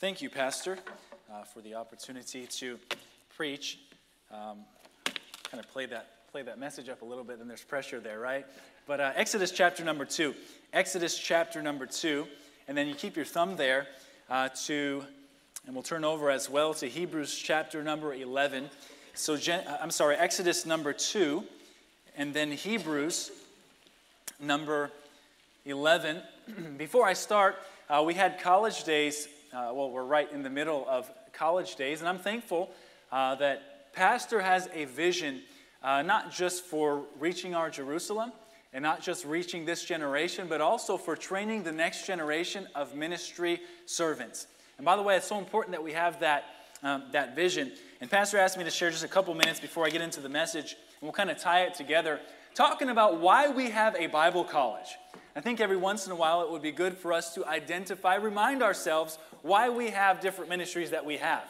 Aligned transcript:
Thank 0.00 0.22
you, 0.22 0.30
Pastor, 0.30 0.78
uh, 1.28 1.42
for 1.42 1.60
the 1.60 1.74
opportunity 1.74 2.46
to 2.46 2.78
preach. 3.36 3.80
Um, 4.30 4.58
kind 5.50 5.58
of 5.58 5.68
play 5.72 5.86
that, 5.86 6.30
play 6.30 6.42
that 6.42 6.56
message 6.56 6.88
up 6.88 7.02
a 7.02 7.04
little 7.04 7.24
bit, 7.24 7.38
then 7.38 7.48
there's 7.48 7.64
pressure 7.64 7.98
there, 7.98 8.20
right? 8.20 8.46
But 8.86 9.00
uh, 9.00 9.10
Exodus 9.16 9.50
chapter 9.50 9.82
number 9.82 10.04
two. 10.04 10.36
Exodus 10.72 11.18
chapter 11.18 11.62
number 11.62 11.84
two. 11.84 12.28
And 12.68 12.78
then 12.78 12.86
you 12.86 12.94
keep 12.94 13.16
your 13.16 13.24
thumb 13.24 13.56
there 13.56 13.88
uh, 14.30 14.50
to, 14.66 15.04
and 15.66 15.74
we'll 15.74 15.82
turn 15.82 16.04
over 16.04 16.30
as 16.30 16.48
well 16.48 16.74
to 16.74 16.86
Hebrews 16.86 17.34
chapter 17.36 17.82
number 17.82 18.14
11. 18.14 18.70
So, 19.14 19.36
Gen, 19.36 19.66
uh, 19.66 19.78
I'm 19.82 19.90
sorry, 19.90 20.14
Exodus 20.14 20.64
number 20.64 20.92
two, 20.92 21.42
and 22.16 22.32
then 22.32 22.52
Hebrews 22.52 23.32
number 24.38 24.92
11. 25.66 26.22
Before 26.76 27.04
I 27.04 27.14
start, 27.14 27.56
uh, 27.90 28.04
we 28.06 28.14
had 28.14 28.40
college 28.40 28.84
days 28.84 29.26
uh, 29.52 29.70
well, 29.72 29.90
we're 29.90 30.04
right 30.04 30.30
in 30.30 30.42
the 30.42 30.50
middle 30.50 30.84
of 30.88 31.10
college 31.32 31.76
days, 31.76 32.00
and 32.00 32.08
I'm 32.08 32.18
thankful 32.18 32.70
uh, 33.10 33.34
that 33.36 33.92
Pastor 33.94 34.40
has 34.40 34.68
a 34.74 34.84
vision 34.84 35.40
uh, 35.82 36.02
not 36.02 36.30
just 36.32 36.64
for 36.64 37.04
reaching 37.18 37.54
our 37.54 37.70
Jerusalem 37.70 38.32
and 38.72 38.82
not 38.82 39.00
just 39.00 39.24
reaching 39.24 39.64
this 39.64 39.84
generation, 39.84 40.46
but 40.48 40.60
also 40.60 40.98
for 40.98 41.16
training 41.16 41.62
the 41.62 41.72
next 41.72 42.06
generation 42.06 42.66
of 42.74 42.94
ministry 42.94 43.60
servants. 43.86 44.46
And 44.76 44.84
by 44.84 44.96
the 44.96 45.02
way, 45.02 45.16
it's 45.16 45.26
so 45.26 45.38
important 45.38 45.72
that 45.72 45.82
we 45.82 45.92
have 45.92 46.20
that, 46.20 46.44
um, 46.82 47.04
that 47.12 47.34
vision. 47.34 47.72
And 48.00 48.10
Pastor 48.10 48.36
asked 48.36 48.58
me 48.58 48.64
to 48.64 48.70
share 48.70 48.90
just 48.90 49.04
a 49.04 49.08
couple 49.08 49.34
minutes 49.34 49.60
before 49.60 49.86
I 49.86 49.90
get 49.90 50.02
into 50.02 50.20
the 50.20 50.28
message, 50.28 50.72
and 51.00 51.02
we'll 51.02 51.12
kind 51.12 51.30
of 51.30 51.38
tie 51.38 51.62
it 51.62 51.74
together, 51.74 52.20
talking 52.54 52.90
about 52.90 53.18
why 53.20 53.48
we 53.48 53.70
have 53.70 53.96
a 53.96 54.08
Bible 54.08 54.44
college. 54.44 54.88
I 55.34 55.40
think 55.40 55.60
every 55.60 55.76
once 55.76 56.04
in 56.04 56.10
a 56.10 56.16
while 56.16 56.42
it 56.42 56.50
would 56.50 56.62
be 56.62 56.72
good 56.72 56.98
for 56.98 57.12
us 57.12 57.32
to 57.34 57.46
identify, 57.46 58.16
remind 58.16 58.60
ourselves 58.60 59.18
why 59.42 59.68
we 59.68 59.90
have 59.90 60.20
different 60.20 60.50
ministries 60.50 60.90
that 60.90 61.04
we 61.04 61.16
have. 61.16 61.44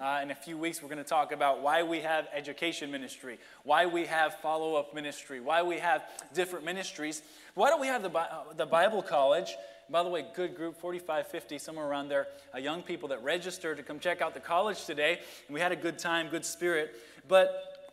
Uh, 0.00 0.20
in 0.20 0.30
a 0.32 0.34
few 0.34 0.58
weeks, 0.58 0.82
we're 0.82 0.88
going 0.88 0.98
to 0.98 1.04
talk 1.04 1.30
about 1.30 1.62
why 1.62 1.82
we 1.82 2.00
have 2.00 2.26
education 2.34 2.90
ministry, 2.90 3.38
why 3.62 3.86
we 3.86 4.04
have 4.04 4.34
follow 4.40 4.74
up 4.74 4.94
ministry, 4.94 5.38
why 5.38 5.62
we 5.62 5.78
have 5.78 6.02
different 6.34 6.64
ministries. 6.64 7.22
Why 7.54 7.68
don't 7.68 7.80
we 7.80 7.86
have 7.86 8.02
the, 8.02 8.10
uh, 8.10 8.52
the 8.56 8.66
Bible 8.66 9.02
College? 9.02 9.54
By 9.88 10.02
the 10.02 10.08
way, 10.08 10.24
good 10.34 10.56
group, 10.56 10.76
45, 10.80 11.28
50, 11.28 11.58
somewhere 11.58 11.86
around 11.86 12.08
there, 12.08 12.26
uh, 12.54 12.58
young 12.58 12.82
people 12.82 13.08
that 13.10 13.22
registered 13.22 13.76
to 13.76 13.82
come 13.82 14.00
check 14.00 14.20
out 14.20 14.34
the 14.34 14.40
college 14.40 14.86
today. 14.86 15.20
And 15.46 15.54
we 15.54 15.60
had 15.60 15.70
a 15.70 15.76
good 15.76 15.98
time, 15.98 16.28
good 16.30 16.44
spirit. 16.44 16.96
But 17.28 17.92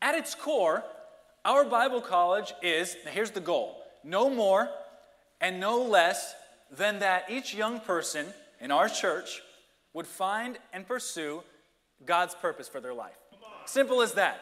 at 0.00 0.14
its 0.14 0.34
core, 0.34 0.84
our 1.44 1.64
Bible 1.64 2.00
college 2.00 2.52
is 2.62 2.96
here's 3.10 3.30
the 3.30 3.40
goal 3.40 3.82
no 4.04 4.30
more 4.30 4.68
and 5.40 5.58
no 5.58 5.82
less 5.82 6.34
than 6.70 6.98
that 7.00 7.30
each 7.30 7.54
young 7.54 7.80
person 7.80 8.26
in 8.60 8.70
our 8.70 8.88
church 8.88 9.42
would 9.92 10.06
find 10.06 10.58
and 10.72 10.86
pursue 10.86 11.42
God's 12.04 12.34
purpose 12.34 12.68
for 12.68 12.80
their 12.80 12.94
life. 12.94 13.16
Simple 13.66 14.02
as 14.02 14.12
that. 14.14 14.40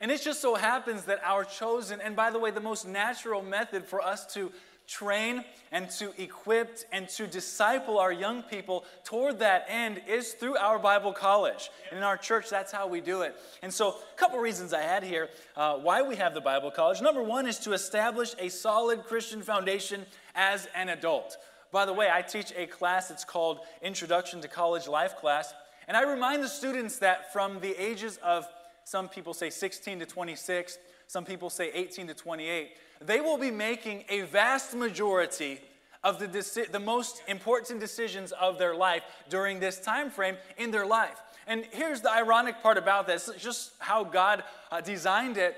And 0.00 0.10
it 0.10 0.20
just 0.20 0.42
so 0.42 0.54
happens 0.54 1.04
that 1.04 1.20
our 1.24 1.44
chosen, 1.44 2.00
and 2.00 2.14
by 2.14 2.30
the 2.30 2.38
way, 2.38 2.50
the 2.50 2.60
most 2.60 2.86
natural 2.86 3.42
method 3.42 3.84
for 3.86 4.02
us 4.02 4.26
to 4.34 4.52
train 4.86 5.44
and 5.72 5.90
to 5.90 6.12
equip 6.20 6.78
and 6.92 7.08
to 7.08 7.26
disciple 7.26 7.98
our 7.98 8.12
young 8.12 8.42
people 8.42 8.84
toward 9.04 9.40
that 9.40 9.66
end 9.68 10.00
is 10.06 10.34
through 10.34 10.56
our 10.56 10.78
Bible 10.78 11.12
college. 11.12 11.70
And 11.90 11.98
in 11.98 12.04
our 12.04 12.16
church, 12.16 12.48
that's 12.48 12.70
how 12.70 12.86
we 12.86 13.00
do 13.00 13.22
it. 13.22 13.34
And 13.62 13.72
so, 13.72 13.88
a 13.88 14.16
couple 14.16 14.38
reasons 14.38 14.72
I 14.72 14.82
had 14.82 15.02
here 15.02 15.28
uh, 15.56 15.74
why 15.76 16.02
we 16.02 16.16
have 16.16 16.34
the 16.34 16.40
Bible 16.40 16.70
college. 16.70 17.00
Number 17.00 17.22
one 17.22 17.46
is 17.46 17.58
to 17.60 17.72
establish 17.72 18.34
a 18.38 18.48
solid 18.48 19.04
Christian 19.04 19.42
foundation 19.42 20.06
as 20.36 20.68
an 20.74 20.88
adult. 20.88 21.36
By 21.72 21.84
the 21.84 21.92
way, 21.92 22.08
I 22.12 22.22
teach 22.22 22.52
a 22.56 22.66
class, 22.66 23.10
it's 23.10 23.24
called 23.24 23.60
Introduction 23.82 24.40
to 24.42 24.48
College 24.48 24.86
Life 24.86 25.16
class. 25.16 25.52
And 25.88 25.96
I 25.96 26.02
remind 26.02 26.42
the 26.42 26.48
students 26.48 26.98
that 26.98 27.32
from 27.32 27.60
the 27.60 27.74
ages 27.82 28.18
of, 28.22 28.46
some 28.84 29.08
people 29.08 29.34
say 29.34 29.50
16 29.50 29.98
to 30.00 30.06
26, 30.06 30.78
some 31.08 31.24
people 31.24 31.50
say 31.50 31.70
18 31.72 32.08
to 32.08 32.14
28, 32.14 32.70
they 33.00 33.20
will 33.20 33.38
be 33.38 33.50
making 33.50 34.04
a 34.08 34.22
vast 34.22 34.74
majority 34.74 35.60
of 36.04 36.18
the, 36.18 36.28
deci- 36.28 36.70
the 36.70 36.80
most 36.80 37.22
important 37.26 37.80
decisions 37.80 38.32
of 38.32 38.58
their 38.58 38.74
life 38.74 39.02
during 39.28 39.58
this 39.58 39.80
time 39.80 40.10
frame 40.10 40.36
in 40.56 40.70
their 40.70 40.86
life. 40.86 41.20
And 41.46 41.64
here's 41.72 42.00
the 42.00 42.12
ironic 42.12 42.62
part 42.62 42.78
about 42.78 43.06
this 43.06 43.30
just 43.38 43.72
how 43.78 44.04
God 44.04 44.44
uh, 44.70 44.80
designed 44.80 45.36
it. 45.36 45.56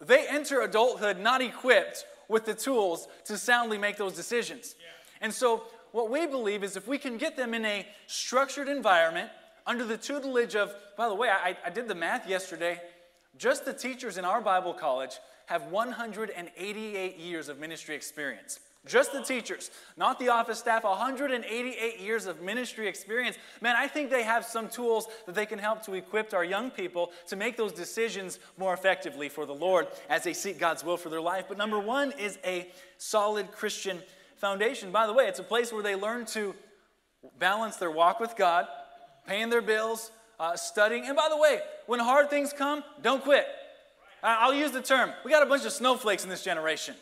They 0.00 0.26
enter 0.28 0.60
adulthood 0.60 1.18
not 1.18 1.40
equipped 1.40 2.04
with 2.28 2.44
the 2.44 2.54
tools 2.54 3.08
to 3.24 3.36
soundly 3.36 3.78
make 3.78 3.96
those 3.96 4.14
decisions. 4.14 4.74
Yeah. 4.78 4.86
And 5.20 5.32
so, 5.32 5.64
what 5.92 6.10
we 6.10 6.26
believe 6.26 6.62
is 6.62 6.76
if 6.76 6.86
we 6.86 6.98
can 6.98 7.16
get 7.16 7.36
them 7.36 7.54
in 7.54 7.64
a 7.64 7.86
structured 8.06 8.68
environment 8.68 9.30
under 9.66 9.84
the 9.84 9.96
tutelage 9.96 10.54
of, 10.54 10.74
by 10.96 11.08
the 11.08 11.14
way, 11.14 11.28
I, 11.28 11.56
I 11.64 11.70
did 11.70 11.88
the 11.88 11.94
math 11.94 12.28
yesterday, 12.28 12.80
just 13.38 13.64
the 13.64 13.72
teachers 13.72 14.18
in 14.18 14.24
our 14.24 14.40
Bible 14.40 14.74
college 14.74 15.18
have 15.46 15.64
188 15.66 17.16
years 17.16 17.48
of 17.48 17.58
ministry 17.58 17.94
experience. 17.94 18.60
Just 18.86 19.12
the 19.12 19.22
teachers, 19.22 19.70
not 19.96 20.18
the 20.18 20.28
office 20.28 20.58
staff, 20.58 20.84
188 20.84 22.00
years 22.00 22.26
of 22.26 22.40
ministry 22.40 22.86
experience. 22.86 23.36
Man, 23.60 23.74
I 23.76 23.88
think 23.88 24.10
they 24.10 24.22
have 24.22 24.44
some 24.44 24.68
tools 24.68 25.08
that 25.26 25.34
they 25.34 25.46
can 25.46 25.58
help 25.58 25.84
to 25.86 25.94
equip 25.94 26.32
our 26.32 26.44
young 26.44 26.70
people 26.70 27.12
to 27.28 27.36
make 27.36 27.56
those 27.56 27.72
decisions 27.72 28.38
more 28.56 28.72
effectively 28.72 29.28
for 29.28 29.44
the 29.44 29.54
Lord 29.54 29.88
as 30.08 30.22
they 30.22 30.32
seek 30.32 30.58
God's 30.58 30.84
will 30.84 30.96
for 30.96 31.08
their 31.08 31.20
life. 31.20 31.46
But 31.48 31.58
number 31.58 31.80
one 31.80 32.12
is 32.12 32.38
a 32.44 32.68
solid 32.98 33.50
Christian 33.50 34.00
foundation. 34.36 34.92
By 34.92 35.06
the 35.06 35.12
way, 35.12 35.26
it's 35.26 35.40
a 35.40 35.44
place 35.44 35.72
where 35.72 35.82
they 35.82 35.96
learn 35.96 36.24
to 36.26 36.54
balance 37.38 37.76
their 37.76 37.90
walk 37.90 38.20
with 38.20 38.36
God, 38.36 38.66
paying 39.26 39.50
their 39.50 39.62
bills, 39.62 40.10
uh, 40.38 40.56
studying. 40.56 41.06
And 41.06 41.16
by 41.16 41.28
the 41.28 41.36
way, 41.36 41.60
when 41.86 41.98
hard 41.98 42.30
things 42.30 42.52
come, 42.52 42.84
don't 43.02 43.22
quit. 43.22 43.46
I'll 44.22 44.54
use 44.54 44.72
the 44.72 44.82
term 44.82 45.12
we 45.24 45.30
got 45.30 45.42
a 45.42 45.46
bunch 45.46 45.64
of 45.64 45.72
snowflakes 45.72 46.24
in 46.24 46.30
this 46.30 46.42
generation. 46.42 46.94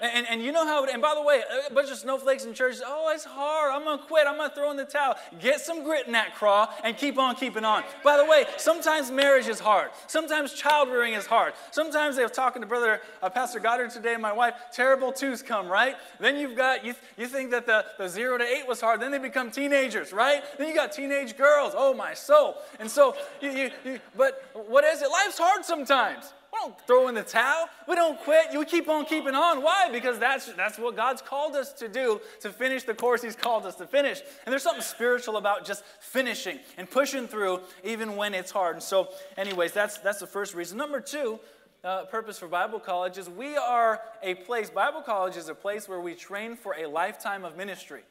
And, 0.00 0.26
and 0.28 0.42
you 0.42 0.52
know 0.52 0.66
how, 0.66 0.84
and 0.86 1.02
by 1.02 1.14
the 1.14 1.22
way, 1.22 1.42
a 1.68 1.72
bunch 1.72 1.90
of 1.90 1.98
snowflakes 1.98 2.44
in 2.44 2.54
church, 2.54 2.76
oh, 2.84 3.10
it's 3.14 3.24
hard. 3.24 3.72
I'm 3.72 3.84
going 3.84 3.98
to 3.98 4.04
quit. 4.04 4.26
I'm 4.26 4.36
going 4.36 4.48
to 4.48 4.54
throw 4.54 4.70
in 4.70 4.76
the 4.76 4.84
towel. 4.84 5.16
Get 5.40 5.60
some 5.60 5.84
grit 5.84 6.06
in 6.06 6.12
that 6.12 6.34
craw 6.34 6.72
and 6.82 6.96
keep 6.96 7.18
on 7.18 7.34
keeping 7.36 7.64
on. 7.64 7.84
By 8.02 8.16
the 8.16 8.24
way, 8.24 8.46
sometimes 8.56 9.10
marriage 9.10 9.46
is 9.46 9.60
hard. 9.60 9.90
Sometimes 10.06 10.54
child 10.54 10.88
rearing 10.88 11.14
is 11.14 11.26
hard. 11.26 11.52
Sometimes 11.70 12.18
I 12.18 12.22
was 12.22 12.32
talking 12.32 12.62
to 12.62 12.68
brother 12.68 13.00
uh, 13.22 13.28
Pastor 13.28 13.60
Goddard 13.60 13.90
today 13.90 14.14
and 14.14 14.22
my 14.22 14.32
wife, 14.32 14.54
terrible 14.72 15.12
twos 15.12 15.42
come, 15.42 15.68
right? 15.68 15.96
Then 16.18 16.36
you've 16.36 16.56
got, 16.56 16.84
you, 16.84 16.94
you 17.18 17.26
think 17.26 17.50
that 17.50 17.66
the, 17.66 17.84
the 17.98 18.08
zero 18.08 18.38
to 18.38 18.44
eight 18.44 18.66
was 18.66 18.80
hard. 18.80 19.00
Then 19.00 19.10
they 19.10 19.18
become 19.18 19.50
teenagers, 19.50 20.12
right? 20.12 20.42
Then 20.56 20.68
you 20.68 20.74
got 20.74 20.92
teenage 20.92 21.36
girls. 21.36 21.74
Oh, 21.76 21.92
my 21.92 22.14
soul. 22.14 22.56
And 22.78 22.90
so, 22.90 23.16
you, 23.40 23.50
you, 23.50 23.70
you 23.84 24.00
but 24.16 24.50
what 24.68 24.84
is 24.84 25.02
it? 25.02 25.10
Life's 25.10 25.38
hard 25.38 25.64
sometimes. 25.64 26.32
We 26.52 26.58
don't 26.58 26.80
throw 26.86 27.08
in 27.08 27.14
the 27.14 27.22
towel. 27.22 27.68
We 27.86 27.94
don't 27.94 28.18
quit. 28.20 28.52
You 28.52 28.64
keep 28.64 28.88
on 28.88 29.04
keeping 29.04 29.34
on. 29.34 29.62
Why? 29.62 29.88
Because 29.92 30.18
that's, 30.18 30.52
that's 30.54 30.78
what 30.78 30.96
God's 30.96 31.22
called 31.22 31.54
us 31.54 31.72
to 31.74 31.88
do 31.88 32.20
to 32.40 32.50
finish 32.50 32.82
the 32.82 32.94
course 32.94 33.22
He's 33.22 33.36
called 33.36 33.66
us 33.66 33.76
to 33.76 33.86
finish. 33.86 34.20
And 34.44 34.52
there's 34.52 34.64
something 34.64 34.82
spiritual 34.82 35.36
about 35.36 35.64
just 35.64 35.84
finishing 36.00 36.58
and 36.76 36.90
pushing 36.90 37.28
through 37.28 37.60
even 37.84 38.16
when 38.16 38.34
it's 38.34 38.50
hard. 38.50 38.76
And 38.76 38.82
so, 38.82 39.10
anyways, 39.36 39.72
that's, 39.72 39.98
that's 39.98 40.18
the 40.18 40.26
first 40.26 40.54
reason. 40.54 40.76
Number 40.76 41.00
two, 41.00 41.38
uh, 41.84 42.04
purpose 42.06 42.38
for 42.38 42.48
Bible 42.48 42.80
college 42.80 43.16
is 43.16 43.28
we 43.30 43.56
are 43.56 44.00
a 44.22 44.34
place, 44.34 44.70
Bible 44.70 45.02
college 45.02 45.36
is 45.36 45.48
a 45.48 45.54
place 45.54 45.88
where 45.88 46.00
we 46.00 46.14
train 46.14 46.56
for 46.56 46.74
a 46.74 46.86
lifetime 46.86 47.44
of 47.44 47.56
ministry. 47.56 48.02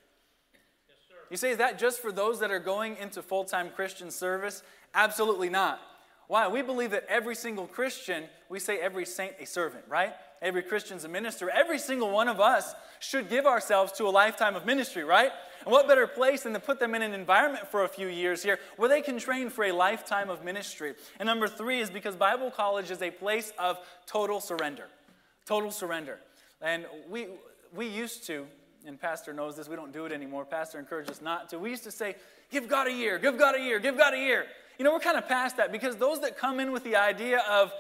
Yes, 0.53 0.97
you 1.29 1.37
say, 1.37 1.51
is 1.51 1.57
that 1.57 1.77
just 1.77 1.99
for 1.99 2.11
those 2.11 2.39
that 2.39 2.51
are 2.51 2.59
going 2.59 2.97
into 2.97 3.21
full 3.21 3.43
time 3.43 3.69
Christian 3.69 4.09
service? 4.09 4.63
Absolutely 4.95 5.49
not. 5.49 5.79
Why? 6.29 6.47
We 6.47 6.61
believe 6.61 6.91
that 6.91 7.05
every 7.09 7.33
single 7.33 7.65
Christian, 7.65 8.25
we 8.49 8.59
say 8.59 8.77
every 8.77 9.03
saint 9.03 9.33
a 9.39 9.47
servant, 9.47 9.83
right? 9.89 10.13
Every 10.43 10.61
Christian's 10.61 11.03
a 11.03 11.07
minister. 11.07 11.49
Every 11.49 11.79
single 11.79 12.11
one 12.11 12.27
of 12.27 12.39
us 12.39 12.75
should 12.99 13.31
give 13.31 13.47
ourselves 13.47 13.93
to 13.93 14.03
a 14.05 14.11
lifetime 14.11 14.55
of 14.55 14.63
ministry, 14.63 15.03
right? 15.03 15.31
And 15.65 15.71
what 15.71 15.87
better 15.87 16.05
place 16.05 16.43
than 16.43 16.53
to 16.53 16.59
put 16.59 16.79
them 16.79 16.93
in 16.93 17.01
an 17.01 17.15
environment 17.15 17.67
for 17.67 17.83
a 17.83 17.87
few 17.87 18.07
years 18.07 18.43
here 18.43 18.59
where 18.77 18.87
they 18.87 19.01
can 19.01 19.17
train 19.17 19.49
for 19.49 19.65
a 19.65 19.71
lifetime 19.71 20.29
of 20.29 20.43
ministry? 20.45 20.93
And 21.19 21.25
number 21.25 21.47
three 21.47 21.79
is 21.79 21.89
because 21.89 22.15
Bible 22.15 22.51
college 22.51 22.91
is 22.91 23.01
a 23.01 23.09
place 23.09 23.51
of 23.57 23.79
total 24.05 24.39
surrender. 24.39 24.85
Total 25.47 25.71
surrender. 25.71 26.19
And 26.61 26.85
we, 27.09 27.25
we 27.73 27.87
used 27.87 28.27
to, 28.27 28.45
and 28.85 29.01
Pastor 29.01 29.33
knows 29.33 29.57
this, 29.57 29.67
we 29.67 29.75
don't 29.75 29.91
do 29.91 30.05
it 30.05 30.11
anymore. 30.11 30.45
Pastor 30.45 30.77
encouraged 30.77 31.09
us 31.09 31.23
not 31.23 31.49
to. 31.49 31.57
We 31.57 31.71
used 31.71 31.85
to 31.85 31.91
say, 31.91 32.17
Give 32.51 32.67
God 32.67 32.87
a 32.87 32.93
year, 32.93 33.17
give 33.17 33.37
God 33.37 33.55
a 33.55 33.59
year, 33.59 33.79
give 33.79 33.97
God 33.97 34.13
a 34.13 34.17
year. 34.19 34.45
You 34.79 34.85
know, 34.85 34.93
we're 34.93 34.99
kind 34.99 35.17
of 35.17 35.27
past 35.27 35.57
that 35.57 35.73
because 35.73 35.97
those 35.97 36.21
that 36.21 36.37
come 36.37 36.61
in 36.61 36.71
with 36.71 36.85
the 36.85 36.95
idea 36.95 37.43
of, 37.49 37.73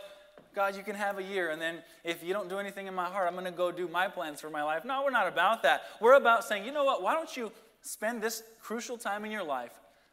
God, 0.53 0.75
you 0.75 0.83
can 0.83 0.95
have 0.95 1.17
a 1.17 1.23
year, 1.23 1.49
and 1.49 1.61
then 1.61 1.77
if 2.03 2.21
you 2.21 2.33
don't 2.33 2.49
do 2.49 2.59
anything 2.59 2.87
in 2.87 2.93
my 2.93 3.05
heart, 3.05 3.25
I'm 3.25 3.35
going 3.35 3.45
to 3.45 3.51
go 3.51 3.71
do 3.71 3.87
my 3.87 4.09
plans 4.09 4.41
for 4.41 4.49
my 4.49 4.63
life. 4.63 4.83
No, 4.83 5.03
we're 5.03 5.09
not 5.09 5.25
about 5.25 5.63
that. 5.63 5.83
We're 6.01 6.15
about 6.15 6.43
saying, 6.43 6.65
you 6.65 6.73
know 6.73 6.83
what, 6.83 7.01
why 7.01 7.13
don't 7.13 7.37
you 7.37 7.53
spend 7.81 8.21
this 8.21 8.43
crucial 8.61 8.97
time 8.97 9.23
in 9.23 9.31
your 9.31 9.43
life, 9.43 9.71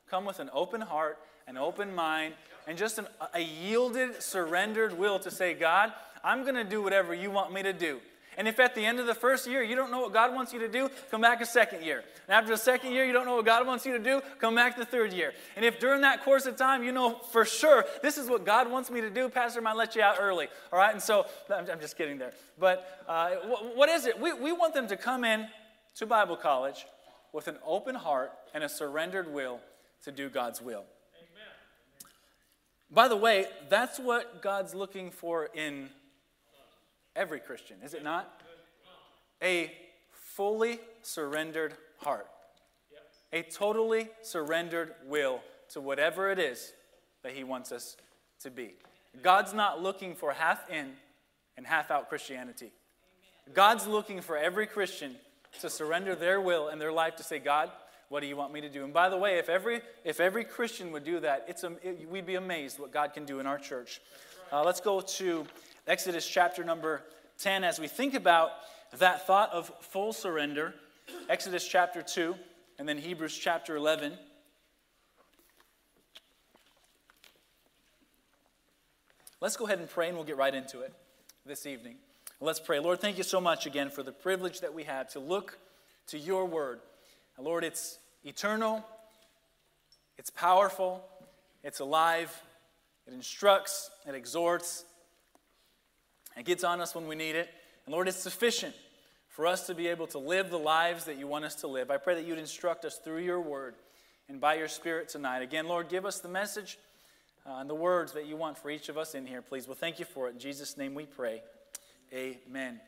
come 0.09 0.25
with 0.25 0.39
an 0.39 0.49
open 0.53 0.81
heart, 0.81 1.19
an 1.49 1.57
open 1.57 1.93
mind, 1.93 2.35
and 2.69 2.79
just 2.79 2.99
an, 2.99 3.09
a 3.35 3.41
yielded, 3.41 4.23
surrendered 4.23 4.97
will 4.97 5.19
to 5.19 5.31
say, 5.31 5.55
God, 5.55 5.93
I'm 6.23 6.43
going 6.43 6.55
to 6.55 6.65
do 6.65 6.83
whatever 6.83 7.15
you 7.15 7.33
want 7.33 7.53
me 7.53 7.65
to 7.65 7.73
do. 7.73 7.99
And 8.37 8.47
if 8.47 8.61
at 8.61 8.75
the 8.75 8.85
end 8.85 9.01
of 9.01 9.07
the 9.07 9.15
first 9.15 9.47
year 9.47 9.63
you 9.63 9.77
don't 9.77 9.91
know 9.91 10.01
what 10.01 10.13
God 10.13 10.35
wants 10.35 10.53
you 10.53 10.59
to 10.61 10.69
do, 10.69 10.91
come 11.11 11.21
back 11.21 11.41
a 11.41 11.47
second 11.47 11.83
year. 11.83 12.05
And 12.29 12.35
after 12.35 12.51
the 12.51 12.59
second 12.59 12.93
year 12.93 13.05
you 13.05 13.13
don't 13.13 13.27
know 13.27 13.37
what 13.37 13.47
God 13.47 13.67
wants 13.67 13.87
you 13.87 13.93
to 13.93 13.99
do, 13.99 14.21
come 14.39 14.55
back 14.55 14.77
the 14.77 14.85
third 14.85 15.13
year. 15.13 15.33
And 15.57 15.65
if 15.65 15.79
during 15.79 16.03
that 16.03 16.25
course 16.25 16.47
of 16.47 16.57
time 16.57 16.83
you 16.83 16.93
know 16.93 17.19
for 17.33 17.45
sure 17.45 17.85
this 18.03 18.19
is 18.19 18.29
what 18.29 18.45
God 18.45 18.71
wants 18.71 18.91
me 18.91 19.01
to 19.01 19.11
do, 19.11 19.29
Pastor 19.29 19.61
might 19.61 19.77
let 19.77 19.97
you 19.97 20.03
out 20.03 20.17
early. 20.21 20.49
All 20.73 20.79
right? 20.79 20.93
And 20.93 21.03
so, 21.03 21.27
I'm 21.51 21.81
just 21.81 21.97
kidding 21.97 22.19
there. 22.19 22.33
But 22.59 23.03
uh, 23.09 23.31
what 23.75 23.89
is 23.89 24.07
it? 24.07 24.21
We, 24.21 24.33
we 24.33 24.53
want 24.53 24.75
them 24.75 24.89
to 24.89 24.97
come 24.97 25.25
in 25.25 25.47
to 25.97 26.07
Bible 26.07 26.37
college 26.37 26.87
with 27.33 27.49
an 27.49 27.59
open 27.67 27.95
heart 27.95 28.33
and 28.55 28.65
a 28.65 28.69
surrendered 28.69 29.33
will 29.33 29.61
to 30.05 30.13
do 30.13 30.29
God's 30.29 30.61
will. 30.61 30.85
By 32.91 33.09
the 33.09 33.17
way, 33.17 33.47
that's 33.69 33.99
what 33.99 34.43
God's 34.43 34.75
looking 34.75 35.11
for 35.11 35.47
in 35.55 35.91
every 37.17 37.41
Christian, 37.41 37.79
is 37.83 37.95
it 37.95 38.05
not? 38.05 38.41
A 39.43 39.73
fully 40.13 40.81
surrendered 41.03 41.75
heart, 41.99 42.29
a 43.33 43.43
totally 43.43 44.09
surrendered 44.23 44.95
will 45.07 45.41
to 45.71 45.81
whatever 45.81 46.31
it 46.31 46.39
is 46.39 46.73
that 47.23 47.33
He 47.33 47.45
wants 47.45 47.73
us 47.73 47.97
to 48.43 48.51
be. 48.51 48.75
God's 49.23 49.55
not 49.55 49.83
looking 49.83 50.15
for 50.15 50.33
half 50.33 50.69
in 50.71 50.93
and 51.57 51.67
half 51.67 51.91
out 51.91 52.09
Christianity. 52.09 52.71
God's 53.53 53.87
looking 53.87 54.21
for 54.21 54.37
every 54.37 54.67
Christian 54.67 55.17
to 55.61 55.71
surrender 55.71 56.15
their 56.15 56.41
will 56.41 56.69
and 56.69 56.81
their 56.81 56.93
life 56.93 57.17
to 57.17 57.23
say, 57.23 57.39
God, 57.39 57.71
what 58.09 58.21
do 58.21 58.27
you 58.27 58.37
want 58.37 58.53
me 58.53 58.61
to 58.61 58.69
do? 58.69 58.85
And 58.85 58.93
by 58.93 59.09
the 59.09 59.17
way, 59.17 59.39
if 59.39 59.49
every, 59.49 59.81
if 60.05 60.21
every 60.21 60.45
Christian 60.45 60.93
would 60.93 61.05
do 61.05 61.21
that, 61.21 61.47
it's, 61.49 61.65
it, 61.65 62.09
we'd 62.09 62.27
be 62.27 62.37
amazed 62.37 62.79
what 62.79 62.93
God 62.93 63.13
can 63.15 63.25
do 63.25 63.41
in 63.41 63.47
our 63.47 63.59
church. 63.59 64.01
Uh, 64.53 64.63
let's 64.63 64.81
go 64.81 65.01
to 65.01 65.45
Exodus 65.87 66.27
chapter 66.27 66.65
number 66.65 67.05
10 67.39 67.63
as 67.63 67.79
we 67.79 67.87
think 67.87 68.15
about 68.15 68.51
that 68.99 69.25
thought 69.25 69.53
of 69.53 69.71
full 69.83 70.13
surrender. 70.13 70.75
Exodus 71.29 71.67
chapter 71.67 72.03
2, 72.03 72.35
and 72.81 72.89
then 72.89 72.99
Hebrews 72.99 73.39
chapter 73.39 73.77
11. 73.77 74.19
Let's 79.41 79.57
go 79.57 79.67
ahead 79.67 79.79
and 79.79 79.89
pray, 79.89 80.09
and 80.09 80.17
we'll 80.17 80.27
get 80.27 80.37
right 80.37 80.55
into 80.55 80.81
it 80.81 80.93
this 81.45 81.67
evening. 81.67 81.97
Let's 82.41 82.59
pray. 82.59 82.81
Lord, 82.81 83.01
thank 83.01 83.17
you 83.17 83.23
so 83.23 83.41
much 83.41 83.67
again 83.67 83.89
for 83.89 84.03
the 84.03 84.11
privilege 84.11 84.61
that 84.63 84.75
we 84.75 84.83
have 84.85 85.09
to 85.11 85.21
look 85.21 85.57
to 86.09 86.19
your 86.19 86.47
word. 86.47 86.81
Lord, 87.39 87.63
it's 87.63 88.01
eternal, 88.25 88.85
it's 90.19 90.31
powerful, 90.31 91.05
it's 91.63 91.79
alive, 91.79 92.43
it 93.07 93.15
instructs, 93.15 93.91
it 94.09 94.17
exhorts, 94.17 94.85
it 96.37 96.45
gets 96.45 96.65
on 96.65 96.81
us 96.81 96.95
when 96.95 97.07
we 97.07 97.15
need 97.15 97.37
it. 97.37 97.49
And 97.85 97.93
Lord, 97.93 98.09
it's 98.09 98.19
sufficient 98.19 98.75
for 99.29 99.47
us 99.47 99.67
to 99.67 99.75
be 99.75 99.89
able 99.89 100.07
to 100.09 100.19
live 100.19 100.51
the 100.51 100.59
lives 100.59 101.05
that 101.05 101.19
you 101.19 101.27
want 101.27 101.45
us 101.45 101.55
to 101.57 101.67
live. 101.67 101.91
I 101.91 101.97
pray 101.99 102.15
that 102.15 102.27
you'd 102.27 102.39
instruct 102.39 102.85
us 102.85 102.97
through 102.97 103.19
your 103.19 103.41
word 103.41 103.75
and 104.29 104.41
by 104.41 104.55
your 104.55 104.69
spirit 104.69 105.09
tonight. 105.09 105.43
Again, 105.43 105.67
Lord, 105.69 105.89
give 105.89 106.05
us 106.07 106.21
the 106.21 106.29
message 106.29 106.79
uh, 107.47 107.57
and 107.57 107.71
the 107.71 107.75
words 107.75 108.13
that 108.13 108.27
you 108.27 108.37
want 108.37 108.59
for 108.59 108.71
each 108.71 108.89
of 108.89 108.99
us 108.99 109.15
in 109.15 109.27
here, 109.27 109.43
please. 109.43 109.69
Well, 109.69 109.77
thank 109.77 109.99
you 109.99 110.05
for 110.05 110.29
it. 110.29 110.35
In 110.35 110.39
Jesus' 110.39 110.77
name 110.77 110.95
we 110.95 111.05
pray. 111.05 111.43
Amen. 112.13 112.81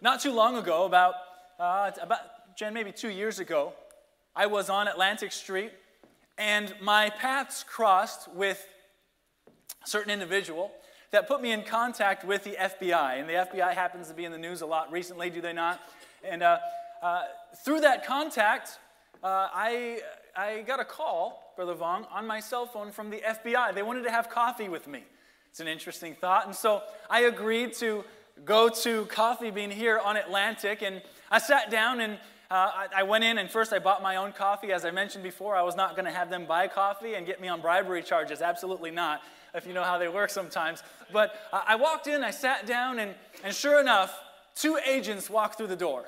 Not 0.00 0.20
too 0.20 0.32
long 0.32 0.56
ago, 0.56 0.84
about, 0.84 1.14
uh, 1.58 1.90
about 2.00 2.56
Jen, 2.56 2.74
maybe 2.74 2.92
two 2.92 3.10
years 3.10 3.38
ago, 3.38 3.72
I 4.34 4.46
was 4.46 4.68
on 4.68 4.88
Atlantic 4.88 5.32
Street 5.32 5.72
and 6.38 6.74
my 6.80 7.10
paths 7.10 7.64
crossed 7.64 8.32
with 8.32 8.66
a 9.84 9.88
certain 9.88 10.10
individual 10.10 10.72
that 11.14 11.28
put 11.28 11.40
me 11.40 11.52
in 11.52 11.62
contact 11.62 12.24
with 12.24 12.42
the 12.42 12.56
FBI. 12.60 13.20
And 13.20 13.28
the 13.28 13.34
FBI 13.34 13.72
happens 13.72 14.08
to 14.08 14.14
be 14.14 14.24
in 14.24 14.32
the 14.32 14.38
news 14.38 14.62
a 14.62 14.66
lot 14.66 14.90
recently, 14.90 15.30
do 15.30 15.40
they 15.40 15.52
not? 15.52 15.80
And 16.24 16.42
uh, 16.42 16.58
uh, 17.00 17.22
through 17.64 17.82
that 17.82 18.04
contact, 18.04 18.80
uh, 19.22 19.48
I, 19.54 20.00
I 20.36 20.62
got 20.62 20.80
a 20.80 20.84
call, 20.84 21.52
Brother 21.54 21.76
Vong, 21.76 22.04
on 22.12 22.26
my 22.26 22.40
cell 22.40 22.66
phone 22.66 22.90
from 22.90 23.10
the 23.10 23.18
FBI. 23.18 23.76
They 23.76 23.84
wanted 23.84 24.02
to 24.02 24.10
have 24.10 24.28
coffee 24.28 24.68
with 24.68 24.88
me. 24.88 25.04
It's 25.50 25.60
an 25.60 25.68
interesting 25.68 26.16
thought. 26.16 26.46
And 26.46 26.54
so 26.54 26.82
I 27.08 27.20
agreed 27.20 27.74
to 27.74 28.02
go 28.44 28.68
to 28.68 29.04
Coffee 29.04 29.52
Bean 29.52 29.70
here 29.70 30.00
on 30.00 30.16
Atlantic. 30.16 30.82
And 30.82 31.00
I 31.30 31.38
sat 31.38 31.70
down 31.70 32.00
and 32.00 32.18
uh, 32.54 32.70
I, 32.72 33.00
I, 33.00 33.02
went 33.02 33.24
in 33.24 33.38
and 33.38 33.50
first 33.50 33.72
I 33.72 33.80
bought 33.80 34.00
my 34.00 34.14
own 34.14 34.30
coffee. 34.30 34.70
As 34.70 34.84
I 34.84 34.92
mentioned 34.92 35.24
before, 35.24 35.56
I 35.56 35.62
was 35.62 35.74
not 35.74 35.96
going 35.96 36.04
to 36.04 36.12
have 36.12 36.30
them 36.30 36.46
buy 36.46 36.68
coffee 36.68 37.14
and 37.14 37.26
get 37.26 37.40
me 37.40 37.48
on 37.48 37.60
bribery 37.60 38.00
charges. 38.00 38.40
Absolutely 38.40 38.92
not, 38.92 39.22
if 39.54 39.66
you 39.66 39.72
know 39.72 39.82
how 39.82 39.98
they 39.98 40.06
work 40.06 40.30
sometimes. 40.30 40.84
But 41.12 41.34
uh, 41.52 41.62
I 41.66 41.74
walked 41.74 42.06
in, 42.06 42.22
I 42.22 42.30
sat 42.30 42.64
down, 42.64 43.00
and, 43.00 43.12
and 43.42 43.52
sure 43.52 43.80
enough, 43.80 44.16
two 44.54 44.78
agents 44.86 45.28
walked 45.28 45.58
through 45.58 45.66
the 45.66 45.74
door. 45.74 46.04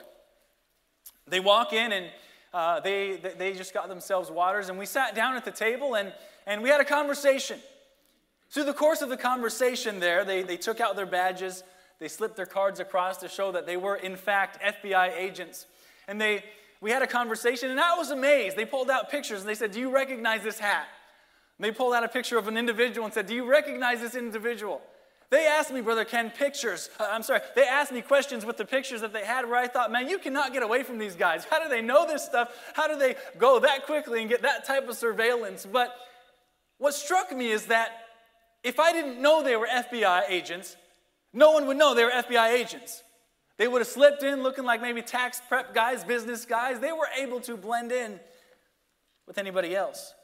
They 1.26 1.40
walk 1.40 1.72
in 1.72 1.90
and 1.90 2.06
uh, 2.54 2.78
they, 2.78 3.16
they 3.16 3.52
just 3.52 3.74
got 3.74 3.88
themselves 3.88 4.30
waters, 4.30 4.68
and 4.68 4.78
we 4.78 4.86
sat 4.86 5.16
down 5.16 5.34
at 5.34 5.44
the 5.44 5.50
table 5.50 5.96
and, 5.96 6.12
and 6.46 6.62
we 6.62 6.68
had 6.68 6.80
a 6.80 6.84
conversation. 6.84 7.58
Through 8.50 8.66
the 8.66 8.72
course 8.72 9.02
of 9.02 9.08
the 9.08 9.16
conversation 9.16 9.98
there, 9.98 10.24
they, 10.24 10.44
they 10.44 10.58
took 10.58 10.78
out 10.80 10.94
their 10.94 11.06
badges, 11.06 11.64
they 11.98 12.06
slipped 12.06 12.36
their 12.36 12.46
cards 12.46 12.78
across 12.78 13.16
to 13.16 13.28
show 13.28 13.50
that 13.50 13.66
they 13.66 13.76
were, 13.76 13.96
in 13.96 14.14
fact, 14.14 14.62
FBI 14.62 15.12
agents. 15.16 15.66
And 16.08 16.20
they, 16.20 16.44
we 16.80 16.90
had 16.90 17.02
a 17.02 17.06
conversation, 17.06 17.70
and 17.70 17.80
I 17.80 17.96
was 17.96 18.10
amazed. 18.10 18.56
They 18.56 18.64
pulled 18.64 18.90
out 18.90 19.10
pictures 19.10 19.40
and 19.40 19.48
they 19.48 19.54
said, 19.54 19.72
Do 19.72 19.80
you 19.80 19.90
recognize 19.90 20.42
this 20.42 20.58
hat? 20.58 20.86
And 21.58 21.64
they 21.64 21.72
pulled 21.72 21.94
out 21.94 22.04
a 22.04 22.08
picture 22.08 22.38
of 22.38 22.48
an 22.48 22.56
individual 22.56 23.04
and 23.04 23.14
said, 23.14 23.26
Do 23.26 23.34
you 23.34 23.48
recognize 23.48 24.00
this 24.00 24.14
individual? 24.14 24.80
They 25.28 25.46
asked 25.46 25.72
me, 25.72 25.80
Brother 25.80 26.04
Ken, 26.04 26.30
pictures. 26.30 26.88
Uh, 27.00 27.08
I'm 27.10 27.22
sorry, 27.22 27.40
they 27.56 27.64
asked 27.66 27.90
me 27.90 28.00
questions 28.00 28.46
with 28.46 28.56
the 28.56 28.64
pictures 28.64 29.00
that 29.00 29.12
they 29.12 29.24
had 29.24 29.44
where 29.44 29.58
I 29.58 29.66
thought, 29.66 29.90
man, 29.90 30.08
you 30.08 30.18
cannot 30.18 30.52
get 30.52 30.62
away 30.62 30.84
from 30.84 30.98
these 30.98 31.16
guys. 31.16 31.44
How 31.44 31.60
do 31.62 31.68
they 31.68 31.82
know 31.82 32.06
this 32.06 32.24
stuff? 32.24 32.54
How 32.74 32.86
do 32.86 32.96
they 32.96 33.16
go 33.36 33.58
that 33.58 33.86
quickly 33.86 34.20
and 34.20 34.30
get 34.30 34.42
that 34.42 34.64
type 34.64 34.88
of 34.88 34.96
surveillance? 34.96 35.66
But 35.70 35.96
what 36.78 36.94
struck 36.94 37.32
me 37.34 37.50
is 37.50 37.66
that 37.66 37.88
if 38.62 38.78
I 38.78 38.92
didn't 38.92 39.20
know 39.20 39.42
they 39.42 39.56
were 39.56 39.66
FBI 39.66 40.24
agents, 40.28 40.76
no 41.32 41.50
one 41.50 41.66
would 41.66 41.76
know 41.76 41.94
they 41.94 42.04
were 42.04 42.10
FBI 42.10 42.52
agents. 42.52 43.02
They 43.58 43.68
would 43.68 43.80
have 43.80 43.88
slipped 43.88 44.22
in 44.22 44.42
looking 44.42 44.64
like 44.64 44.82
maybe 44.82 45.02
tax 45.02 45.40
prep 45.48 45.74
guys, 45.74 46.04
business 46.04 46.44
guys. 46.44 46.78
They 46.78 46.92
were 46.92 47.08
able 47.18 47.40
to 47.40 47.56
blend 47.56 47.90
in 47.90 48.20
with 49.26 49.38
anybody 49.38 49.74
else. 49.74 50.14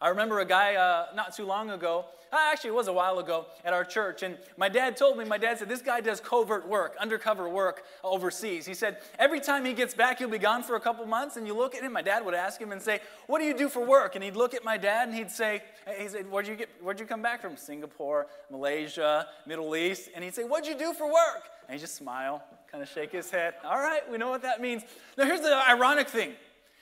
I 0.00 0.08
remember 0.08 0.40
a 0.40 0.44
guy 0.44 0.74
uh, 0.74 1.06
not 1.14 1.34
too 1.34 1.46
long 1.46 1.70
ago, 1.70 2.04
actually, 2.38 2.70
it 2.70 2.74
was 2.74 2.88
a 2.88 2.92
while 2.92 3.18
ago 3.18 3.46
at 3.64 3.72
our 3.72 3.84
church, 3.84 4.22
and 4.22 4.36
my 4.56 4.68
dad 4.68 4.96
told 4.96 5.18
me, 5.18 5.24
my 5.24 5.38
dad 5.38 5.58
said, 5.58 5.68
this 5.68 5.82
guy 5.82 6.00
does 6.00 6.20
covert 6.20 6.68
work, 6.68 6.96
undercover 7.00 7.48
work 7.48 7.84
overseas. 8.02 8.66
He 8.66 8.74
said, 8.74 8.98
every 9.18 9.40
time 9.40 9.64
he 9.64 9.72
gets 9.72 9.94
back, 9.94 10.18
he'll 10.18 10.28
be 10.28 10.38
gone 10.38 10.62
for 10.62 10.76
a 10.76 10.80
couple 10.80 11.06
months, 11.06 11.36
and 11.36 11.46
you 11.46 11.54
look 11.56 11.74
at 11.74 11.82
him, 11.82 11.92
my 11.92 12.02
dad 12.02 12.24
would 12.24 12.34
ask 12.34 12.60
him 12.60 12.72
and 12.72 12.82
say, 12.82 13.00
What 13.26 13.38
do 13.38 13.44
you 13.44 13.56
do 13.56 13.68
for 13.68 13.84
work? 13.84 14.14
And 14.14 14.24
he'd 14.24 14.36
look 14.36 14.52
at 14.52 14.64
my 14.64 14.76
dad 14.76 15.08
and 15.08 15.16
he'd 15.16 15.30
say, 15.30 15.62
he 15.98 16.08
said, 16.08 16.30
Where'd 16.30 16.46
you, 16.46 16.56
get, 16.56 16.68
where'd 16.82 17.00
you 17.00 17.06
come 17.06 17.22
back 17.22 17.40
from? 17.40 17.56
Singapore, 17.56 18.26
Malaysia, 18.50 19.26
Middle 19.46 19.74
East. 19.76 20.10
And 20.14 20.22
he'd 20.24 20.34
say, 20.34 20.42
What'd 20.44 20.66
you 20.66 20.76
do 20.76 20.92
for 20.92 21.06
work? 21.06 21.44
And 21.68 21.74
he'd 21.74 21.80
just 21.80 21.94
smile, 21.94 22.42
kind 22.70 22.82
of 22.82 22.88
shake 22.88 23.12
his 23.12 23.30
head. 23.30 23.54
All 23.64 23.78
right, 23.78 24.08
we 24.10 24.18
know 24.18 24.28
what 24.28 24.42
that 24.42 24.60
means. 24.60 24.82
Now, 25.16 25.24
here's 25.24 25.40
the 25.40 25.54
ironic 25.68 26.08
thing. 26.08 26.32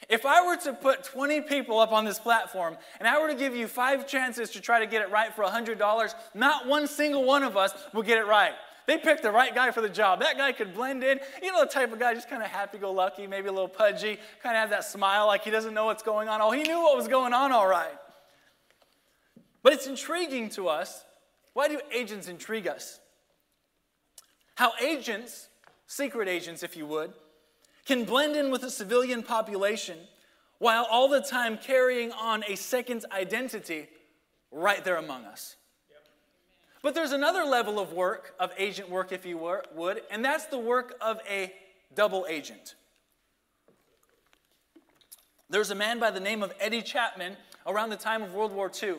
If 0.09 0.26
I 0.26 0.47
were 0.47 0.56
to 0.59 0.73
put 0.73 1.04
20 1.04 1.42
people 1.42 1.78
up 1.78 1.92
on 1.92 2.04
this 2.04 2.18
platform 2.18 2.76
and 2.99 3.09
I 3.09 3.21
were 3.21 3.28
to 3.28 3.35
give 3.35 3.54
you 3.54 3.66
five 3.66 4.06
chances 4.06 4.50
to 4.50 4.61
try 4.61 4.80
to 4.80 4.87
get 4.87 5.02
it 5.02 5.11
right 5.11 5.32
for 5.35 5.44
$100, 5.44 6.14
not 6.35 6.66
one 6.66 6.87
single 6.87 7.25
one 7.25 7.42
of 7.42 7.56
us 7.56 7.73
will 7.94 8.02
get 8.02 8.18
it 8.18 8.26
right. 8.26 8.52
They 8.87 8.99
picked 8.99 9.23
the 9.23 9.30
right 9.30 9.54
guy 9.54 9.71
for 9.71 9.80
the 9.80 9.88
job. 9.88 10.21
That 10.21 10.37
guy 10.37 10.52
could 10.52 10.75
blend 10.75 11.04
in. 11.04 11.21
You 11.40 11.52
know, 11.52 11.61
the 11.61 11.71
type 11.71 11.92
of 11.92 12.00
guy, 12.00 12.14
just 12.14 12.28
kind 12.28 12.42
of 12.42 12.49
happy 12.49 12.78
go 12.78 12.90
lucky, 12.90 13.26
maybe 13.26 13.49
a 13.49 13.52
little 13.52 13.68
pudgy, 13.68 14.18
kind 14.42 14.56
of 14.56 14.62
has 14.62 14.71
that 14.71 14.85
smile 14.85 15.26
like 15.26 15.44
he 15.44 15.50
doesn't 15.50 15.73
know 15.73 15.85
what's 15.85 16.02
going 16.02 16.28
on. 16.28 16.40
Oh, 16.40 16.50
he 16.50 16.62
knew 16.62 16.82
what 16.82 16.97
was 16.97 17.06
going 17.06 17.32
on 17.32 17.52
all 17.52 17.68
right. 17.68 17.94
But 19.62 19.73
it's 19.73 19.87
intriguing 19.87 20.50
to 20.50 20.68
us. 20.68 21.04
Why 21.52 21.68
do 21.68 21.80
agents 21.92 22.26
intrigue 22.26 22.66
us? 22.66 22.99
How 24.56 24.73
agents, 24.82 25.49
secret 25.87 26.28
agents, 26.28 26.62
if 26.62 26.76
you 26.76 26.87
would, 26.87 27.12
can 27.86 28.04
blend 28.04 28.36
in 28.36 28.50
with 28.50 28.60
the 28.60 28.70
civilian 28.70 29.22
population 29.22 29.98
while 30.58 30.86
all 30.90 31.08
the 31.08 31.20
time 31.20 31.58
carrying 31.58 32.12
on 32.12 32.44
a 32.48 32.54
second 32.54 33.04
identity 33.10 33.88
right 34.52 34.84
there 34.84 34.96
among 34.96 35.24
us. 35.24 35.56
But 36.82 36.94
there's 36.94 37.12
another 37.12 37.44
level 37.44 37.78
of 37.78 37.92
work, 37.92 38.34
of 38.40 38.52
agent 38.58 38.90
work, 38.90 39.12
if 39.12 39.24
you 39.24 39.38
would, 39.38 40.02
and 40.10 40.24
that's 40.24 40.46
the 40.46 40.58
work 40.58 40.96
of 41.00 41.20
a 41.28 41.52
double 41.94 42.26
agent. 42.28 42.74
There's 45.48 45.70
a 45.70 45.74
man 45.74 45.98
by 45.98 46.10
the 46.10 46.20
name 46.20 46.42
of 46.42 46.52
Eddie 46.58 46.82
Chapman 46.82 47.36
around 47.66 47.90
the 47.90 47.96
time 47.96 48.22
of 48.22 48.34
World 48.34 48.52
War 48.52 48.70
II. 48.82 48.96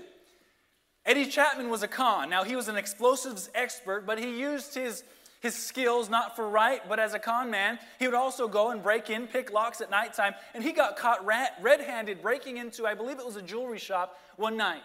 Eddie 1.06 1.26
Chapman 1.26 1.70
was 1.70 1.84
a 1.84 1.88
con. 1.88 2.30
Now, 2.30 2.44
he 2.44 2.56
was 2.56 2.68
an 2.68 2.78
explosives 2.78 3.50
expert, 3.54 4.06
but 4.06 4.20
he 4.20 4.40
used 4.40 4.74
his 4.74 5.04
his 5.44 5.56
skills 5.56 6.10
not 6.10 6.38
for 6.38 6.48
right, 6.48 6.82
but 6.88 7.00
as 7.00 7.14
a 7.14 7.20
con 7.20 7.52
man. 7.52 7.78
He 8.00 8.08
would 8.08 8.16
also 8.16 8.48
go 8.48 8.72
and 8.72 8.82
break 8.82 9.10
in, 9.10 9.28
pick 9.28 9.52
locks 9.52 9.82
at 9.82 9.92
nighttime, 9.92 10.36
and 10.54 10.64
he 10.64 10.72
got 10.72 10.96
caught 10.96 11.24
red 11.26 11.82
handed 11.82 12.22
breaking 12.22 12.58
into, 12.58 12.88
I 12.88 12.94
believe 12.94 13.20
it 13.20 13.26
was 13.26 13.36
a 13.36 13.42
jewelry 13.42 13.78
shop 13.78 14.18
one 14.38 14.56
night. 14.56 14.84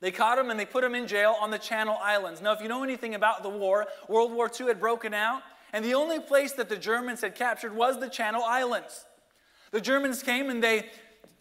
They 0.00 0.10
caught 0.10 0.38
him 0.38 0.50
and 0.50 0.60
they 0.60 0.66
put 0.66 0.84
him 0.84 0.94
in 0.94 1.06
jail 1.06 1.36
on 1.40 1.50
the 1.50 1.58
Channel 1.58 1.96
Islands. 2.02 2.42
Now, 2.42 2.52
if 2.52 2.60
you 2.60 2.68
know 2.68 2.84
anything 2.84 3.14
about 3.14 3.42
the 3.42 3.48
war, 3.48 3.86
World 4.08 4.30
War 4.30 4.50
II 4.60 4.66
had 4.66 4.78
broken 4.78 5.14
out, 5.14 5.40
and 5.72 5.82
the 5.82 5.94
only 5.94 6.20
place 6.20 6.52
that 6.52 6.68
the 6.68 6.76
Germans 6.76 7.22
had 7.22 7.34
captured 7.34 7.74
was 7.74 7.98
the 7.98 8.10
Channel 8.10 8.42
Islands. 8.44 9.06
The 9.70 9.80
Germans 9.80 10.22
came 10.22 10.50
and 10.50 10.62
they 10.62 10.90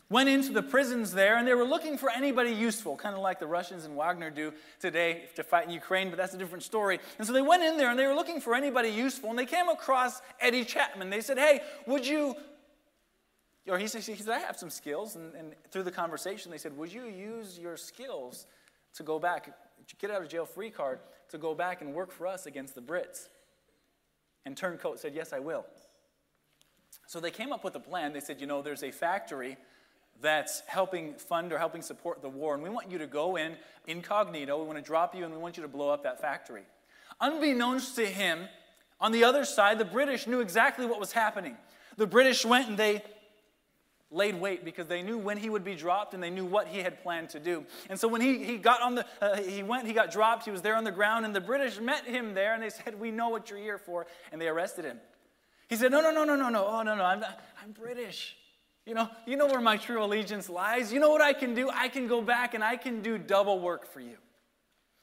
went 0.10 0.28
into 0.28 0.51
the 0.51 0.63
prisons 0.63 1.12
there 1.12 1.38
and 1.38 1.48
they 1.48 1.54
were 1.54 1.66
looking 1.66 1.98
for 1.98 2.10
anybody 2.10 2.51
useful, 2.51 2.96
kind 2.96 3.16
of 3.16 3.22
like 3.22 3.39
the 3.39 3.48
Russians 3.48 3.86
and 3.86 3.96
Wagner 3.96 4.30
do 4.30 4.51
today 4.80 5.25
to 5.36 5.44
fight 5.44 5.68
in 5.68 5.72
Ukraine, 5.72 6.10
but 6.10 6.18
that's 6.18 6.34
a 6.34 6.38
different 6.38 6.63
story. 6.63 7.00
And 7.18 7.28
so 7.28 7.34
they 7.34 7.42
went 7.42 7.63
in 7.63 7.78
there 7.78 7.92
and 7.92 8.00
they 8.00 8.08
were 8.08 8.16
looking 8.16 8.42
for 8.42 8.56
anybody 8.56 8.89
useful 8.89 9.30
and 9.30 9.38
they 9.38 9.46
came 9.46 9.70
across 9.70 10.22
Eddie 10.39 10.66
Chapman. 10.66 11.10
They 11.10 11.22
said, 11.22 11.38
Hey, 11.38 11.62
would 11.86 12.06
you 12.06 12.36
or 13.68 13.78
he 13.78 13.88
said, 13.88 14.01
he 14.01 14.16
said 14.16 14.30
I 14.30 14.39
have 14.39 14.58
some 14.58 14.70
skills. 14.70 15.16
And, 15.16 15.36
and, 15.36 15.54
through 15.72 15.84
the 15.84 15.92
conversation, 15.92 16.51
they 16.51 16.58
said, 16.58 16.75
Would 16.78 16.92
you 16.92 17.06
use 17.06 17.60
your 17.60 17.78
skills 17.78 18.48
to 18.96 19.04
go 19.04 19.20
back, 19.20 19.54
get 20.00 20.12
out 20.12 20.22
of 20.22 20.30
jail 20.30 20.46
free 20.46 20.72
card, 20.72 21.00
to 21.30 21.38
go 21.38 21.54
back 21.54 21.82
and 21.82 21.94
work 21.94 22.12
for 22.12 22.25
us 22.25 22.46
against 22.46 22.75
the 22.75 22.82
Brits? 22.82 23.28
And 24.46 24.58
Turncoat 24.58 25.00
said, 25.00 25.13
Yes, 25.13 25.34
I 25.34 25.39
will. 25.39 25.66
So 27.06 27.20
they 27.20 27.32
came 27.32 27.51
up 27.51 27.63
with 27.63 27.75
a 27.75 27.80
plan. 27.80 28.13
They 28.13 28.20
said, 28.20 28.42
You 28.42 28.48
know, 28.48 28.62
there's 28.62 28.84
a 28.84 28.92
factory 28.92 29.58
that's 30.22 30.62
helping 30.68 31.14
fund 31.16 31.54
or 31.54 31.58
helping 31.58 31.82
support 31.82 32.22
the 32.22 32.30
war, 32.30 32.54
and 32.54 32.64
we 32.64 32.70
want 32.70 32.92
you 32.92 32.98
to 32.98 33.08
go 33.08 33.38
in 33.38 33.56
incognito. 33.88 34.60
We 34.60 34.66
want 34.66 34.78
to 34.78 34.84
drop 34.84 35.16
you, 35.16 35.24
and 35.24 35.34
we 35.34 35.40
want 35.40 35.58
you 35.58 35.64
to 35.64 35.70
blow 35.70 35.90
up 35.90 36.04
that 36.04 36.22
factory. 36.22 36.64
Unbeknownst 37.22 37.96
to 37.96 38.06
him, 38.06 38.48
on 39.02 39.12
the 39.12 39.24
other 39.24 39.46
side, 39.46 39.80
the 39.80 39.86
British 39.86 40.28
knew 40.28 40.42
exactly 40.42 40.86
what 40.86 41.00
was 41.00 41.12
happening. 41.12 41.56
The 41.98 42.08
British 42.08 42.46
went 42.46 42.70
and 42.70 42.78
they 42.78 43.04
laid 44.12 44.40
wait 44.40 44.66
because 44.66 44.88
they 44.88 45.02
knew 45.02 45.18
when 45.18 45.38
he 45.38 45.50
would 45.50 45.64
be 45.64 45.76
dropped 45.76 46.14
and 46.14 46.24
they 46.24 46.30
knew 46.30 46.46
what 46.46 46.68
he 46.68 46.80
had 46.80 47.02
planned 47.04 47.30
to 47.30 47.40
do. 47.40 47.66
And 47.90 48.00
so 48.00 48.08
when 48.08 48.22
he, 48.22 48.44
he 48.44 48.58
got 48.58 48.82
on 48.82 48.96
the, 48.96 49.06
uh, 49.22 49.38
he 49.38 49.64
went, 49.64 49.86
he 49.86 49.94
got 49.94 50.12
dropped, 50.12 50.46
he 50.46 50.52
was 50.52 50.62
there 50.62 50.76
on 50.76 50.84
the 50.84 50.92
ground, 50.92 51.26
and 51.26 51.36
the 51.36 51.42
British 51.42 51.80
met 51.80 52.06
him 52.06 52.34
there 52.34 52.54
and 52.54 52.64
they 52.64 52.70
said, 52.70 53.00
We 53.00 53.12
know 53.12 53.30
what 53.30 53.50
you're 53.50 53.60
here 53.60 53.78
for. 53.78 54.08
And 54.32 54.42
they 54.42 54.48
arrested 54.48 54.86
him. 54.86 55.00
He 55.68 55.76
said, 55.76 55.92
No, 55.92 56.02
no, 56.02 56.12
no, 56.12 56.24
no, 56.24 56.36
no, 56.36 56.50
no. 56.50 56.66
Oh, 56.66 56.82
no, 56.82 56.96
no, 56.96 57.04
I'm, 57.04 57.24
I'm 57.62 57.72
British. 57.72 58.36
You 58.86 58.96
know, 58.96 59.10
you 59.28 59.38
know 59.38 59.46
where 59.46 59.62
my 59.62 59.78
true 59.78 60.04
allegiance 60.04 60.50
lies. 60.50 60.92
You 60.92 61.00
know 61.00 61.10
what 61.10 61.22
I 61.22 61.34
can 61.34 61.54
do? 61.54 61.70
I 61.70 61.90
can 61.90 62.08
go 62.08 62.22
back 62.22 62.54
and 62.54 62.64
I 62.64 62.76
can 62.76 63.02
do 63.02 63.18
double 63.18 63.60
work 63.60 63.86
for 63.86 64.00
you. 64.00 64.18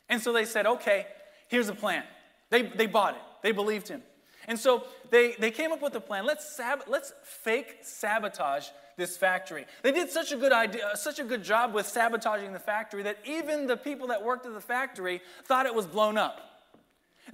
And 0.09 0.21
so 0.21 0.33
they 0.33 0.45
said, 0.45 0.67
Okay, 0.67 1.07
here's 1.49 1.69
a 1.69 1.75
plan. 1.75 2.05
They, 2.51 2.63
they 2.63 2.87
bought 2.87 3.15
it, 3.15 3.23
they 3.43 3.53
believed 3.53 3.89
him. 3.89 4.03
And 4.49 4.59
so 4.59 4.85
they, 5.11 5.35
they 5.39 5.51
came 5.51 5.73
up 5.73 5.83
with 5.83 5.95
a 5.97 6.01
plan. 6.01 6.25
Let's, 6.25 6.57
sab- 6.57 6.85
let's 6.87 7.13
fake 7.25 7.79
sabotage 7.83 8.69
this 8.97 9.17
factory. 9.17 9.67
They 9.83 9.93
did 9.93 10.11
such 10.11 10.33
a 10.33 10.37
good 10.37 10.53
idea, 10.53 10.87
uh, 10.87 10.95
such 10.95 11.19
a 11.19 11.25
good 11.25 11.43
job 11.43 11.75
with 11.75 11.87
sabotaging 11.87 12.53
the 12.53 12.59
factory 12.59 13.03
that 13.03 13.19
even 13.25 13.67
the 13.67 13.77
people 13.77 14.09
that 14.09 14.25
worked 14.25 14.47
at 14.47 14.55
the 14.55 14.61
factory 14.61 15.21
thought 15.45 15.67
it 15.67 15.75
was 15.75 15.87
blown 15.87 16.17
up. 16.17 16.56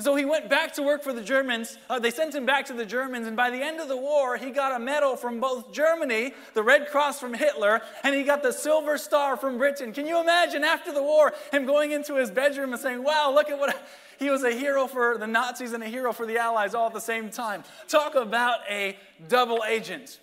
So 0.01 0.17
he 0.17 0.25
went 0.25 0.49
back 0.49 0.73
to 0.75 0.83
work 0.83 1.03
for 1.03 1.13
the 1.13 1.23
Germans. 1.23 1.77
Uh, 1.89 1.99
they 1.99 2.11
sent 2.11 2.35
him 2.35 2.47
back 2.47 2.65
to 2.67 2.73
the 2.73 2.87
Germans, 2.87 3.27
and 3.27 3.37
by 3.37 3.51
the 3.51 3.63
end 3.63 3.79
of 3.79 3.89
the 3.89 3.97
war, 3.97 4.39
he 4.39 4.51
got 4.51 4.75
a 4.75 4.79
medal 4.79 5.17
from 5.17 5.39
both 5.39 5.71
Germany, 5.71 6.33
the 6.55 6.63
Red 6.63 6.89
Cross 6.89 7.21
from 7.21 7.35
Hitler, 7.35 7.83
and 8.03 8.15
he 8.15 8.23
got 8.23 8.43
the 8.43 8.53
Silver 8.53 8.97
Star 8.97 9.37
from 9.37 9.59
Britain. 9.59 9.93
Can 9.93 10.07
you 10.07 10.19
imagine 10.19 10.65
after 10.65 10.93
the 10.93 11.03
war 11.03 11.35
him 11.53 11.67
going 11.67 11.93
into 11.93 12.17
his 12.17 12.31
bedroom 12.31 12.73
and 12.73 12.81
saying, 12.81 13.03
Wow, 13.03 13.33
look 13.35 13.51
at 13.51 13.59
what. 13.59 13.75
I... 13.75 13.79
He 14.19 14.31
was 14.31 14.45
a 14.45 14.53
hero 14.53 14.87
for 14.87 15.19
the 15.19 15.27
Nazis 15.27 15.73
and 15.73 15.83
a 15.83 15.89
hero 15.89 16.13
for 16.13 16.27
the 16.27 16.39
Allies 16.39 16.75
all 16.75 16.87
at 16.87 16.93
the 16.93 17.01
same 17.01 17.29
time. 17.29 17.65
Talk 17.89 18.15
about 18.15 18.61
a 18.71 18.97
double 19.29 19.65
agent. 19.67 20.21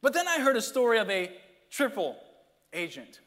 But 0.00 0.14
then 0.14 0.26
I 0.26 0.40
heard 0.40 0.56
a 0.56 0.62
story 0.62 0.98
of 0.98 1.10
a 1.10 1.30
triple 1.70 2.16
agent. 2.72 3.20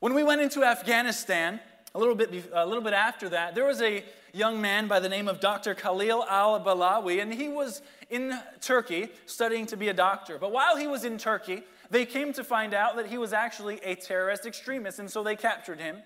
When 0.00 0.14
we 0.14 0.22
went 0.22 0.40
into 0.40 0.64
Afghanistan, 0.64 1.60
a 1.94 1.98
little 1.98 2.14
bit, 2.14 2.32
a 2.54 2.64
little 2.64 2.82
bit 2.82 2.94
after 2.94 3.28
that, 3.28 3.54
there 3.54 3.66
was 3.66 3.82
a 3.82 4.02
young 4.32 4.58
man 4.58 4.88
by 4.88 4.98
the 4.98 5.10
name 5.10 5.28
of 5.28 5.40
Dr. 5.40 5.74
Khalil 5.74 6.24
al 6.24 6.58
Balawi, 6.64 7.20
and 7.20 7.34
he 7.34 7.48
was 7.48 7.82
in 8.08 8.32
Turkey 8.62 9.10
studying 9.26 9.66
to 9.66 9.76
be 9.76 9.88
a 9.88 9.92
doctor. 9.92 10.38
But 10.38 10.52
while 10.52 10.78
he 10.78 10.86
was 10.86 11.04
in 11.04 11.18
Turkey, 11.18 11.64
they 11.90 12.06
came 12.06 12.32
to 12.32 12.42
find 12.42 12.72
out 12.72 12.96
that 12.96 13.08
he 13.08 13.18
was 13.18 13.34
actually 13.34 13.78
a 13.84 13.94
terrorist 13.94 14.46
extremist, 14.46 15.00
and 15.00 15.10
so 15.10 15.22
they 15.22 15.36
captured 15.36 15.78
him. 15.78 15.98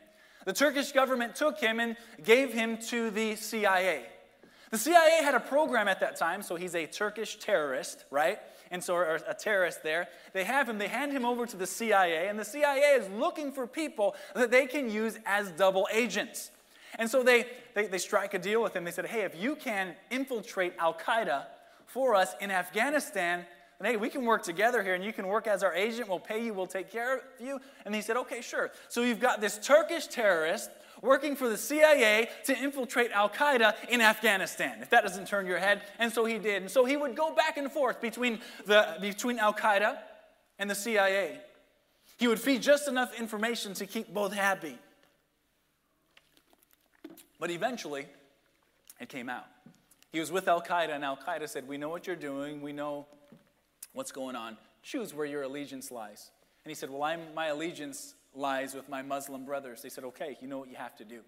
The 0.44 0.52
Turkish 0.52 0.90
government 0.90 1.36
took 1.36 1.60
him 1.60 1.78
and 1.78 1.96
gave 2.24 2.52
him 2.52 2.78
to 2.88 3.10
the 3.10 3.36
CIA. 3.36 4.06
The 4.72 4.78
CIA 4.78 5.22
had 5.22 5.36
a 5.36 5.40
program 5.40 5.86
at 5.86 6.00
that 6.00 6.16
time, 6.16 6.42
so 6.42 6.56
he's 6.56 6.74
a 6.74 6.86
Turkish 6.86 7.36
terrorist, 7.36 8.04
right? 8.10 8.40
And 8.70 8.82
so, 8.82 8.94
or 8.94 9.20
a 9.28 9.34
terrorist 9.34 9.82
there. 9.82 10.08
They 10.32 10.44
have 10.44 10.68
him, 10.68 10.78
they 10.78 10.88
hand 10.88 11.12
him 11.12 11.24
over 11.24 11.46
to 11.46 11.56
the 11.56 11.66
CIA, 11.66 12.28
and 12.28 12.38
the 12.38 12.44
CIA 12.44 12.96
is 12.98 13.08
looking 13.10 13.52
for 13.52 13.66
people 13.66 14.16
that 14.34 14.50
they 14.50 14.66
can 14.66 14.90
use 14.90 15.18
as 15.26 15.50
double 15.52 15.86
agents. 15.92 16.50
And 16.98 17.10
so 17.10 17.22
they, 17.22 17.46
they, 17.74 17.86
they 17.86 17.98
strike 17.98 18.34
a 18.34 18.38
deal 18.38 18.62
with 18.62 18.74
him. 18.74 18.84
They 18.84 18.90
said, 18.90 19.06
hey, 19.06 19.22
if 19.22 19.40
you 19.40 19.56
can 19.56 19.94
infiltrate 20.10 20.74
Al 20.78 20.94
Qaeda 20.94 21.44
for 21.86 22.14
us 22.14 22.34
in 22.40 22.50
Afghanistan, 22.50 23.44
then 23.80 23.90
hey, 23.90 23.96
we 23.96 24.08
can 24.08 24.24
work 24.24 24.42
together 24.42 24.82
here 24.82 24.94
and 24.94 25.04
you 25.04 25.12
can 25.12 25.26
work 25.26 25.46
as 25.46 25.62
our 25.62 25.74
agent. 25.74 26.08
We'll 26.08 26.20
pay 26.20 26.44
you, 26.44 26.54
we'll 26.54 26.66
take 26.66 26.90
care 26.90 27.16
of 27.16 27.22
you. 27.40 27.60
And 27.84 27.94
he 27.94 28.00
said, 28.00 28.16
okay, 28.16 28.40
sure. 28.40 28.70
So 28.88 29.02
you've 29.02 29.20
got 29.20 29.40
this 29.40 29.58
Turkish 29.58 30.06
terrorist 30.06 30.70
working 31.04 31.36
for 31.36 31.48
the 31.48 31.56
CIA 31.56 32.28
to 32.44 32.58
infiltrate 32.58 33.12
Al 33.12 33.28
Qaeda 33.28 33.74
in 33.88 34.00
Afghanistan, 34.00 34.78
if 34.80 34.90
that 34.90 35.02
doesn't 35.02 35.28
turn 35.28 35.46
your 35.46 35.58
head. 35.58 35.82
And 35.98 36.10
so 36.10 36.24
he 36.24 36.38
did. 36.38 36.62
And 36.62 36.70
so 36.70 36.84
he 36.84 36.96
would 36.96 37.14
go 37.14 37.34
back 37.34 37.56
and 37.56 37.70
forth 37.70 38.00
between, 38.00 38.40
the, 38.66 38.96
between 39.00 39.38
Al 39.38 39.54
Qaeda 39.54 39.98
and 40.58 40.68
the 40.68 40.74
CIA. 40.74 41.38
He 42.16 42.26
would 42.26 42.40
feed 42.40 42.62
just 42.62 42.88
enough 42.88 43.18
information 43.18 43.74
to 43.74 43.86
keep 43.86 44.12
both 44.12 44.32
happy. 44.32 44.78
But 47.38 47.50
eventually, 47.50 48.06
it 49.00 49.08
came 49.08 49.28
out. 49.28 49.44
He 50.12 50.20
was 50.20 50.32
with 50.32 50.48
Al 50.48 50.62
Qaeda, 50.62 50.90
and 50.94 51.04
Al 51.04 51.16
Qaeda 51.16 51.48
said, 51.48 51.68
We 51.68 51.76
know 51.76 51.88
what 51.88 52.06
you're 52.06 52.16
doing, 52.16 52.62
we 52.62 52.72
know 52.72 53.06
what's 53.92 54.12
going 54.12 54.36
on. 54.36 54.56
Choose 54.82 55.12
where 55.12 55.26
your 55.26 55.42
allegiance 55.42 55.90
lies. 55.90 56.30
And 56.64 56.70
he 56.70 56.74
said, 56.74 56.88
Well, 56.88 57.02
I'm, 57.02 57.20
my 57.34 57.48
allegiance 57.48 58.14
lies 58.34 58.74
with 58.74 58.88
my 58.88 59.02
Muslim 59.02 59.44
brothers. 59.44 59.82
They 59.82 59.88
said, 59.88 60.04
okay, 60.04 60.36
you 60.40 60.48
know 60.48 60.58
what 60.58 60.68
you 60.68 60.76
have 60.76 60.96
to 60.96 61.04
do. 61.04 61.20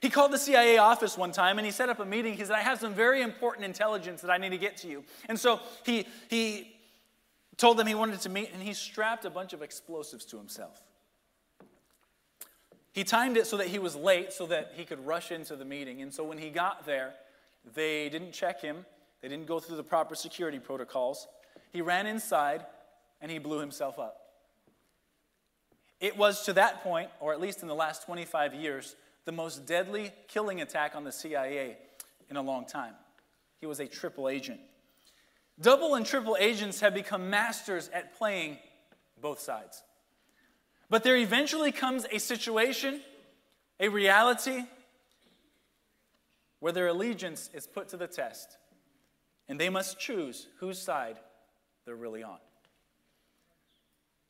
He 0.00 0.10
called 0.10 0.32
the 0.32 0.38
CIA 0.38 0.78
office 0.78 1.18
one 1.18 1.32
time 1.32 1.58
and 1.58 1.66
he 1.66 1.72
set 1.72 1.88
up 1.88 1.98
a 1.98 2.04
meeting. 2.04 2.34
He 2.34 2.44
said, 2.44 2.52
I 2.52 2.60
have 2.60 2.78
some 2.78 2.94
very 2.94 3.20
important 3.20 3.64
intelligence 3.64 4.20
that 4.20 4.30
I 4.30 4.38
need 4.38 4.50
to 4.50 4.58
get 4.58 4.76
to 4.78 4.88
you. 4.88 5.04
And 5.28 5.38
so 5.38 5.60
he, 5.84 6.06
he 6.28 6.76
told 7.56 7.76
them 7.76 7.86
he 7.86 7.94
wanted 7.94 8.20
to 8.20 8.28
meet 8.28 8.50
and 8.52 8.62
he 8.62 8.74
strapped 8.74 9.24
a 9.24 9.30
bunch 9.30 9.52
of 9.52 9.62
explosives 9.62 10.24
to 10.26 10.36
himself. 10.36 10.80
He 12.92 13.04
timed 13.04 13.36
it 13.36 13.46
so 13.46 13.56
that 13.56 13.68
he 13.68 13.78
was 13.78 13.96
late 13.96 14.32
so 14.32 14.46
that 14.46 14.72
he 14.74 14.84
could 14.84 15.04
rush 15.04 15.32
into 15.32 15.56
the 15.56 15.64
meeting. 15.64 16.00
And 16.02 16.12
so 16.12 16.24
when 16.24 16.38
he 16.38 16.50
got 16.50 16.86
there, 16.86 17.14
they 17.74 18.08
didn't 18.08 18.32
check 18.32 18.60
him, 18.60 18.86
they 19.20 19.28
didn't 19.28 19.46
go 19.46 19.58
through 19.58 19.76
the 19.76 19.84
proper 19.84 20.14
security 20.14 20.58
protocols. 20.58 21.26
He 21.72 21.82
ran 21.82 22.06
inside 22.06 22.64
and 23.20 23.30
he 23.30 23.38
blew 23.38 23.58
himself 23.58 23.98
up. 23.98 24.27
It 26.00 26.16
was 26.16 26.44
to 26.44 26.52
that 26.54 26.82
point, 26.82 27.10
or 27.20 27.32
at 27.32 27.40
least 27.40 27.62
in 27.62 27.68
the 27.68 27.74
last 27.74 28.04
25 28.04 28.54
years, 28.54 28.94
the 29.24 29.32
most 29.32 29.66
deadly 29.66 30.12
killing 30.28 30.60
attack 30.60 30.94
on 30.94 31.04
the 31.04 31.12
CIA 31.12 31.76
in 32.30 32.36
a 32.36 32.42
long 32.42 32.66
time. 32.66 32.94
He 33.60 33.66
was 33.66 33.80
a 33.80 33.86
triple 33.86 34.28
agent. 34.28 34.60
Double 35.60 35.96
and 35.96 36.06
triple 36.06 36.36
agents 36.38 36.80
have 36.80 36.94
become 36.94 37.30
masters 37.30 37.90
at 37.92 38.16
playing 38.16 38.58
both 39.20 39.40
sides. 39.40 39.82
But 40.88 41.02
there 41.02 41.16
eventually 41.16 41.72
comes 41.72 42.06
a 42.10 42.18
situation, 42.18 43.00
a 43.80 43.88
reality, 43.88 44.64
where 46.60 46.72
their 46.72 46.86
allegiance 46.88 47.50
is 47.52 47.66
put 47.66 47.88
to 47.88 47.96
the 47.96 48.06
test, 48.06 48.56
and 49.48 49.60
they 49.60 49.68
must 49.68 49.98
choose 49.98 50.46
whose 50.58 50.78
side 50.80 51.18
they're 51.84 51.96
really 51.96 52.22
on. 52.22 52.38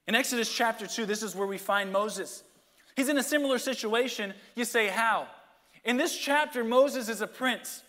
In 0.08 0.14
Exodus 0.14 0.50
chapter 0.50 0.86
2, 0.86 1.04
this 1.04 1.22
is 1.22 1.36
where 1.36 1.46
we 1.46 1.58
find 1.58 1.92
Moses. 1.92 2.42
He's 2.96 3.10
in 3.10 3.18
a 3.18 3.22
similar 3.22 3.58
situation. 3.58 4.32
You 4.54 4.64
say, 4.64 4.86
How? 4.86 5.28
In 5.84 5.98
this 5.98 6.16
chapter, 6.16 6.64
Moses 6.64 7.10
is 7.10 7.20
a 7.20 7.26
prince, 7.26 7.82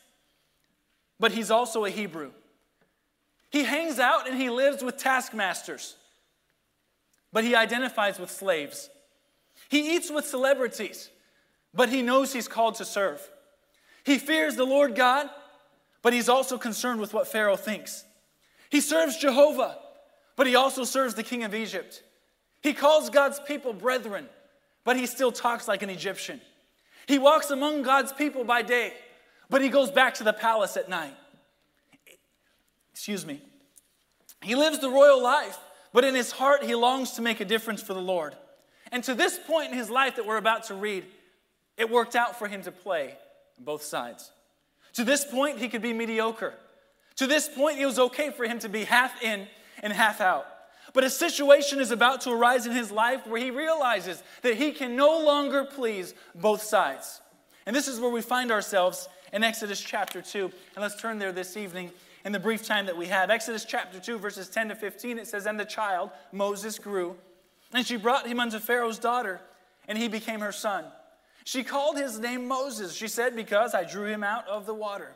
but 1.18 1.32
he's 1.32 1.50
also 1.50 1.86
a 1.86 1.90
Hebrew. 1.90 2.32
He 3.50 3.64
hangs 3.64 4.00
out 4.00 4.30
and 4.30 4.40
he 4.40 4.50
lives 4.50 4.84
with 4.84 4.98
taskmasters, 4.98 5.96
but 7.32 7.46
he 7.46 7.56
identifies 7.56 8.20
with 8.20 8.30
slaves. 8.30 8.90
He 9.70 9.96
eats 9.96 10.12
with 10.12 10.28
celebrities, 10.28 11.10
but 11.74 11.88
he 11.88 12.02
knows 12.02 12.34
he's 12.34 12.50
called 12.50 12.76
to 12.76 12.86
serve. 12.86 13.28
He 14.04 14.18
fears 14.18 14.58
the 14.58 14.66
Lord 14.66 14.94
God, 14.94 15.30
but 16.02 16.12
he's 16.12 16.30
also 16.30 16.58
concerned 16.58 17.00
with 17.00 17.14
what 17.14 17.30
Pharaoh 17.30 17.56
thinks. 17.56 18.04
He 18.70 18.82
serves 18.82 19.18
Jehovah, 19.18 19.78
but 20.36 20.48
he 20.48 20.56
also 20.56 20.84
serves 20.84 21.16
the 21.16 21.24
king 21.24 21.44
of 21.44 21.56
Egypt. 21.56 22.04
He 22.62 22.74
calls 22.74 23.10
God's 23.10 23.40
people 23.40 23.74
brethren, 23.74 24.28
but 24.84 24.98
he 24.98 25.06
still 25.06 25.32
talks 25.32 25.68
like 25.68 25.82
an 25.82 25.90
Egyptian. 25.90 26.42
He 27.08 27.18
walks 27.18 27.50
among 27.50 27.84
God's 27.84 28.12
people 28.14 28.44
by 28.44 28.62
day, 28.62 28.94
but 29.50 29.62
he 29.62 29.70
goes 29.70 29.92
back 29.92 30.16
to 30.16 30.24
the 30.24 30.34
palace 30.34 30.78
at 30.78 30.90
night. 30.90 31.16
Excuse 32.92 33.26
me. 33.26 33.42
He 34.42 34.56
lives 34.56 34.80
the 34.80 34.90
royal 34.90 35.22
life, 35.22 35.58
but 35.94 36.04
in 36.04 36.16
his 36.16 36.32
heart, 36.32 36.64
he 36.64 36.76
longs 36.76 37.12
to 37.12 37.22
make 37.22 37.40
a 37.40 37.46
difference 37.46 37.82
for 37.82 37.94
the 37.94 38.02
Lord. 38.02 38.36
And 38.92 39.04
to 39.06 39.16
this 39.16 39.40
point 39.48 39.72
in 39.72 39.78
his 39.78 39.90
life 39.90 40.16
that 40.16 40.26
we're 40.26 40.38
about 40.38 40.66
to 40.66 40.74
read, 40.74 41.06
it 41.78 41.90
worked 41.90 42.16
out 42.16 42.38
for 42.38 42.48
him 42.48 42.62
to 42.64 42.72
play 42.72 43.16
both 43.58 43.84
sides. 43.84 44.32
To 44.94 45.04
this 45.04 45.24
point, 45.24 45.60
he 45.60 45.70
could 45.70 45.82
be 45.82 45.94
mediocre. 45.94 46.54
To 47.18 47.28
this 47.28 47.48
point, 47.48 47.80
it 47.80 47.86
was 47.86 48.00
okay 48.00 48.32
for 48.32 48.46
him 48.46 48.60
to 48.60 48.70
be 48.70 48.84
half 48.84 49.22
in 49.22 49.48
and 49.82 49.94
half 49.94 50.22
out. 50.22 50.46
But 50.94 51.04
a 51.04 51.10
situation 51.10 51.80
is 51.80 51.92
about 51.92 52.22
to 52.22 52.32
arise 52.32 52.66
in 52.66 52.72
his 52.72 52.92
life 52.92 53.28
where 53.28 53.42
he 53.42 53.52
realizes 53.52 54.24
that 54.42 54.56
he 54.56 54.72
can 54.72 54.96
no 54.96 55.20
longer 55.24 55.64
please 55.64 56.14
both 56.34 56.64
sides. 56.64 57.22
And 57.66 57.76
this 57.76 57.88
is 57.88 58.00
where 58.00 58.10
we 58.10 58.22
find 58.22 58.52
ourselves 58.52 59.08
in 59.32 59.44
Exodus 59.44 59.80
chapter 59.80 60.22
2. 60.22 60.46
And 60.46 60.82
let's 60.82 61.00
turn 61.00 61.20
there 61.20 61.32
this 61.32 61.56
evening 61.56 61.92
in 62.26 62.32
the 62.32 62.40
brief 62.40 62.66
time 62.66 62.86
that 62.88 62.98
we 62.98 63.08
have. 63.08 63.30
Exodus 63.30 63.66
chapter 63.66 64.00
2, 64.00 64.18
verses 64.18 64.50
10 64.50 64.70
to 64.70 64.76
15, 64.76 65.20
it 65.20 65.28
says, 65.28 65.46
And 65.46 65.60
the 65.60 65.66
child, 65.66 66.10
Moses, 66.32 66.80
grew, 66.80 67.16
and 67.74 67.86
she 67.86 67.98
brought 67.98 68.28
him 68.28 68.40
unto 68.40 68.60
Pharaoh's 68.60 69.00
daughter, 69.00 69.42
and 69.88 69.98
he 69.98 70.08
became 70.08 70.40
her 70.40 70.52
son. 70.52 70.86
She 71.44 71.64
called 71.64 71.98
his 71.98 72.20
name 72.20 72.48
Moses, 72.48 72.96
she 72.96 73.08
said, 73.08 73.36
because 73.36 73.74
I 73.74 73.84
drew 73.84 74.06
him 74.06 74.24
out 74.24 74.48
of 74.48 74.66
the 74.66 74.74
water. 74.74 75.16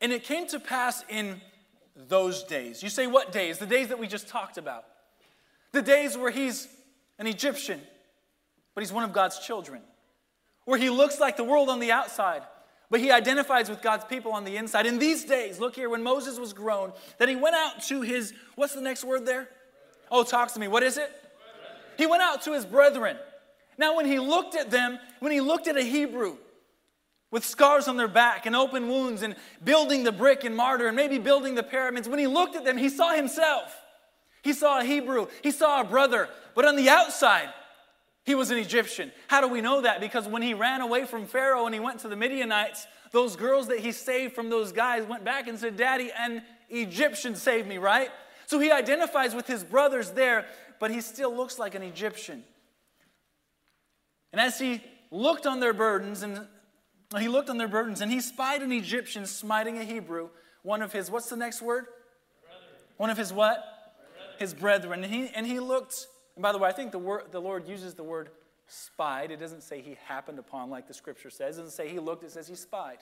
And 0.00 0.12
it 0.12 0.22
came 0.24 0.46
to 0.48 0.60
pass 0.60 1.04
in 1.08 1.40
those 2.08 2.44
days. 2.44 2.82
You 2.82 2.88
say, 2.88 3.06
what 3.06 3.32
days? 3.32 3.58
The 3.58 3.66
days 3.66 3.88
that 3.88 3.98
we 3.98 4.06
just 4.06 4.28
talked 4.28 4.58
about. 4.58 4.84
The 5.72 5.82
days 5.82 6.16
where 6.16 6.30
he's 6.30 6.68
an 7.18 7.26
Egyptian, 7.26 7.80
but 8.74 8.82
he's 8.82 8.92
one 8.92 9.04
of 9.04 9.12
God's 9.12 9.38
children. 9.38 9.82
Where 10.64 10.78
he 10.78 10.90
looks 10.90 11.20
like 11.20 11.36
the 11.36 11.44
world 11.44 11.68
on 11.68 11.78
the 11.80 11.92
outside, 11.92 12.42
but 12.90 13.00
he 13.00 13.10
identifies 13.10 13.68
with 13.68 13.82
God's 13.82 14.04
people 14.04 14.32
on 14.32 14.44
the 14.44 14.56
inside. 14.56 14.86
In 14.86 14.98
these 14.98 15.24
days, 15.24 15.58
look 15.58 15.74
here, 15.74 15.88
when 15.88 16.02
Moses 16.02 16.38
was 16.38 16.52
grown, 16.52 16.92
that 17.18 17.28
he 17.28 17.36
went 17.36 17.54
out 17.54 17.82
to 17.84 18.02
his, 18.02 18.32
what's 18.54 18.74
the 18.74 18.80
next 18.80 19.04
word 19.04 19.26
there? 19.26 19.48
Oh, 20.10 20.22
talks 20.22 20.52
to 20.52 20.60
me. 20.60 20.68
What 20.68 20.82
is 20.82 20.96
it? 20.96 21.10
He 21.98 22.06
went 22.06 22.22
out 22.22 22.42
to 22.42 22.52
his 22.52 22.64
brethren. 22.64 23.16
Now, 23.78 23.96
when 23.96 24.06
he 24.06 24.18
looked 24.18 24.54
at 24.54 24.70
them, 24.70 24.98
when 25.20 25.32
he 25.32 25.40
looked 25.40 25.66
at 25.66 25.76
a 25.76 25.82
Hebrew, 25.82 26.36
with 27.34 27.44
scars 27.44 27.88
on 27.88 27.96
their 27.96 28.06
back 28.06 28.46
and 28.46 28.54
open 28.54 28.88
wounds 28.88 29.22
and 29.22 29.34
building 29.64 30.04
the 30.04 30.12
brick 30.12 30.44
and 30.44 30.56
mortar 30.56 30.86
and 30.86 30.94
maybe 30.94 31.18
building 31.18 31.56
the 31.56 31.64
pyramids, 31.64 32.08
when 32.08 32.20
he 32.20 32.28
looked 32.28 32.54
at 32.54 32.64
them, 32.64 32.76
he 32.76 32.88
saw 32.88 33.12
himself. 33.12 33.76
He 34.42 34.52
saw 34.52 34.78
a 34.78 34.84
Hebrew, 34.84 35.26
he 35.42 35.50
saw 35.50 35.80
a 35.80 35.84
brother, 35.84 36.28
but 36.54 36.64
on 36.64 36.76
the 36.76 36.88
outside, 36.88 37.48
he 38.24 38.36
was 38.36 38.52
an 38.52 38.58
Egyptian. 38.58 39.10
How 39.26 39.40
do 39.40 39.48
we 39.48 39.60
know 39.60 39.80
that? 39.80 40.00
Because 40.00 40.28
when 40.28 40.42
he 40.42 40.54
ran 40.54 40.80
away 40.80 41.06
from 41.06 41.26
Pharaoh 41.26 41.66
and 41.66 41.74
he 41.74 41.80
went 41.80 41.98
to 42.00 42.08
the 42.08 42.14
Midianites, 42.14 42.86
those 43.10 43.34
girls 43.34 43.66
that 43.66 43.80
he 43.80 43.90
saved 43.90 44.36
from 44.36 44.48
those 44.48 44.70
guys 44.70 45.02
went 45.04 45.24
back 45.24 45.48
and 45.48 45.58
said, 45.58 45.76
Daddy, 45.76 46.12
an 46.16 46.40
Egyptian 46.70 47.34
saved 47.34 47.66
me, 47.66 47.78
right? 47.78 48.10
So 48.46 48.60
he 48.60 48.70
identifies 48.70 49.34
with 49.34 49.48
his 49.48 49.64
brothers 49.64 50.12
there, 50.12 50.46
but 50.78 50.92
he 50.92 51.00
still 51.00 51.36
looks 51.36 51.58
like 51.58 51.74
an 51.74 51.82
Egyptian. 51.82 52.44
And 54.30 54.40
as 54.40 54.56
he 54.60 54.80
looked 55.10 55.46
on 55.46 55.58
their 55.58 55.72
burdens 55.72 56.22
and 56.22 56.46
he 57.22 57.28
looked 57.28 57.50
on 57.50 57.58
their 57.58 57.68
burdens 57.68 58.00
and 58.00 58.10
he 58.10 58.20
spied 58.20 58.62
an 58.62 58.72
Egyptian 58.72 59.26
smiting 59.26 59.78
a 59.78 59.84
Hebrew, 59.84 60.30
one 60.62 60.82
of 60.82 60.92
his, 60.92 61.10
what's 61.10 61.28
the 61.28 61.36
next 61.36 61.62
word? 61.62 61.86
One 62.96 63.10
of 63.10 63.18
his 63.18 63.32
what? 63.32 63.62
His 64.38 64.54
brethren. 64.54 65.04
And 65.04 65.12
he, 65.12 65.28
and 65.34 65.46
he 65.46 65.60
looked, 65.60 66.06
and 66.36 66.42
by 66.42 66.52
the 66.52 66.58
way, 66.58 66.68
I 66.68 66.72
think 66.72 66.92
the, 66.92 66.98
word, 66.98 67.24
the 67.30 67.40
Lord 67.40 67.68
uses 67.68 67.94
the 67.94 68.02
word 68.02 68.30
spied. 68.66 69.30
It 69.30 69.38
doesn't 69.38 69.62
say 69.62 69.80
he 69.80 69.96
happened 70.06 70.38
upon, 70.38 70.70
like 70.70 70.88
the 70.88 70.94
scripture 70.94 71.30
says. 71.30 71.58
It 71.58 71.62
doesn't 71.62 71.76
say 71.76 71.88
he 71.88 71.98
looked, 71.98 72.24
it 72.24 72.32
says 72.32 72.48
he 72.48 72.54
spied. 72.54 72.98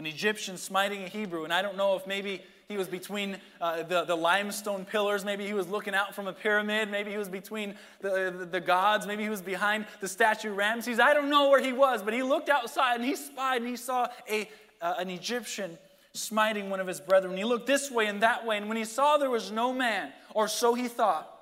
An 0.00 0.06
Egyptian 0.06 0.56
smiting 0.56 1.04
a 1.04 1.08
Hebrew. 1.08 1.44
And 1.44 1.52
I 1.52 1.60
don't 1.60 1.76
know 1.76 1.94
if 1.94 2.06
maybe 2.06 2.40
he 2.70 2.78
was 2.78 2.88
between 2.88 3.36
uh, 3.60 3.82
the, 3.82 4.04
the 4.04 4.16
limestone 4.16 4.86
pillars. 4.86 5.26
Maybe 5.26 5.46
he 5.46 5.52
was 5.52 5.68
looking 5.68 5.94
out 5.94 6.14
from 6.14 6.26
a 6.26 6.32
pyramid. 6.32 6.90
Maybe 6.90 7.10
he 7.10 7.18
was 7.18 7.28
between 7.28 7.74
the, 8.00 8.34
the, 8.34 8.46
the 8.46 8.60
gods. 8.60 9.06
Maybe 9.06 9.24
he 9.24 9.28
was 9.28 9.42
behind 9.42 9.84
the 10.00 10.08
statue 10.08 10.54
Ramses. 10.54 11.00
I 11.00 11.12
don't 11.12 11.28
know 11.28 11.50
where 11.50 11.60
he 11.62 11.74
was, 11.74 12.02
but 12.02 12.14
he 12.14 12.22
looked 12.22 12.48
outside 12.48 12.94
and 12.94 13.04
he 13.04 13.14
spied 13.14 13.60
and 13.60 13.68
he 13.68 13.76
saw 13.76 14.08
a, 14.26 14.48
uh, 14.80 14.94
an 14.96 15.10
Egyptian 15.10 15.76
smiting 16.14 16.70
one 16.70 16.80
of 16.80 16.86
his 16.86 16.98
brethren. 16.98 17.36
He 17.36 17.44
looked 17.44 17.66
this 17.66 17.90
way 17.90 18.06
and 18.06 18.22
that 18.22 18.46
way, 18.46 18.56
and 18.56 18.68
when 18.68 18.78
he 18.78 18.86
saw 18.86 19.18
there 19.18 19.28
was 19.28 19.52
no 19.52 19.70
man, 19.70 20.14
or 20.32 20.48
so 20.48 20.72
he 20.72 20.88
thought, 20.88 21.39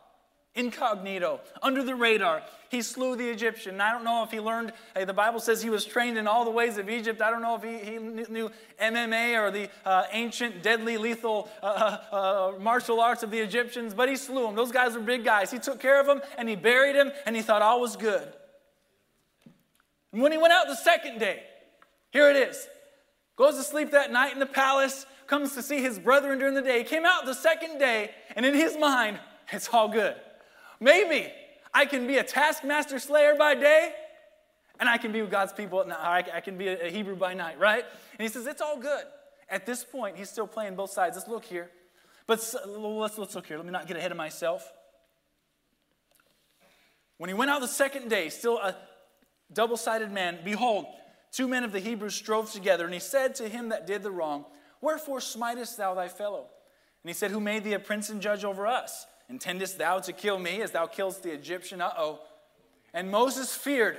incognito, 0.54 1.40
under 1.62 1.82
the 1.82 1.94
radar. 1.94 2.42
He 2.70 2.82
slew 2.82 3.16
the 3.16 3.28
Egyptian. 3.28 3.80
I 3.80 3.92
don't 3.92 4.04
know 4.04 4.22
if 4.24 4.30
he 4.30 4.40
learned, 4.40 4.72
hey, 4.94 5.04
the 5.04 5.14
Bible 5.14 5.40
says 5.40 5.62
he 5.62 5.70
was 5.70 5.84
trained 5.84 6.18
in 6.18 6.26
all 6.26 6.44
the 6.44 6.50
ways 6.50 6.76
of 6.76 6.90
Egypt. 6.90 7.22
I 7.22 7.30
don't 7.30 7.40
know 7.40 7.54
if 7.54 7.62
he, 7.62 7.92
he 7.92 7.98
knew 7.98 8.50
MMA 8.80 9.40
or 9.40 9.50
the 9.50 9.70
uh, 9.87 10.04
ancient, 10.12 10.62
deadly, 10.62 10.98
lethal 10.98 11.48
uh, 11.62 11.66
uh, 11.66 12.14
uh, 12.14 12.58
martial 12.58 13.00
arts 13.00 13.22
of 13.22 13.30
the 13.30 13.38
Egyptians, 13.38 13.94
but 13.94 14.08
he 14.08 14.16
slew 14.16 14.42
them. 14.42 14.54
Those 14.54 14.72
guys 14.72 14.94
were 14.94 15.00
big 15.00 15.24
guys. 15.24 15.50
He 15.50 15.58
took 15.58 15.80
care 15.80 15.98
of 15.98 16.06
them 16.06 16.20
and 16.37 16.48
he 16.48 16.56
buried 16.56 16.94
him 16.94 17.11
and 17.24 17.34
he 17.34 17.40
thought 17.40 17.62
all 17.62 17.80
was 17.80 17.96
good. 17.96 18.28
And 20.12 20.20
when 20.20 20.32
he 20.32 20.38
went 20.38 20.52
out 20.52 20.66
the 20.66 20.76
second 20.76 21.18
day, 21.18 21.42
here 22.11 22.28
it 22.30 22.37
is. 22.37 22.66
Goes 23.37 23.56
to 23.56 23.62
sleep 23.62 23.92
that 23.92 24.11
night 24.11 24.32
in 24.32 24.40
the 24.40 24.46
palace, 24.46 25.06
comes 25.26 25.54
to 25.54 25.62
see 25.62 25.80
his 25.80 25.98
brethren 25.98 26.38
during 26.38 26.54
the 26.54 26.62
day. 26.62 26.78
He 26.78 26.84
came 26.84 27.06
out 27.06 27.24
the 27.24 27.34
second 27.34 27.78
day, 27.78 28.11
and 28.34 28.44
in 28.44 28.54
his 28.54 28.76
mind, 28.76 29.20
it's 29.52 29.68
all 29.72 29.88
good. 29.88 30.16
Maybe 30.80 31.32
I 31.72 31.86
can 31.86 32.06
be 32.06 32.18
a 32.18 32.24
taskmaster 32.24 32.98
slayer 32.98 33.34
by 33.34 33.54
day, 33.54 33.92
and 34.80 34.88
I 34.88 34.98
can 34.98 35.12
be 35.12 35.20
with 35.20 35.30
God's 35.30 35.52
people 35.52 35.80
at 35.80 35.88
night. 35.88 36.28
I 36.32 36.40
can 36.40 36.56
be 36.56 36.68
a 36.68 36.90
Hebrew 36.90 37.16
by 37.16 37.34
night, 37.34 37.58
right? 37.58 37.84
And 38.12 38.20
he 38.20 38.28
says, 38.28 38.46
it's 38.46 38.60
all 38.60 38.78
good. 38.78 39.04
At 39.48 39.66
this 39.66 39.82
point, 39.82 40.16
he's 40.16 40.30
still 40.30 40.46
playing 40.46 40.76
both 40.76 40.90
sides. 40.90 41.16
Let's 41.16 41.28
look 41.28 41.44
here. 41.44 41.70
But 42.26 42.38
let's, 42.66 43.18
let's 43.18 43.34
look 43.34 43.46
here. 43.46 43.56
Let 43.56 43.66
me 43.66 43.72
not 43.72 43.86
get 43.86 43.96
ahead 43.96 44.10
of 44.10 44.16
myself. 44.16 44.70
When 47.16 47.28
he 47.28 47.34
went 47.34 47.50
out 47.50 47.60
the 47.60 47.68
second 47.68 48.08
day, 48.08 48.28
still 48.28 48.58
a 48.58 48.76
double 49.52 49.76
sided 49.76 50.12
man, 50.12 50.38
behold, 50.44 50.86
two 51.32 51.48
men 51.48 51.64
of 51.64 51.72
the 51.72 51.80
Hebrews 51.80 52.14
strove 52.14 52.52
together, 52.52 52.84
and 52.84 52.94
he 52.94 53.00
said 53.00 53.34
to 53.36 53.48
him 53.48 53.70
that 53.70 53.86
did 53.86 54.02
the 54.02 54.10
wrong, 54.10 54.44
Wherefore 54.80 55.18
smitest 55.18 55.76
thou 55.76 55.94
thy 55.94 56.08
fellow? 56.08 56.46
And 57.02 57.10
he 57.10 57.14
said, 57.14 57.32
Who 57.32 57.40
made 57.40 57.64
thee 57.64 57.72
a 57.72 57.80
prince 57.80 58.10
and 58.10 58.20
judge 58.20 58.44
over 58.44 58.66
us? 58.66 59.06
Intendest 59.28 59.78
thou 59.78 59.98
to 60.00 60.12
kill 60.12 60.38
me 60.38 60.62
as 60.62 60.70
thou 60.70 60.86
killest 60.86 61.22
the 61.22 61.32
Egyptian? 61.32 61.80
Uh 61.80 61.92
oh. 61.96 62.20
And 62.94 63.10
Moses 63.10 63.54
feared 63.54 63.98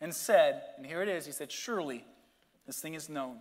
and 0.00 0.14
said, 0.14 0.62
and 0.76 0.84
here 0.84 1.02
it 1.02 1.08
is, 1.08 1.26
he 1.26 1.32
said, 1.32 1.52
Surely 1.52 2.04
this 2.66 2.80
thing 2.80 2.94
is 2.94 3.08
known. 3.08 3.38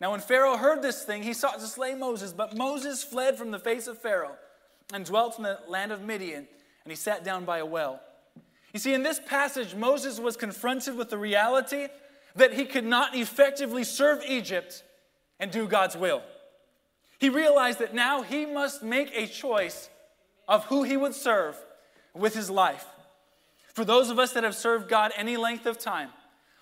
Now, 0.00 0.10
when 0.12 0.20
Pharaoh 0.20 0.56
heard 0.56 0.82
this 0.82 1.04
thing, 1.04 1.22
he 1.22 1.32
sought 1.32 1.60
to 1.60 1.66
slay 1.66 1.94
Moses, 1.94 2.32
but 2.32 2.56
Moses 2.56 3.04
fled 3.04 3.36
from 3.36 3.50
the 3.50 3.58
face 3.58 3.86
of 3.86 3.98
Pharaoh 3.98 4.36
and 4.92 5.04
dwelt 5.04 5.36
in 5.36 5.44
the 5.44 5.60
land 5.68 5.92
of 5.92 6.02
Midian, 6.02 6.48
and 6.84 6.90
he 6.90 6.96
sat 6.96 7.24
down 7.24 7.44
by 7.44 7.58
a 7.58 7.66
well. 7.66 8.00
You 8.72 8.80
see, 8.80 8.94
in 8.94 9.02
this 9.02 9.20
passage, 9.24 9.74
Moses 9.74 10.18
was 10.18 10.36
confronted 10.36 10.96
with 10.96 11.10
the 11.10 11.18
reality 11.18 11.88
that 12.34 12.54
he 12.54 12.64
could 12.64 12.84
not 12.84 13.14
effectively 13.14 13.84
serve 13.84 14.22
Egypt 14.26 14.82
and 15.38 15.50
do 15.50 15.68
God's 15.68 15.96
will. 15.96 16.22
He 17.18 17.28
realized 17.28 17.78
that 17.78 17.94
now 17.94 18.22
he 18.22 18.46
must 18.46 18.82
make 18.82 19.12
a 19.14 19.26
choice 19.26 19.88
of 20.52 20.66
who 20.66 20.82
he 20.82 20.98
would 20.98 21.14
serve 21.14 21.56
with 22.12 22.34
his 22.34 22.50
life. 22.50 22.84
For 23.72 23.86
those 23.86 24.10
of 24.10 24.18
us 24.18 24.34
that 24.34 24.44
have 24.44 24.54
served 24.54 24.86
God 24.86 25.10
any 25.16 25.38
length 25.38 25.64
of 25.64 25.78
time, 25.78 26.10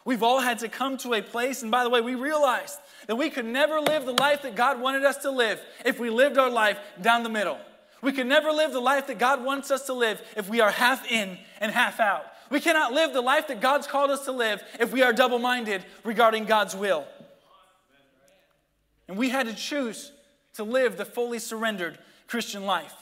we've 0.05 0.23
all 0.23 0.39
had 0.39 0.61
to 0.61 0.69
come 0.69 0.97
to 0.99 1.15
a 1.15 1.23
place, 1.23 1.63
and 1.63 1.73
by 1.73 1.83
the 1.83 1.91
way, 1.91 2.01
we 2.01 2.15
realized 2.15 2.79
that 3.09 3.17
we 3.17 3.31
could 3.31 3.45
never 3.45 3.81
live 3.81 4.07
the 4.07 4.13
life 4.13 4.43
that 4.43 4.55
God 4.55 4.81
wanted 4.81 5.05
us 5.05 5.17
to 5.19 5.33
live 5.33 5.61
if 5.85 5.99
we 5.99 6.09
lived 6.09 6.39
our 6.39 6.49
life 6.49 6.79
down 7.03 7.25
the 7.25 7.29
middle. 7.29 7.59
We 8.01 8.13
could 8.13 8.29
never 8.29 8.53
live 8.53 8.73
the 8.73 8.79
life 8.79 9.09
that 9.09 9.19
God 9.19 9.43
wants 9.43 9.73
us 9.73 9.87
to 9.87 9.93
live 9.93 10.23
if 10.37 10.49
we 10.49 10.61
are 10.61 10.71
half 10.71 11.11
in 11.11 11.37
and 11.61 11.73
half 11.73 11.99
out. 11.99 12.27
We 12.49 12.61
cannot 12.61 12.93
live 12.93 13.13
the 13.13 13.21
life 13.21 13.49
that 13.49 13.61
God's 13.61 13.89
called 13.89 14.13
us 14.13 14.25
to 14.27 14.33
live 14.33 14.63
if 14.79 14.93
we 14.93 15.03
are 15.03 15.13
double 15.13 15.41
minded 15.41 15.85
regarding 16.05 16.45
God's 16.45 16.77
will. 16.77 17.09
And 19.09 19.19
we 19.19 19.31
had 19.31 19.49
to 19.49 19.55
choose 19.55 20.13
to 20.55 20.63
live 20.63 20.97
the 20.97 21.05
fully 21.05 21.41
surrendered 21.41 21.99
Christian 22.29 22.65
life. 22.67 22.95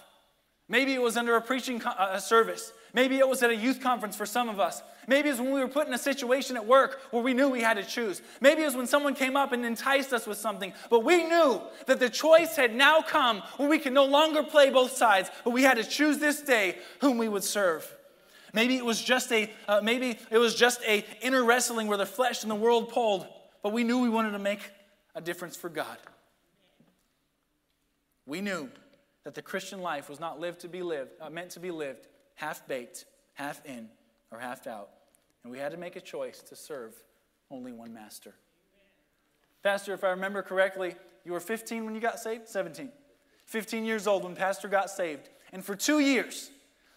Maybe 0.68 0.92
it 0.92 1.00
was 1.00 1.16
under 1.16 1.36
a 1.36 1.40
preaching 1.40 1.82
uh, 1.82 2.18
service. 2.18 2.72
Maybe 2.92 3.18
it 3.18 3.28
was 3.28 3.42
at 3.42 3.50
a 3.50 3.56
youth 3.56 3.80
conference 3.80 4.16
for 4.16 4.26
some 4.26 4.48
of 4.48 4.60
us. 4.60 4.82
Maybe 5.06 5.28
it 5.28 5.32
was 5.32 5.40
when 5.40 5.52
we 5.52 5.60
were 5.60 5.68
put 5.68 5.86
in 5.86 5.94
a 5.94 5.98
situation 5.98 6.56
at 6.56 6.66
work 6.66 7.00
where 7.10 7.22
we 7.22 7.32
knew 7.32 7.48
we 7.48 7.62
had 7.62 7.78
to 7.78 7.84
choose. 7.84 8.20
Maybe 8.42 8.62
it 8.62 8.66
was 8.66 8.76
when 8.76 8.86
someone 8.86 9.14
came 9.14 9.36
up 9.36 9.52
and 9.52 9.64
enticed 9.64 10.12
us 10.12 10.26
with 10.26 10.36
something. 10.36 10.74
But 10.90 11.04
we 11.04 11.24
knew 11.24 11.62
that 11.86 12.00
the 12.00 12.10
choice 12.10 12.56
had 12.56 12.74
now 12.74 13.00
come 13.00 13.42
where 13.56 13.68
we 13.68 13.78
could 13.78 13.94
no 13.94 14.04
longer 14.04 14.42
play 14.42 14.68
both 14.68 14.92
sides, 14.92 15.30
but 15.44 15.50
we 15.50 15.62
had 15.62 15.78
to 15.78 15.84
choose 15.84 16.18
this 16.18 16.42
day 16.42 16.76
whom 17.00 17.16
we 17.16 17.28
would 17.28 17.44
serve. 17.44 17.90
Maybe 18.52 18.76
it 18.76 18.84
was 18.84 19.00
just 19.00 19.32
a 19.32 19.50
uh, 19.66 19.80
maybe 19.82 20.18
it 20.30 20.38
was 20.38 20.54
just 20.54 20.82
a 20.86 21.04
inner 21.22 21.44
wrestling 21.44 21.86
where 21.86 21.98
the 21.98 22.06
flesh 22.06 22.42
and 22.42 22.50
the 22.50 22.56
world 22.56 22.90
pulled, 22.90 23.26
but 23.62 23.72
we 23.72 23.84
knew 23.84 24.00
we 24.00 24.08
wanted 24.08 24.32
to 24.32 24.38
make 24.38 24.60
a 25.14 25.20
difference 25.20 25.56
for 25.56 25.68
God. 25.68 25.96
We 28.26 28.40
knew 28.40 28.70
that 29.28 29.34
the 29.34 29.42
Christian 29.42 29.82
life 29.82 30.08
was 30.08 30.18
not 30.18 30.40
lived 30.40 30.60
to 30.60 30.68
be 30.68 30.82
lived, 30.82 31.10
uh, 31.20 31.28
meant 31.28 31.50
to 31.50 31.60
be 31.60 31.70
lived 31.70 32.08
half 32.36 32.66
baked, 32.66 33.04
half 33.34 33.60
in, 33.66 33.86
or 34.30 34.38
half 34.38 34.66
out. 34.66 34.88
And 35.42 35.52
we 35.52 35.58
had 35.58 35.70
to 35.72 35.76
make 35.76 35.96
a 35.96 36.00
choice 36.00 36.40
to 36.48 36.56
serve 36.56 36.94
only 37.50 37.70
one 37.70 37.92
master. 37.92 38.32
Pastor, 39.62 39.92
if 39.92 40.02
I 40.02 40.08
remember 40.12 40.40
correctly, 40.40 40.94
you 41.26 41.32
were 41.32 41.40
15 41.40 41.84
when 41.84 41.94
you 41.94 42.00
got 42.00 42.18
saved? 42.18 42.48
17. 42.48 42.88
15 43.44 43.84
years 43.84 44.06
old 44.06 44.24
when 44.24 44.34
Pastor 44.34 44.66
got 44.66 44.88
saved. 44.88 45.28
And 45.52 45.62
for 45.62 45.76
two 45.76 45.98
years, 45.98 46.50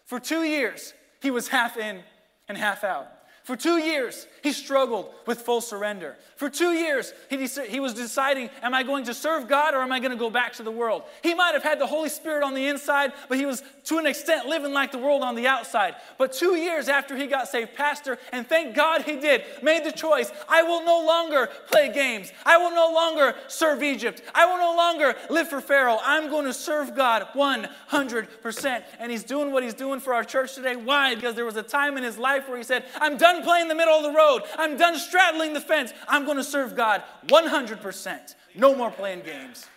for 0.06 0.17
two 0.17 0.44
years, 0.44 0.94
he 1.22 1.32
was 1.32 1.50
half 1.50 1.76
in 1.76 2.00
and 2.48 2.58
half 2.58 2.86
out. 2.86 3.08
For 3.43 3.56
two 3.56 3.77
years, 3.77 4.27
he 4.43 4.51
struggled 4.51 5.12
with 5.25 5.41
full 5.41 5.62
surrender. 5.62 6.15
For 6.36 6.49
two 6.49 6.73
years, 6.73 7.12
he, 7.30 7.45
he 7.45 7.80
was 7.80 7.93
deciding, 7.93 8.49
am 8.62 8.73
I 8.73 8.84
going 8.84 9.06
to 9.06 9.13
serve 9.13 9.47
God 9.47 9.73
or 9.73 9.80
am 9.80 9.91
I 9.91 9.99
going 9.99 10.12
to 10.12 10.17
go 10.17 10.30
back 10.30 10.54
to 10.54 10.63
the 10.63 10.71
world? 10.71 11.04
He 11.23 11.34
might 11.34 11.54
have 11.54 11.63
had 11.63 11.80
the 11.80 11.88
Holy 11.88 12.10
Spirit 12.10 12.43
on 12.43 12.54
the 12.54 12.67
inside, 12.67 13.13
but 13.30 13.39
he 13.39 13.45
was 13.45 13.63
to 13.86 13.97
an 13.97 14.06
extent 14.06 14.47
living 14.47 14.73
like 14.73 14.91
the 14.91 14.99
world 14.99 15.23
on 15.23 15.36
the 15.36 15.47
outside. 15.47 15.95
But 16.19 16.34
two 16.34 16.56
years 16.56 16.88
after 16.88 17.15
he 17.15 17.25
got 17.25 17.47
saved, 17.47 17.75
pastor, 17.75 18.19
and 18.32 18.47
thank 18.47 18.75
God 18.75 19.04
he 19.04 19.17
did, 19.17 19.43
made 19.63 19.84
the 19.86 19.91
choice 19.91 20.32
I 20.47 20.62
will 20.63 20.86
no 20.86 21.04
longer 21.06 21.49
play 21.67 21.91
games. 21.91 22.32
I 22.45 22.58
will 22.58 22.71
no 22.71 22.93
longer 22.93 23.36
serve 23.47 23.82
Egypt. 23.82 24.21
I 24.36 24.45
will 24.45 24.58
no 24.58 24.75
longer 24.75 25.15
live 25.30 25.47
for 25.47 25.62
Pharaoh. 25.62 25.99
I'm 26.04 26.30
going 26.30 26.45
to 26.45 26.54
serve 26.54 26.95
God 26.95 27.27
100%. 27.36 28.84
And 28.99 29.12
he's 29.12 29.23
doing 29.23 29.51
what 29.51 29.63
he's 29.63 29.73
doing 29.73 29.99
for 29.99 30.13
our 30.13 30.23
church 30.23 30.56
today. 30.56 30.75
Why? 30.75 31.15
Because 31.15 31.36
there 31.36 31.45
was 31.45 31.56
a 31.56 31.63
time 31.63 31.97
in 31.97 32.04
his 32.04 32.17
life 32.17 32.47
where 32.47 32.58
he 32.58 32.63
said, 32.63 32.86
I'm 32.99 33.17
done 33.17 33.31
done 33.32 33.44
playing 33.44 33.67
the 33.67 33.76
middle 33.76 33.94
of 33.94 34.04
the 34.04 34.12
road. 34.12 34.44
I'm 34.58 34.78
done 34.78 34.98
straddling 34.98 35.54
the 35.54 35.62
fence. 35.62 35.94
I'm 36.08 36.26
going 36.26 36.38
to 36.38 36.44
serve 36.44 36.76
God 36.76 37.04
100%. 37.28 38.36
No 38.56 38.76
more 38.76 38.91
playing 38.91 39.22
games. 39.22 39.67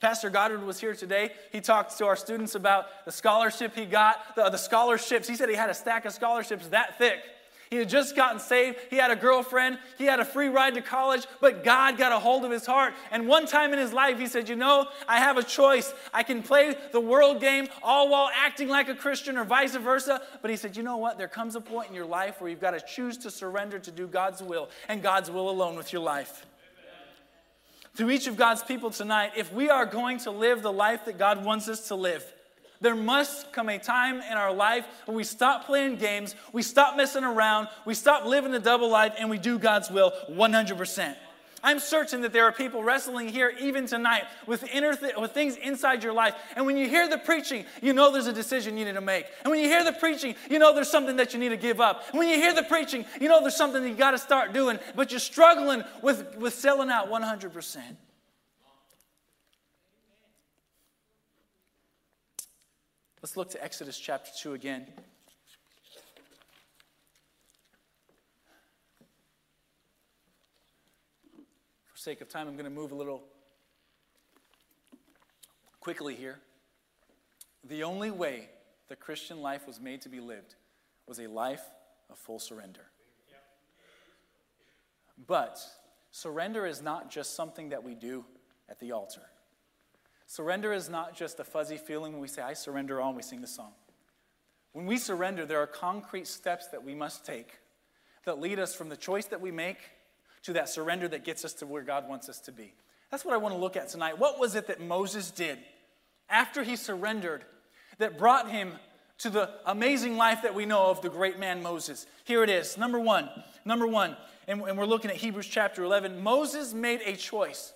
Pastor 0.00 0.30
Goddard 0.30 0.62
was 0.62 0.78
here 0.78 0.94
today. 0.94 1.32
He 1.50 1.60
talked 1.60 1.98
to 1.98 2.06
our 2.06 2.14
students 2.14 2.54
about 2.54 3.04
the 3.04 3.10
scholarship 3.10 3.74
he 3.74 3.84
got, 3.84 4.36
the, 4.36 4.48
the 4.48 4.56
scholarships. 4.56 5.26
He 5.26 5.34
said 5.34 5.48
he 5.48 5.56
had 5.56 5.70
a 5.70 5.74
stack 5.74 6.04
of 6.04 6.12
scholarships 6.12 6.68
that 6.68 6.98
thick. 6.98 7.18
He 7.70 7.76
had 7.76 7.88
just 7.88 8.16
gotten 8.16 8.40
saved. 8.40 8.78
He 8.88 8.96
had 8.96 9.10
a 9.10 9.16
girlfriend. 9.16 9.78
He 9.98 10.04
had 10.04 10.20
a 10.20 10.24
free 10.24 10.48
ride 10.48 10.74
to 10.74 10.80
college, 10.80 11.26
but 11.40 11.64
God 11.64 11.98
got 11.98 12.12
a 12.12 12.18
hold 12.18 12.44
of 12.44 12.50
his 12.50 12.64
heart. 12.64 12.94
And 13.10 13.28
one 13.28 13.46
time 13.46 13.72
in 13.72 13.78
his 13.78 13.92
life, 13.92 14.18
he 14.18 14.26
said, 14.26 14.48
You 14.48 14.56
know, 14.56 14.88
I 15.06 15.18
have 15.18 15.36
a 15.36 15.42
choice. 15.42 15.92
I 16.14 16.22
can 16.22 16.42
play 16.42 16.76
the 16.92 17.00
world 17.00 17.40
game 17.40 17.68
all 17.82 18.08
while 18.08 18.30
acting 18.34 18.68
like 18.68 18.88
a 18.88 18.94
Christian 18.94 19.36
or 19.36 19.44
vice 19.44 19.76
versa. 19.76 20.22
But 20.40 20.50
he 20.50 20.56
said, 20.56 20.76
You 20.76 20.82
know 20.82 20.96
what? 20.96 21.18
There 21.18 21.28
comes 21.28 21.56
a 21.56 21.60
point 21.60 21.90
in 21.90 21.94
your 21.94 22.06
life 22.06 22.40
where 22.40 22.48
you've 22.48 22.60
got 22.60 22.70
to 22.70 22.80
choose 22.80 23.18
to 23.18 23.30
surrender 23.30 23.78
to 23.78 23.90
do 23.90 24.06
God's 24.06 24.42
will 24.42 24.70
and 24.88 25.02
God's 25.02 25.30
will 25.30 25.50
alone 25.50 25.76
with 25.76 25.92
your 25.92 26.02
life. 26.02 26.46
To 27.96 28.10
each 28.10 28.28
of 28.28 28.36
God's 28.36 28.62
people 28.62 28.90
tonight, 28.90 29.32
if 29.36 29.52
we 29.52 29.68
are 29.70 29.84
going 29.84 30.18
to 30.20 30.30
live 30.30 30.62
the 30.62 30.72
life 30.72 31.04
that 31.06 31.18
God 31.18 31.44
wants 31.44 31.68
us 31.68 31.88
to 31.88 31.96
live, 31.96 32.24
there 32.80 32.94
must 32.94 33.52
come 33.52 33.68
a 33.68 33.78
time 33.78 34.16
in 34.16 34.36
our 34.36 34.52
life 34.52 34.86
when 35.06 35.16
we 35.16 35.24
stop 35.24 35.66
playing 35.66 35.96
games, 35.96 36.34
we 36.52 36.62
stop 36.62 36.96
messing 36.96 37.24
around, 37.24 37.68
we 37.84 37.94
stop 37.94 38.24
living 38.24 38.54
a 38.54 38.58
double 38.58 38.88
life, 38.88 39.14
and 39.18 39.28
we 39.28 39.38
do 39.38 39.58
God's 39.58 39.90
will 39.90 40.12
100%. 40.30 41.16
I'm 41.62 41.80
certain 41.80 42.20
that 42.20 42.32
there 42.32 42.44
are 42.44 42.52
people 42.52 42.84
wrestling 42.84 43.28
here 43.28 43.52
even 43.60 43.86
tonight 43.86 44.24
with 44.46 44.62
inner 44.72 44.94
th- 44.94 45.16
with 45.16 45.32
things 45.32 45.56
inside 45.56 46.04
your 46.04 46.12
life. 46.12 46.34
And 46.54 46.66
when 46.66 46.76
you 46.76 46.88
hear 46.88 47.08
the 47.08 47.18
preaching, 47.18 47.64
you 47.82 47.92
know 47.92 48.12
there's 48.12 48.28
a 48.28 48.32
decision 48.32 48.78
you 48.78 48.84
need 48.84 48.94
to 48.94 49.00
make. 49.00 49.26
And 49.42 49.50
when 49.50 49.60
you 49.60 49.66
hear 49.66 49.82
the 49.82 49.92
preaching, 49.92 50.36
you 50.48 50.60
know 50.60 50.72
there's 50.72 50.90
something 50.90 51.16
that 51.16 51.32
you 51.32 51.40
need 51.40 51.48
to 51.48 51.56
give 51.56 51.80
up. 51.80 52.04
And 52.10 52.18
when 52.18 52.28
you 52.28 52.36
hear 52.36 52.54
the 52.54 52.62
preaching, 52.62 53.04
you 53.20 53.28
know 53.28 53.40
there's 53.40 53.56
something 53.56 53.82
you 53.82 53.94
got 53.94 54.12
to 54.12 54.18
start 54.18 54.52
doing, 54.52 54.78
but 54.94 55.10
you're 55.10 55.18
struggling 55.18 55.82
with, 56.00 56.36
with 56.36 56.54
selling 56.54 56.90
out 56.90 57.10
100%. 57.10 57.80
Let's 63.28 63.36
look 63.36 63.50
to 63.50 63.62
Exodus 63.62 63.98
chapter 63.98 64.30
2 64.40 64.54
again. 64.54 64.86
For 71.84 71.98
sake 71.98 72.22
of 72.22 72.30
time, 72.30 72.48
I'm 72.48 72.54
going 72.54 72.64
to 72.64 72.70
move 72.70 72.90
a 72.90 72.94
little 72.94 73.22
quickly 75.78 76.14
here. 76.14 76.38
The 77.64 77.82
only 77.84 78.10
way 78.10 78.48
the 78.88 78.96
Christian 78.96 79.42
life 79.42 79.66
was 79.66 79.78
made 79.78 80.00
to 80.02 80.08
be 80.08 80.20
lived 80.20 80.54
was 81.06 81.18
a 81.18 81.26
life 81.26 81.66
of 82.08 82.16
full 82.16 82.38
surrender. 82.38 82.86
But 85.26 85.60
surrender 86.12 86.64
is 86.64 86.80
not 86.80 87.10
just 87.10 87.36
something 87.36 87.68
that 87.68 87.84
we 87.84 87.94
do 87.94 88.24
at 88.70 88.80
the 88.80 88.92
altar. 88.92 89.20
Surrender 90.28 90.74
is 90.74 90.90
not 90.90 91.16
just 91.16 91.40
a 91.40 91.44
fuzzy 91.44 91.78
feeling 91.78 92.12
when 92.12 92.20
we 92.20 92.28
say, 92.28 92.42
I 92.42 92.52
surrender 92.52 93.00
all, 93.00 93.08
and 93.08 93.16
we 93.16 93.22
sing 93.22 93.40
the 93.40 93.46
song. 93.46 93.72
When 94.74 94.84
we 94.84 94.98
surrender, 94.98 95.46
there 95.46 95.60
are 95.62 95.66
concrete 95.66 96.26
steps 96.26 96.68
that 96.68 96.84
we 96.84 96.94
must 96.94 97.24
take 97.24 97.58
that 98.26 98.38
lead 98.38 98.58
us 98.58 98.74
from 98.74 98.90
the 98.90 98.96
choice 98.96 99.24
that 99.26 99.40
we 99.40 99.50
make 99.50 99.78
to 100.42 100.52
that 100.52 100.68
surrender 100.68 101.08
that 101.08 101.24
gets 101.24 101.46
us 101.46 101.54
to 101.54 101.66
where 101.66 101.82
God 101.82 102.06
wants 102.10 102.28
us 102.28 102.40
to 102.40 102.52
be. 102.52 102.74
That's 103.10 103.24
what 103.24 103.32
I 103.32 103.38
want 103.38 103.54
to 103.54 103.58
look 103.58 103.74
at 103.74 103.88
tonight. 103.88 104.18
What 104.18 104.38
was 104.38 104.54
it 104.54 104.66
that 104.66 104.82
Moses 104.82 105.30
did 105.30 105.58
after 106.28 106.62
he 106.62 106.76
surrendered 106.76 107.42
that 107.96 108.18
brought 108.18 108.50
him 108.50 108.74
to 109.20 109.30
the 109.30 109.48
amazing 109.64 110.18
life 110.18 110.42
that 110.42 110.54
we 110.54 110.66
know 110.66 110.90
of 110.90 111.00
the 111.00 111.08
great 111.08 111.38
man 111.38 111.62
Moses? 111.62 112.06
Here 112.24 112.44
it 112.44 112.50
is. 112.50 112.76
Number 112.76 113.00
one, 113.00 113.30
number 113.64 113.86
one, 113.86 114.14
and, 114.46 114.60
and 114.60 114.76
we're 114.76 114.84
looking 114.84 115.10
at 115.10 115.16
Hebrews 115.16 115.46
chapter 115.46 115.82
11. 115.84 116.22
Moses 116.22 116.74
made 116.74 117.00
a 117.06 117.16
choice. 117.16 117.72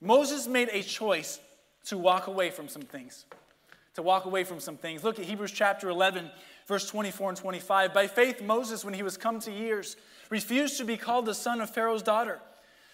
Moses 0.00 0.46
made 0.46 0.68
a 0.72 0.82
choice 0.82 1.40
to 1.86 1.98
walk 1.98 2.26
away 2.26 2.50
from 2.50 2.68
some 2.68 2.82
things. 2.82 3.24
To 3.94 4.02
walk 4.02 4.24
away 4.24 4.44
from 4.44 4.60
some 4.60 4.76
things. 4.76 5.04
Look 5.04 5.18
at 5.18 5.24
Hebrews 5.24 5.52
chapter 5.52 5.88
11, 5.88 6.30
verse 6.66 6.88
24 6.88 7.30
and 7.30 7.38
25. 7.38 7.92
By 7.92 8.06
faith, 8.06 8.42
Moses, 8.42 8.84
when 8.84 8.94
he 8.94 9.02
was 9.02 9.16
come 9.16 9.40
to 9.40 9.50
years, 9.50 9.96
refused 10.30 10.78
to 10.78 10.84
be 10.84 10.96
called 10.96 11.26
the 11.26 11.34
son 11.34 11.60
of 11.60 11.70
Pharaoh's 11.70 12.02
daughter, 12.02 12.40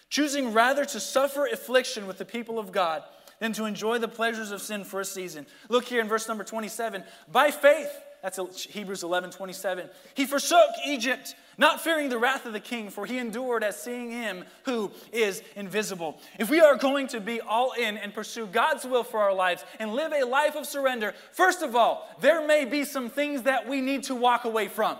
choosing 0.09 0.53
rather 0.53 0.83
to 0.85 0.99
suffer 0.99 1.45
affliction 1.45 2.07
with 2.07 2.17
the 2.17 2.25
people 2.25 2.59
of 2.59 2.71
God 2.71 3.03
than 3.39 3.53
to 3.53 3.65
enjoy 3.65 3.99
the 3.99 4.07
pleasures 4.07 4.51
of 4.51 4.61
sin 4.61 4.83
for 4.83 4.99
a 4.99 5.05
season. 5.05 5.45
Look 5.69 5.85
here 5.85 6.01
in 6.01 6.07
verse 6.07 6.27
number 6.27 6.43
27. 6.43 7.03
By 7.31 7.51
faith, 7.51 7.91
that's 8.23 8.63
Hebrews 8.63 9.03
11 9.03 9.31
27. 9.31 9.89
He 10.15 10.25
forsook 10.25 10.69
Egypt, 10.85 11.35
not 11.57 11.81
fearing 11.81 12.09
the 12.09 12.17
wrath 12.19 12.45
of 12.45 12.53
the 12.53 12.59
king, 12.59 12.89
for 12.89 13.05
he 13.05 13.17
endured 13.17 13.63
as 13.63 13.81
seeing 13.81 14.11
him 14.11 14.45
who 14.63 14.91
is 15.11 15.41
invisible. 15.55 16.19
If 16.37 16.49
we 16.49 16.59
are 16.59 16.75
going 16.75 17.07
to 17.07 17.19
be 17.19 17.41
all 17.41 17.71
in 17.73 17.97
and 17.97 18.13
pursue 18.13 18.45
God's 18.45 18.85
will 18.85 19.03
for 19.03 19.19
our 19.19 19.33
lives 19.33 19.65
and 19.79 19.93
live 19.93 20.13
a 20.13 20.23
life 20.23 20.55
of 20.55 20.65
surrender, 20.65 21.13
first 21.31 21.61
of 21.63 21.75
all, 21.75 22.07
there 22.21 22.45
may 22.45 22.65
be 22.65 22.83
some 22.83 23.09
things 23.09 23.43
that 23.43 23.67
we 23.67 23.81
need 23.81 24.03
to 24.03 24.15
walk 24.15 24.45
away 24.45 24.67
from. 24.67 24.97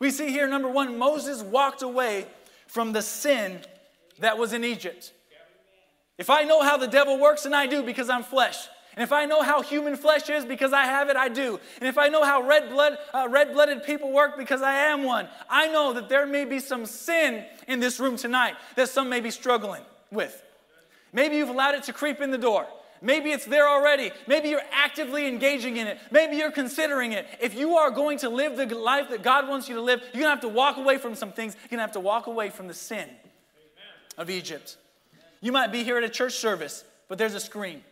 We 0.00 0.10
see 0.10 0.30
here, 0.30 0.46
number 0.46 0.68
one, 0.68 0.98
Moses 0.98 1.42
walked 1.42 1.82
away 1.82 2.26
from 2.66 2.92
the 2.92 3.02
sin 3.02 3.60
that 4.20 4.38
was 4.38 4.52
in 4.52 4.64
Egypt. 4.64 5.12
If 6.16 6.30
I 6.30 6.42
know 6.42 6.62
how 6.62 6.76
the 6.76 6.88
devil 6.88 7.18
works, 7.18 7.44
and 7.44 7.54
I 7.54 7.66
do 7.66 7.82
because 7.82 8.08
I'm 8.08 8.24
flesh, 8.24 8.68
and 8.98 9.04
if 9.04 9.12
I 9.12 9.26
know 9.26 9.42
how 9.42 9.62
human 9.62 9.94
flesh 9.94 10.28
is 10.28 10.44
because 10.44 10.72
I 10.72 10.82
have 10.82 11.08
it, 11.08 11.14
I 11.14 11.28
do. 11.28 11.60
And 11.78 11.88
if 11.88 11.98
I 11.98 12.08
know 12.08 12.24
how 12.24 12.42
red 12.42 12.68
blood, 12.68 12.98
uh, 13.14 13.28
red-blooded 13.30 13.84
people 13.84 14.10
work 14.10 14.36
because 14.36 14.60
I 14.60 14.74
am 14.74 15.04
one, 15.04 15.28
I 15.48 15.68
know 15.68 15.92
that 15.92 16.08
there 16.08 16.26
may 16.26 16.44
be 16.44 16.58
some 16.58 16.84
sin 16.84 17.44
in 17.68 17.78
this 17.78 18.00
room 18.00 18.16
tonight 18.16 18.56
that 18.74 18.88
some 18.88 19.08
may 19.08 19.20
be 19.20 19.30
struggling 19.30 19.82
with. 20.10 20.42
Maybe 21.12 21.36
you've 21.36 21.48
allowed 21.48 21.76
it 21.76 21.84
to 21.84 21.92
creep 21.92 22.20
in 22.20 22.32
the 22.32 22.38
door. 22.38 22.66
Maybe 23.00 23.30
it's 23.30 23.44
there 23.44 23.68
already. 23.68 24.10
Maybe 24.26 24.48
you're 24.48 24.62
actively 24.72 25.28
engaging 25.28 25.76
in 25.76 25.86
it. 25.86 25.98
Maybe 26.10 26.34
you're 26.34 26.50
considering 26.50 27.12
it. 27.12 27.24
If 27.40 27.54
you 27.54 27.76
are 27.76 27.92
going 27.92 28.18
to 28.18 28.28
live 28.28 28.56
the 28.56 28.66
life 28.76 29.10
that 29.10 29.22
God 29.22 29.48
wants 29.48 29.68
you 29.68 29.76
to 29.76 29.80
live, 29.80 30.00
you're 30.12 30.24
going 30.24 30.24
to 30.24 30.30
have 30.30 30.40
to 30.40 30.48
walk 30.48 30.76
away 30.76 30.98
from 30.98 31.14
some 31.14 31.30
things. 31.30 31.54
You're 31.54 31.68
going 31.68 31.78
to 31.78 31.82
have 31.82 31.92
to 31.92 32.00
walk 32.00 32.26
away 32.26 32.50
from 32.50 32.66
the 32.66 32.74
sin 32.74 32.98
Amen. 32.98 33.12
of 34.16 34.28
Egypt. 34.28 34.76
You 35.40 35.52
might 35.52 35.70
be 35.70 35.84
here 35.84 35.98
at 35.98 36.02
a 36.02 36.08
church 36.08 36.34
service, 36.34 36.82
but 37.06 37.16
there's 37.16 37.34
a 37.34 37.40
screen. 37.40 37.84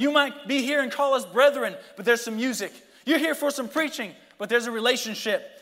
You 0.00 0.10
might 0.10 0.48
be 0.48 0.62
here 0.62 0.80
and 0.80 0.90
call 0.90 1.12
us 1.12 1.26
brethren, 1.26 1.76
but 1.94 2.06
there's 2.06 2.22
some 2.22 2.36
music. 2.36 2.72
You're 3.04 3.18
here 3.18 3.34
for 3.34 3.50
some 3.50 3.68
preaching, 3.68 4.12
but 4.38 4.48
there's 4.48 4.64
a 4.64 4.70
relationship. 4.70 5.60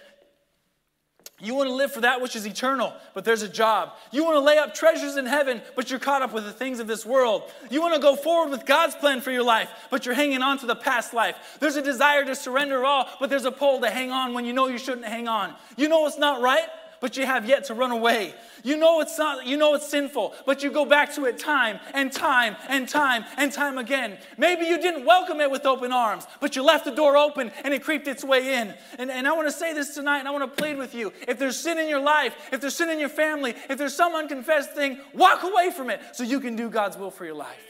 You 1.41 1.57
want 1.57 1.69
to 1.69 1.75
live 1.75 1.91
for 1.91 2.03
that 2.03 2.21
which 2.21 2.37
is 2.37 2.47
eternal, 2.47 2.93
but 3.15 3.25
there's 3.25 3.43
a 3.43 3.49
job. 3.49 3.95
You 4.13 4.25
want 4.25 4.37
to 4.37 4.41
lay 4.41 4.57
up 4.59 4.75
treasures 4.75 5.17
in 5.17 5.27
heaven, 5.27 5.61
but 5.75 5.91
you're 5.91 5.99
caught 5.99 6.23
up 6.23 6.33
with 6.33 6.45
the 6.45 6.53
things 6.53 6.79
of 6.79 6.87
this 6.87 7.05
world. 7.05 7.51
You 7.69 7.81
want 7.81 7.97
to 7.97 8.01
go 8.01 8.15
forward 8.15 8.53
with 8.53 8.65
God's 8.65 8.95
plan 8.95 9.23
for 9.23 9.33
your 9.33 9.43
life, 9.43 9.71
but 9.91 10.07
you're 10.07 10.15
hanging 10.15 10.43
on 10.43 10.59
to 10.59 10.67
the 10.67 10.77
past 10.77 11.13
life. 11.13 11.59
There's 11.59 11.75
a 11.75 11.83
desire 11.83 12.25
to 12.25 12.37
surrender 12.37 12.85
all, 12.85 13.09
but 13.19 13.31
there's 13.31 13.45
a 13.45 13.51
pull 13.51 13.81
to 13.81 13.91
hang 13.91 14.13
on 14.13 14.35
when 14.35 14.45
you 14.45 14.53
know 14.53 14.69
you 14.69 14.79
shouldn't 14.79 15.07
hang 15.07 15.27
on. 15.27 15.53
You 15.77 15.89
know 15.89 16.07
it's 16.07 16.17
not 16.17 16.41
right, 16.41 16.69
but 17.01 17.17
you 17.17 17.27
have 17.27 17.49
yet 17.49 17.65
to 17.65 17.75
run 17.75 17.91
away. 17.91 18.35
You 18.63 18.77
know 18.77 19.01
it's 19.01 19.19
not, 19.19 19.47
you 19.47 19.57
know 19.57 19.75
it's 19.75 19.89
sinful, 19.89 20.35
but 20.47 20.63
you 20.63 20.71
go 20.71 20.85
back 20.85 21.15
to 21.15 21.25
it 21.27 21.39
time 21.39 21.79
and 21.95 22.13
time 22.13 22.57
and 22.69 22.89
time 22.89 23.25
and 23.37 23.53
time 23.53 23.79
again. 23.79 24.19
Maybe 24.37 24.67
you 24.67 24.81
didn't 24.81 25.05
welcome 25.05 25.41
it 25.41 25.51
with 25.51 25.67
open 25.67 25.93
arms, 25.93 26.27
but 26.41 26.57
you 26.57 26.63
left 26.63 26.85
the 26.85 26.91
door 26.91 27.17
open 27.17 27.53
and 27.65 27.73
it 27.73 27.83
creeped 27.85 28.09
its 28.09 28.25
way 28.25 28.55
in. 28.61 28.75
And, 28.99 29.11
and 29.11 29.27
I 29.29 29.33
want 29.33 29.49
to 29.49 29.53
say 29.53 29.73
this 29.73 29.95
tonight, 29.95 30.19
and 30.19 30.29
I 30.29 30.31
want 30.31 30.45
to 30.45 30.63
plead 30.63 30.77
with 30.77 30.95
you. 30.95 31.13
If 31.27 31.39
there's 31.39 31.59
sin 31.59 31.79
in 31.79 31.89
your 31.89 32.01
life, 32.01 32.35
if 32.53 32.61
there's 32.61 32.77
sin 32.77 32.91
in 32.91 32.99
your 32.99 33.09
family, 33.09 33.55
if 33.69 33.79
there's 33.79 33.95
some 33.95 34.15
unconfessed 34.15 34.73
thing, 34.73 35.01
walk 35.15 35.43
away 35.43 35.71
from 35.71 35.91
it 35.91 36.01
so 36.13 36.25
you 36.25 36.41
can 36.41 36.57
do 36.57 36.69
God's 36.69 36.97
will 36.97 37.11
for 37.11 37.25
your 37.25 37.35
life. 37.35 37.65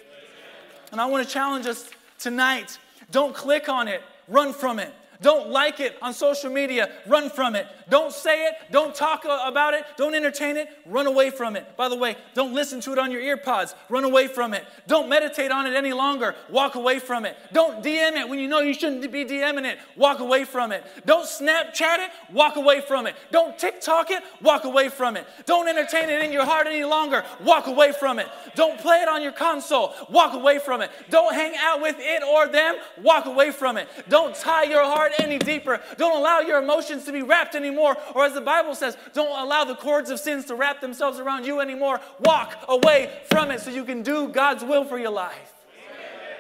And 0.90 1.00
I 1.00 1.06
want 1.06 1.26
to 1.26 1.32
challenge 1.32 1.66
us 1.66 1.90
tonight 2.18 2.78
don't 3.10 3.34
click 3.34 3.68
on 3.68 3.88
it, 3.88 4.02
run 4.26 4.52
from 4.52 4.78
it. 4.78 4.92
Don't 5.20 5.50
like 5.50 5.80
it 5.80 5.96
on 6.00 6.14
social 6.14 6.50
media. 6.50 6.90
Run 7.06 7.28
from 7.28 7.56
it. 7.56 7.66
Don't 7.90 8.12
say 8.12 8.46
it. 8.46 8.54
Don't 8.70 8.94
talk 8.94 9.24
about 9.24 9.74
it. 9.74 9.84
Don't 9.96 10.14
entertain 10.14 10.56
it. 10.56 10.68
Run 10.86 11.06
away 11.06 11.30
from 11.30 11.56
it. 11.56 11.76
By 11.76 11.88
the 11.88 11.96
way, 11.96 12.16
don't 12.34 12.54
listen 12.54 12.80
to 12.82 12.92
it 12.92 12.98
on 12.98 13.10
your 13.10 13.20
earpods. 13.20 13.74
Run 13.88 14.04
away 14.04 14.28
from 14.28 14.54
it. 14.54 14.64
Don't 14.86 15.08
meditate 15.08 15.50
on 15.50 15.66
it 15.66 15.74
any 15.74 15.92
longer. 15.92 16.36
Walk 16.50 16.76
away 16.76 16.98
from 17.00 17.24
it. 17.24 17.36
Don't 17.52 17.82
DM 17.82 18.12
it 18.12 18.28
when 18.28 18.38
you 18.38 18.46
know 18.46 18.60
you 18.60 18.74
shouldn't 18.74 19.10
be 19.10 19.24
DMing 19.24 19.64
it. 19.64 19.78
Walk 19.96 20.20
away 20.20 20.44
from 20.44 20.70
it. 20.70 20.84
Don't 21.04 21.26
Snapchat 21.26 21.98
it. 21.98 22.10
Walk 22.32 22.56
away 22.56 22.80
from 22.80 23.06
it. 23.06 23.16
Don't 23.32 23.58
TikTok 23.58 24.10
it. 24.10 24.22
Walk 24.40 24.64
away 24.64 24.88
from 24.88 25.16
it. 25.16 25.26
Don't 25.46 25.66
entertain 25.66 26.10
it 26.10 26.22
in 26.22 26.32
your 26.32 26.44
heart 26.44 26.66
any 26.66 26.84
longer. 26.84 27.24
Walk 27.42 27.66
away 27.66 27.92
from 27.92 28.18
it. 28.18 28.28
Don't 28.54 28.78
play 28.78 29.00
it 29.00 29.08
on 29.08 29.22
your 29.22 29.32
console. 29.32 29.94
Walk 30.10 30.34
away 30.34 30.58
from 30.58 30.80
it. 30.80 30.90
Don't 31.10 31.34
hang 31.34 31.54
out 31.58 31.80
with 31.80 31.96
it 31.98 32.22
or 32.22 32.46
them. 32.46 32.76
Walk 33.02 33.26
away 33.26 33.50
from 33.50 33.76
it. 33.76 33.88
Don't 34.08 34.34
tie 34.34 34.64
your 34.64 34.84
heart 34.84 35.07
heart 35.08 35.20
any 35.20 35.38
deeper. 35.38 35.80
Don't 35.96 36.16
allow 36.16 36.40
your 36.40 36.62
emotions 36.62 37.04
to 37.04 37.12
be 37.12 37.22
wrapped 37.22 37.54
anymore. 37.54 37.96
Or 38.14 38.24
as 38.24 38.34
the 38.34 38.40
Bible 38.40 38.74
says, 38.74 38.96
don't 39.14 39.38
allow 39.38 39.64
the 39.64 39.74
cords 39.74 40.10
of 40.10 40.18
sins 40.18 40.46
to 40.46 40.54
wrap 40.54 40.80
themselves 40.80 41.18
around 41.18 41.46
you 41.46 41.60
anymore. 41.60 42.00
Walk 42.20 42.64
away 42.68 43.10
from 43.30 43.50
it 43.50 43.60
so 43.60 43.70
you 43.70 43.84
can 43.84 44.02
do 44.02 44.28
God's 44.28 44.64
will 44.64 44.84
for 44.84 44.98
your 44.98 45.10
life. 45.10 45.52
Amen. 45.90 46.36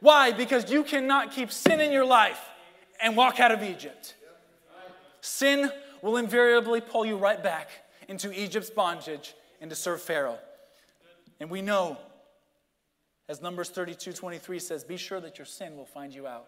Why? 0.00 0.32
Because 0.32 0.70
you 0.70 0.84
cannot 0.84 1.32
keep 1.32 1.52
sin 1.52 1.80
in 1.80 1.92
your 1.92 2.04
life 2.04 2.40
and 3.00 3.16
walk 3.16 3.40
out 3.40 3.52
of 3.52 3.62
Egypt. 3.62 4.14
Sin 5.20 5.70
will 6.02 6.16
invariably 6.16 6.80
pull 6.80 7.04
you 7.04 7.16
right 7.16 7.42
back 7.42 7.70
into 8.08 8.32
Egypt's 8.32 8.70
bondage 8.70 9.34
and 9.60 9.68
to 9.70 9.76
serve 9.76 10.00
Pharaoh. 10.00 10.38
And 11.40 11.50
we 11.50 11.60
know, 11.60 11.98
as 13.28 13.42
Numbers 13.42 13.68
32 13.68 14.12
23 14.12 14.58
says, 14.58 14.84
be 14.84 14.96
sure 14.96 15.20
that 15.20 15.38
your 15.38 15.44
sin 15.44 15.76
will 15.76 15.86
find 15.86 16.14
you 16.14 16.26
out. 16.26 16.46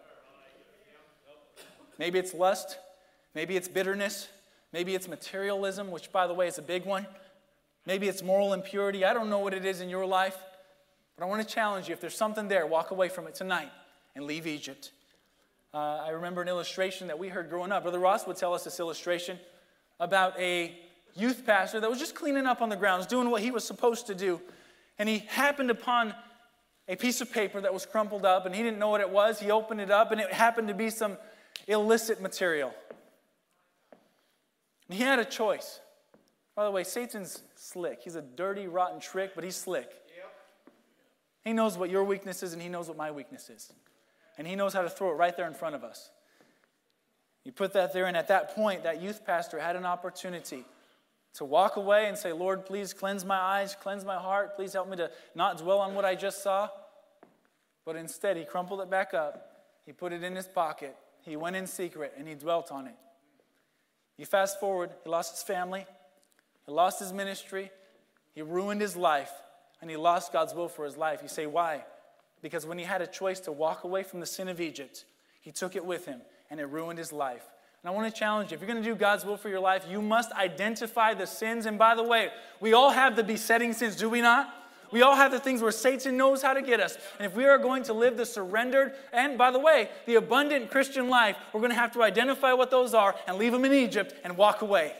Maybe 2.01 2.17
it's 2.17 2.33
lust. 2.33 2.79
Maybe 3.35 3.55
it's 3.55 3.67
bitterness. 3.67 4.27
Maybe 4.73 4.95
it's 4.95 5.07
materialism, 5.07 5.91
which, 5.91 6.11
by 6.11 6.25
the 6.25 6.33
way, 6.33 6.47
is 6.47 6.57
a 6.57 6.63
big 6.63 6.83
one. 6.83 7.05
Maybe 7.85 8.07
it's 8.07 8.23
moral 8.23 8.53
impurity. 8.53 9.05
I 9.05 9.13
don't 9.13 9.29
know 9.29 9.37
what 9.37 9.53
it 9.53 9.65
is 9.65 9.81
in 9.81 9.87
your 9.87 10.07
life, 10.07 10.35
but 11.15 11.23
I 11.23 11.27
want 11.27 11.47
to 11.47 11.53
challenge 11.53 11.89
you. 11.89 11.93
If 11.93 12.01
there's 12.01 12.17
something 12.17 12.47
there, 12.47 12.65
walk 12.65 12.89
away 12.89 13.07
from 13.07 13.27
it 13.27 13.35
tonight 13.35 13.69
and 14.15 14.25
leave 14.25 14.47
Egypt. 14.47 14.89
Uh, 15.75 16.01
I 16.03 16.09
remember 16.09 16.41
an 16.41 16.47
illustration 16.47 17.05
that 17.05 17.19
we 17.19 17.27
heard 17.27 17.51
growing 17.51 17.71
up. 17.71 17.83
Brother 17.83 17.99
Ross 17.99 18.25
would 18.25 18.35
tell 18.35 18.55
us 18.55 18.63
this 18.63 18.79
illustration 18.79 19.37
about 19.99 20.39
a 20.39 20.75
youth 21.13 21.45
pastor 21.45 21.79
that 21.81 21.87
was 21.87 21.99
just 21.99 22.15
cleaning 22.15 22.47
up 22.47 22.63
on 22.63 22.69
the 22.69 22.75
grounds, 22.75 23.05
doing 23.05 23.29
what 23.29 23.43
he 23.43 23.51
was 23.51 23.63
supposed 23.63 24.07
to 24.07 24.15
do. 24.15 24.41
And 24.97 25.07
he 25.07 25.19
happened 25.19 25.69
upon 25.69 26.15
a 26.87 26.95
piece 26.95 27.21
of 27.21 27.31
paper 27.31 27.61
that 27.61 27.71
was 27.71 27.85
crumpled 27.85 28.25
up, 28.25 28.47
and 28.47 28.55
he 28.55 28.63
didn't 28.63 28.79
know 28.79 28.89
what 28.89 29.01
it 29.01 29.09
was. 29.11 29.39
He 29.39 29.51
opened 29.51 29.81
it 29.81 29.91
up, 29.91 30.11
and 30.11 30.19
it 30.19 30.33
happened 30.33 30.67
to 30.69 30.73
be 30.73 30.89
some 30.89 31.15
illicit 31.67 32.21
material. 32.21 32.73
And 34.87 34.97
he 34.97 35.03
had 35.03 35.19
a 35.19 35.25
choice. 35.25 35.79
By 36.55 36.65
the 36.65 36.71
way, 36.71 36.83
Satan's 36.83 37.43
slick. 37.55 38.01
He's 38.03 38.15
a 38.15 38.21
dirty, 38.21 38.67
rotten 38.67 38.99
trick, 38.99 39.31
but 39.35 39.43
he's 39.43 39.55
slick. 39.55 39.89
He 41.43 41.53
knows 41.53 41.77
what 41.77 41.89
your 41.89 42.03
weakness 42.03 42.43
is, 42.43 42.53
and 42.53 42.61
he 42.61 42.69
knows 42.69 42.87
what 42.87 42.97
my 42.97 43.11
weakness 43.11 43.49
is. 43.49 43.71
And 44.37 44.47
he 44.47 44.55
knows 44.55 44.73
how 44.73 44.81
to 44.81 44.89
throw 44.89 45.11
it 45.11 45.15
right 45.15 45.35
there 45.35 45.47
in 45.47 45.53
front 45.53 45.75
of 45.75 45.83
us. 45.83 46.11
You 47.43 47.51
put 47.51 47.73
that 47.73 47.93
there, 47.93 48.05
and 48.05 48.15
at 48.15 48.27
that 48.27 48.53
point, 48.53 48.83
that 48.83 49.01
youth 49.01 49.25
pastor 49.25 49.59
had 49.59 49.75
an 49.75 49.85
opportunity 49.85 50.63
to 51.33 51.45
walk 51.45 51.77
away 51.77 52.07
and 52.07 52.17
say, 52.17 52.31
Lord, 52.31 52.65
please 52.65 52.93
cleanse 52.93 53.25
my 53.25 53.37
eyes, 53.37 53.75
cleanse 53.81 54.05
my 54.05 54.17
heart, 54.17 54.55
please 54.55 54.73
help 54.73 54.89
me 54.89 54.97
to 54.97 55.09
not 55.33 55.57
dwell 55.57 55.79
on 55.79 55.95
what 55.95 56.05
I 56.05 56.13
just 56.13 56.43
saw. 56.43 56.69
But 57.85 57.95
instead, 57.95 58.37
he 58.37 58.43
crumpled 58.43 58.81
it 58.81 58.89
back 58.89 59.13
up, 59.13 59.65
he 59.85 59.93
put 59.93 60.13
it 60.13 60.23
in 60.23 60.35
his 60.35 60.47
pocket, 60.47 60.95
he 61.23 61.35
went 61.35 61.55
in 61.55 61.67
secret 61.67 62.13
and 62.17 62.27
he 62.27 62.35
dwelt 62.35 62.71
on 62.71 62.87
it. 62.87 62.95
You 64.17 64.25
fast 64.25 64.59
forward, 64.59 64.91
he 65.03 65.09
lost 65.09 65.31
his 65.31 65.43
family, 65.43 65.85
he 66.65 66.71
lost 66.71 66.99
his 66.99 67.11
ministry, 67.11 67.71
he 68.33 68.41
ruined 68.41 68.81
his 68.81 68.95
life, 68.95 69.31
and 69.81 69.89
he 69.89 69.97
lost 69.97 70.31
God's 70.31 70.53
will 70.53 70.67
for 70.67 70.85
his 70.85 70.97
life. 70.97 71.21
You 71.23 71.27
say, 71.27 71.47
why? 71.47 71.83
Because 72.41 72.65
when 72.65 72.77
he 72.77 72.83
had 72.83 73.01
a 73.01 73.07
choice 73.07 73.39
to 73.41 73.51
walk 73.51 73.83
away 73.83 74.03
from 74.03 74.19
the 74.19 74.25
sin 74.25 74.47
of 74.47 74.61
Egypt, 74.61 75.05
he 75.41 75.51
took 75.51 75.75
it 75.75 75.85
with 75.85 76.05
him 76.05 76.21
and 76.49 76.59
it 76.59 76.65
ruined 76.65 76.99
his 76.99 77.11
life. 77.11 77.43
And 77.81 77.89
I 77.89 77.93
want 77.93 78.13
to 78.13 78.19
challenge 78.19 78.51
you 78.51 78.55
if 78.55 78.61
you're 78.61 78.71
going 78.71 78.83
to 78.83 78.87
do 78.87 78.95
God's 78.95 79.25
will 79.25 79.37
for 79.37 79.49
your 79.49 79.59
life, 79.59 79.85
you 79.89 80.01
must 80.01 80.31
identify 80.33 81.13
the 81.13 81.25
sins. 81.25 81.65
And 81.65 81.79
by 81.79 81.95
the 81.95 82.03
way, 82.03 82.29
we 82.59 82.73
all 82.73 82.91
have 82.91 83.15
the 83.15 83.23
besetting 83.23 83.73
sins, 83.73 83.95
do 83.95 84.09
we 84.09 84.21
not? 84.21 84.53
We 84.91 85.01
all 85.01 85.15
have 85.15 85.31
the 85.31 85.39
things 85.39 85.61
where 85.61 85.71
Satan 85.71 86.17
knows 86.17 86.41
how 86.41 86.53
to 86.53 86.61
get 86.61 86.79
us. 86.79 86.97
And 87.17 87.25
if 87.25 87.35
we 87.35 87.45
are 87.45 87.57
going 87.57 87.83
to 87.83 87.93
live 87.93 88.17
the 88.17 88.25
surrendered, 88.25 88.93
and 89.13 89.37
by 89.37 89.51
the 89.51 89.59
way, 89.59 89.89
the 90.05 90.15
abundant 90.15 90.69
Christian 90.69 91.09
life, 91.09 91.37
we're 91.53 91.61
going 91.61 91.71
to 91.71 91.77
have 91.77 91.93
to 91.93 92.03
identify 92.03 92.53
what 92.53 92.71
those 92.71 92.93
are 92.93 93.15
and 93.27 93.37
leave 93.37 93.53
them 93.53 93.63
in 93.65 93.73
Egypt 93.73 94.13
and 94.23 94.35
walk 94.35 94.61
away. 94.61 94.93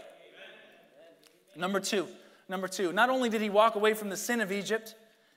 Number 1.56 1.80
two, 1.80 2.08
number 2.48 2.68
two, 2.68 2.94
not 2.94 3.10
only 3.10 3.30
did 3.30 3.42
he 3.42 3.50
walk 3.50 3.76
away 3.76 3.94
from 3.94 4.10
the 4.10 4.18
sin 4.18 4.40
of 4.40 4.52
Egypt, 4.52 4.96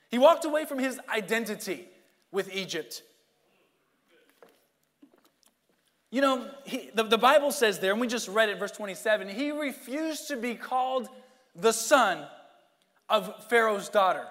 he 0.09 0.17
walked 0.17 0.45
away 0.45 0.65
from 0.65 0.79
his 0.79 0.99
identity 1.09 1.87
with 2.31 2.53
Egypt. 2.55 3.01
You 6.11 6.21
know, 6.21 6.49
he, 6.63 6.91
the, 6.93 7.03
the 7.03 7.17
Bible 7.17 7.51
says 7.51 7.79
there, 7.79 7.91
and 7.91 7.99
we 7.99 8.07
just 8.07 8.29
read 8.29 8.47
it, 8.47 8.57
verse 8.57 8.71
27, 8.71 9.27
he 9.27 9.51
refused 9.51 10.29
to 10.29 10.37
be 10.37 10.55
called 10.55 11.09
the 11.53 11.73
son 11.73 12.25
of 13.09 13.49
Pharaoh's 13.49 13.89
daughter. 13.89 14.25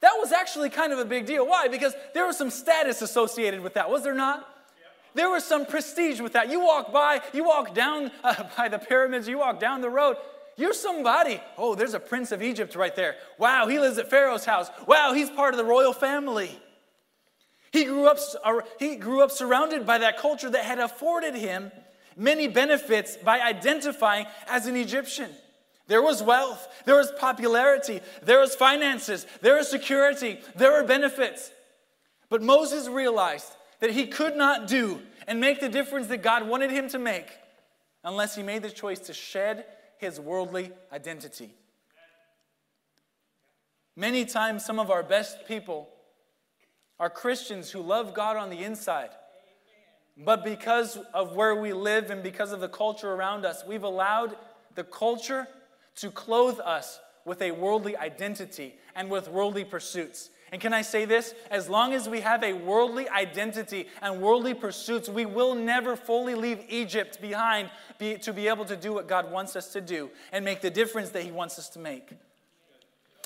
That 0.00 0.14
was 0.18 0.32
actually 0.32 0.70
kind 0.70 0.92
of 0.92 0.98
a 0.98 1.04
big 1.04 1.26
deal. 1.26 1.46
Why? 1.46 1.68
Because 1.68 1.94
there 2.14 2.26
was 2.26 2.36
some 2.36 2.50
status 2.50 3.02
associated 3.02 3.60
with 3.60 3.74
that, 3.74 3.90
was 3.90 4.02
there 4.02 4.14
not? 4.14 4.46
There 5.14 5.28
was 5.28 5.44
some 5.44 5.66
prestige 5.66 6.20
with 6.20 6.34
that. 6.34 6.50
You 6.50 6.60
walk 6.60 6.92
by, 6.92 7.20
you 7.32 7.44
walk 7.44 7.74
down 7.74 8.10
uh, 8.24 8.44
by 8.56 8.68
the 8.68 8.78
pyramids, 8.78 9.28
you 9.28 9.38
walk 9.38 9.60
down 9.60 9.80
the 9.80 9.90
road, 9.90 10.16
you're 10.56 10.74
somebody. 10.74 11.40
Oh, 11.56 11.74
there's 11.74 11.94
a 11.94 12.00
prince 12.00 12.32
of 12.32 12.42
Egypt 12.42 12.74
right 12.74 12.94
there. 12.94 13.16
Wow, 13.38 13.66
he 13.66 13.78
lives 13.78 13.98
at 13.98 14.10
Pharaoh's 14.10 14.44
house. 14.44 14.70
Wow, 14.86 15.12
he's 15.14 15.30
part 15.30 15.54
of 15.54 15.58
the 15.58 15.64
royal 15.64 15.92
family. 15.92 16.58
He 17.72 17.84
grew 17.84 18.06
up, 18.06 18.18
he 18.78 18.96
grew 18.96 19.22
up 19.22 19.30
surrounded 19.30 19.86
by 19.86 19.98
that 19.98 20.18
culture 20.18 20.50
that 20.50 20.64
had 20.64 20.78
afforded 20.78 21.34
him 21.34 21.70
many 22.16 22.48
benefits 22.48 23.16
by 23.16 23.40
identifying 23.40 24.26
as 24.48 24.66
an 24.66 24.76
Egyptian. 24.76 25.30
There 25.90 26.02
was 26.02 26.22
wealth, 26.22 26.68
there 26.84 26.94
was 26.94 27.10
popularity, 27.18 28.00
there 28.22 28.38
was 28.38 28.54
finances, 28.54 29.26
there 29.40 29.56
was 29.56 29.68
security, 29.68 30.38
there 30.54 30.70
were 30.70 30.84
benefits. 30.86 31.50
But 32.28 32.42
Moses 32.42 32.86
realized 32.86 33.52
that 33.80 33.90
he 33.90 34.06
could 34.06 34.36
not 34.36 34.68
do 34.68 35.00
and 35.26 35.40
make 35.40 35.58
the 35.58 35.68
difference 35.68 36.06
that 36.06 36.22
God 36.22 36.46
wanted 36.46 36.70
him 36.70 36.88
to 36.90 37.00
make 37.00 37.26
unless 38.04 38.36
he 38.36 38.44
made 38.44 38.62
the 38.62 38.70
choice 38.70 39.00
to 39.00 39.12
shed 39.12 39.64
his 39.98 40.20
worldly 40.20 40.70
identity. 40.92 41.56
Many 43.96 44.24
times, 44.26 44.64
some 44.64 44.78
of 44.78 44.92
our 44.92 45.02
best 45.02 45.48
people 45.48 45.88
are 47.00 47.10
Christians 47.10 47.68
who 47.72 47.80
love 47.80 48.14
God 48.14 48.36
on 48.36 48.48
the 48.48 48.62
inside. 48.62 49.10
But 50.16 50.44
because 50.44 50.98
of 51.12 51.34
where 51.34 51.56
we 51.56 51.72
live 51.72 52.12
and 52.12 52.22
because 52.22 52.52
of 52.52 52.60
the 52.60 52.68
culture 52.68 53.12
around 53.12 53.44
us, 53.44 53.64
we've 53.66 53.82
allowed 53.82 54.36
the 54.76 54.84
culture 54.84 55.48
to 56.00 56.10
clothe 56.10 56.60
us 56.60 57.00
with 57.24 57.42
a 57.42 57.50
worldly 57.50 57.96
identity 57.96 58.74
and 58.94 59.10
with 59.10 59.28
worldly 59.28 59.64
pursuits. 59.64 60.30
And 60.52 60.60
can 60.60 60.72
I 60.72 60.82
say 60.82 61.04
this? 61.04 61.34
As 61.50 61.68
long 61.68 61.92
as 61.92 62.08
we 62.08 62.20
have 62.22 62.42
a 62.42 62.54
worldly 62.54 63.08
identity 63.08 63.86
and 64.02 64.20
worldly 64.20 64.54
pursuits, 64.54 65.08
we 65.08 65.24
will 65.26 65.54
never 65.54 65.94
fully 65.94 66.34
leave 66.34 66.64
Egypt 66.68 67.20
behind 67.20 67.70
be, 67.98 68.16
to 68.18 68.32
be 68.32 68.48
able 68.48 68.64
to 68.64 68.76
do 68.76 68.92
what 68.92 69.06
God 69.06 69.30
wants 69.30 69.54
us 69.54 69.72
to 69.74 69.80
do 69.80 70.10
and 70.32 70.44
make 70.44 70.60
the 70.60 70.70
difference 70.70 71.10
that 71.10 71.22
He 71.22 71.30
wants 71.30 71.58
us 71.58 71.68
to 71.70 71.78
make. 71.78 72.10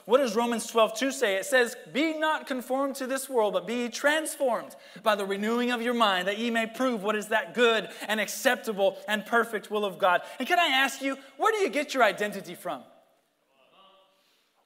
What 0.06 0.18
does 0.18 0.36
Romans 0.36 0.66
12, 0.66 0.98
2 0.98 1.12
say? 1.12 1.36
It 1.36 1.46
says, 1.46 1.76
Be 1.92 2.18
not 2.18 2.46
conformed 2.46 2.96
to 2.96 3.06
this 3.06 3.28
world, 3.28 3.54
but 3.54 3.66
be 3.66 3.88
transformed 3.88 4.76
by 5.02 5.14
the 5.14 5.24
renewing 5.24 5.70
of 5.70 5.80
your 5.80 5.94
mind, 5.94 6.28
that 6.28 6.38
ye 6.38 6.50
may 6.50 6.66
prove 6.66 7.02
what 7.02 7.16
is 7.16 7.28
that 7.28 7.54
good 7.54 7.88
and 8.06 8.20
acceptable 8.20 8.98
and 9.08 9.24
perfect 9.24 9.70
will 9.70 9.84
of 9.84 9.98
God. 9.98 10.20
And 10.38 10.46
can 10.46 10.58
I 10.58 10.66
ask 10.66 11.00
you, 11.00 11.16
where 11.38 11.52
do 11.52 11.58
you 11.58 11.70
get 11.70 11.94
your 11.94 12.02
identity 12.02 12.54
from? 12.54 12.82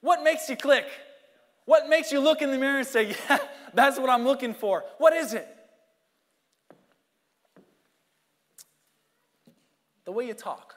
What 0.00 0.24
makes 0.24 0.48
you 0.48 0.56
click? 0.56 0.86
What 1.66 1.88
makes 1.88 2.10
you 2.10 2.18
look 2.18 2.42
in 2.42 2.50
the 2.50 2.58
mirror 2.58 2.78
and 2.78 2.86
say, 2.86 3.14
Yeah, 3.28 3.38
that's 3.74 3.98
what 3.98 4.10
I'm 4.10 4.24
looking 4.24 4.54
for? 4.54 4.84
What 4.98 5.12
is 5.12 5.34
it? 5.34 5.46
The 10.04 10.10
way 10.10 10.26
you 10.26 10.34
talk. 10.34 10.74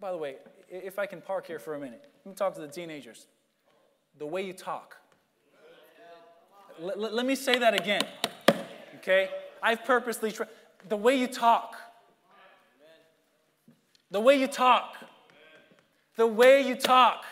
By 0.00 0.10
the 0.10 0.16
way, 0.16 0.36
if 0.70 0.98
I 0.98 1.04
can 1.06 1.20
park 1.20 1.46
here 1.46 1.58
for 1.58 1.74
a 1.74 1.78
minute, 1.78 2.06
let 2.24 2.30
me 2.30 2.34
talk 2.34 2.54
to 2.54 2.60
the 2.60 2.68
teenagers 2.68 3.26
the 4.18 4.26
way 4.26 4.42
you 4.42 4.52
talk. 4.52 4.96
L- 6.80 6.96
let 6.96 7.26
me 7.26 7.34
say 7.34 7.58
that 7.58 7.74
again, 7.74 8.02
okay? 8.96 9.28
I've 9.62 9.84
purposely 9.84 10.32
tried. 10.32 10.48
The 10.88 10.96
way 10.96 11.16
you 11.16 11.26
talk. 11.26 11.76
The 14.10 14.20
way 14.20 14.40
you 14.40 14.46
talk. 14.46 14.96
The 16.16 16.26
way 16.26 16.66
you 16.66 16.74
talk. 16.74 17.24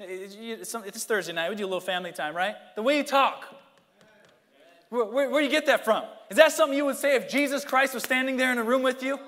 It's 0.00 1.04
Thursday 1.04 1.32
night. 1.32 1.50
We 1.50 1.56
do 1.56 1.64
a 1.64 1.66
little 1.66 1.80
family 1.80 2.12
time, 2.12 2.34
right? 2.34 2.54
The 2.74 2.82
way 2.82 2.96
you 2.96 3.04
talk. 3.04 3.54
Where, 4.88 5.04
where, 5.04 5.30
where 5.30 5.40
do 5.40 5.44
you 5.44 5.50
get 5.50 5.66
that 5.66 5.84
from? 5.84 6.04
Is 6.30 6.36
that 6.36 6.52
something 6.52 6.76
you 6.76 6.84
would 6.86 6.96
say 6.96 7.14
if 7.14 7.28
Jesus 7.28 7.64
Christ 7.64 7.94
was 7.94 8.02
standing 8.02 8.36
there 8.36 8.50
in 8.50 8.58
a 8.58 8.64
room 8.64 8.82
with 8.82 9.02
you? 9.02 9.18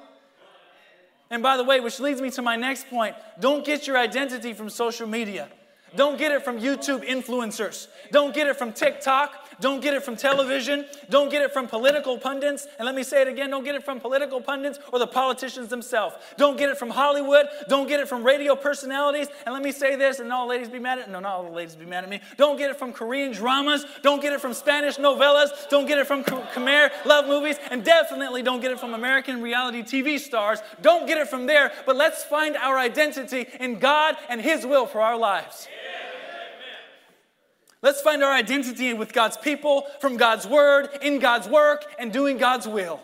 And 1.32 1.42
by 1.42 1.56
the 1.56 1.64
way, 1.64 1.80
which 1.80 1.98
leads 1.98 2.20
me 2.20 2.30
to 2.32 2.42
my 2.42 2.56
next 2.56 2.88
point 2.88 3.16
don't 3.40 3.64
get 3.64 3.86
your 3.86 3.96
identity 3.96 4.52
from 4.52 4.68
social 4.68 5.08
media. 5.08 5.48
Don't 5.96 6.18
get 6.18 6.30
it 6.30 6.44
from 6.44 6.60
YouTube 6.60 7.06
influencers. 7.06 7.88
Don't 8.12 8.34
get 8.34 8.46
it 8.46 8.56
from 8.56 8.72
TikTok. 8.72 9.41
Don't 9.62 9.80
get 9.80 9.94
it 9.94 10.02
from 10.02 10.16
television. 10.16 10.84
Don't 11.08 11.30
get 11.30 11.40
it 11.40 11.52
from 11.52 11.68
political 11.68 12.18
pundits. 12.18 12.66
And 12.78 12.84
let 12.84 12.96
me 12.96 13.04
say 13.04 13.22
it 13.22 13.28
again 13.28 13.48
don't 13.48 13.62
get 13.62 13.76
it 13.76 13.84
from 13.84 14.00
political 14.00 14.40
pundits 14.40 14.80
or 14.92 14.98
the 14.98 15.06
politicians 15.06 15.68
themselves. 15.68 16.16
Don't 16.36 16.58
get 16.58 16.68
it 16.68 16.76
from 16.76 16.90
Hollywood. 16.90 17.46
Don't 17.68 17.86
get 17.86 18.00
it 18.00 18.08
from 18.08 18.24
radio 18.24 18.56
personalities. 18.56 19.28
And 19.46 19.54
let 19.54 19.62
me 19.62 19.70
say 19.70 19.94
this, 19.94 20.18
and 20.18 20.32
all 20.32 20.48
ladies 20.48 20.68
be 20.68 20.80
mad 20.80 20.98
at 20.98 21.06
me. 21.06 21.12
No, 21.12 21.20
not 21.20 21.36
all 21.36 21.44
the 21.44 21.50
ladies 21.50 21.76
be 21.76 21.86
mad 21.86 22.02
at 22.02 22.10
me. 22.10 22.20
Don't 22.36 22.58
get 22.58 22.70
it 22.70 22.76
from 22.76 22.92
Korean 22.92 23.30
dramas. 23.30 23.86
Don't 24.02 24.20
get 24.20 24.32
it 24.32 24.40
from 24.40 24.52
Spanish 24.52 24.96
novellas. 24.96 25.68
Don't 25.70 25.86
get 25.86 25.98
it 25.98 26.08
from 26.08 26.24
Khmer 26.24 26.90
love 27.04 27.28
movies. 27.28 27.56
And 27.70 27.84
definitely 27.84 28.42
don't 28.42 28.60
get 28.60 28.72
it 28.72 28.80
from 28.80 28.94
American 28.94 29.40
reality 29.40 29.82
TV 29.82 30.18
stars. 30.18 30.58
Don't 30.80 31.06
get 31.06 31.18
it 31.18 31.28
from 31.28 31.46
there. 31.46 31.70
But 31.86 31.94
let's 31.94 32.24
find 32.24 32.56
our 32.56 32.78
identity 32.78 33.46
in 33.60 33.78
God 33.78 34.16
and 34.28 34.40
His 34.40 34.66
will 34.66 34.86
for 34.86 35.00
our 35.00 35.16
lives. 35.16 35.68
Let's 37.82 38.00
find 38.00 38.22
our 38.22 38.32
identity 38.32 38.94
with 38.94 39.12
God's 39.12 39.36
people, 39.36 39.86
from 40.00 40.16
God's 40.16 40.46
word, 40.46 40.88
in 41.02 41.18
God's 41.18 41.48
work, 41.48 41.84
and 41.98 42.12
doing 42.12 42.38
God's 42.38 42.68
will. 42.68 43.00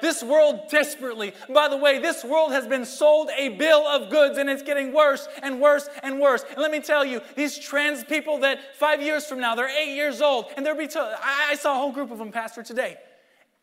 This 0.00 0.22
world 0.22 0.70
desperately, 0.70 1.34
by 1.52 1.68
the 1.68 1.76
way, 1.76 1.98
this 1.98 2.24
world 2.24 2.52
has 2.52 2.66
been 2.66 2.86
sold 2.86 3.28
a 3.36 3.50
bill 3.50 3.86
of 3.86 4.08
goods 4.08 4.38
and 4.38 4.48
it's 4.48 4.62
getting 4.62 4.94
worse 4.94 5.28
and 5.42 5.60
worse 5.60 5.90
and 6.02 6.18
worse. 6.18 6.42
And 6.48 6.58
let 6.58 6.70
me 6.70 6.80
tell 6.80 7.04
you, 7.04 7.20
these 7.36 7.58
trans 7.58 8.02
people 8.04 8.38
that 8.38 8.76
five 8.76 9.02
years 9.02 9.26
from 9.26 9.40
now, 9.40 9.54
they're 9.54 9.68
eight 9.68 9.94
years 9.94 10.22
old, 10.22 10.46
and 10.56 10.64
they're 10.64 10.74
be 10.74 10.86
told, 10.86 11.08
I 11.22 11.54
saw 11.56 11.74
a 11.74 11.78
whole 11.78 11.92
group 11.92 12.10
of 12.10 12.16
them, 12.16 12.32
Pastor, 12.32 12.62
today. 12.62 12.96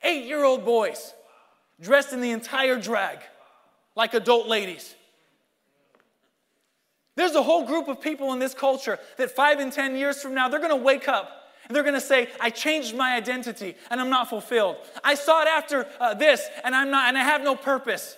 Eight 0.03 0.25
year 0.25 0.43
old 0.43 0.63
boys 0.63 1.13
dressed 1.81 2.13
in 2.13 2.21
the 2.21 2.29
entire 2.29 2.79
drag 2.79 3.17
like 3.95 4.13
adult 4.13 4.47
ladies. 4.47 4.93
There's 7.17 7.33
a 7.33 7.41
whole 7.41 7.65
group 7.65 7.87
of 7.87 7.99
people 7.99 8.31
in 8.33 8.39
this 8.39 8.53
culture 8.53 8.99
that 9.17 9.31
five 9.31 9.59
and 9.59 9.73
10 9.73 9.95
years 9.95 10.21
from 10.21 10.35
now, 10.35 10.47
they're 10.47 10.59
going 10.59 10.69
to 10.69 10.75
wake 10.75 11.07
up 11.07 11.49
and 11.65 11.75
they're 11.75 11.81
going 11.83 11.95
to 11.95 11.99
say, 11.99 12.29
I 12.39 12.51
changed 12.51 12.95
my 12.95 13.15
identity 13.15 13.75
and 13.89 13.99
I'm 13.99 14.11
not 14.11 14.29
fulfilled. 14.29 14.75
I 15.03 15.15
sought 15.15 15.47
after 15.47 15.87
uh, 15.99 16.13
this 16.13 16.47
and 16.63 16.75
I'm 16.75 16.91
not, 16.91 17.09
and 17.09 17.17
I 17.17 17.23
have 17.23 17.41
no 17.41 17.55
purpose. 17.55 18.15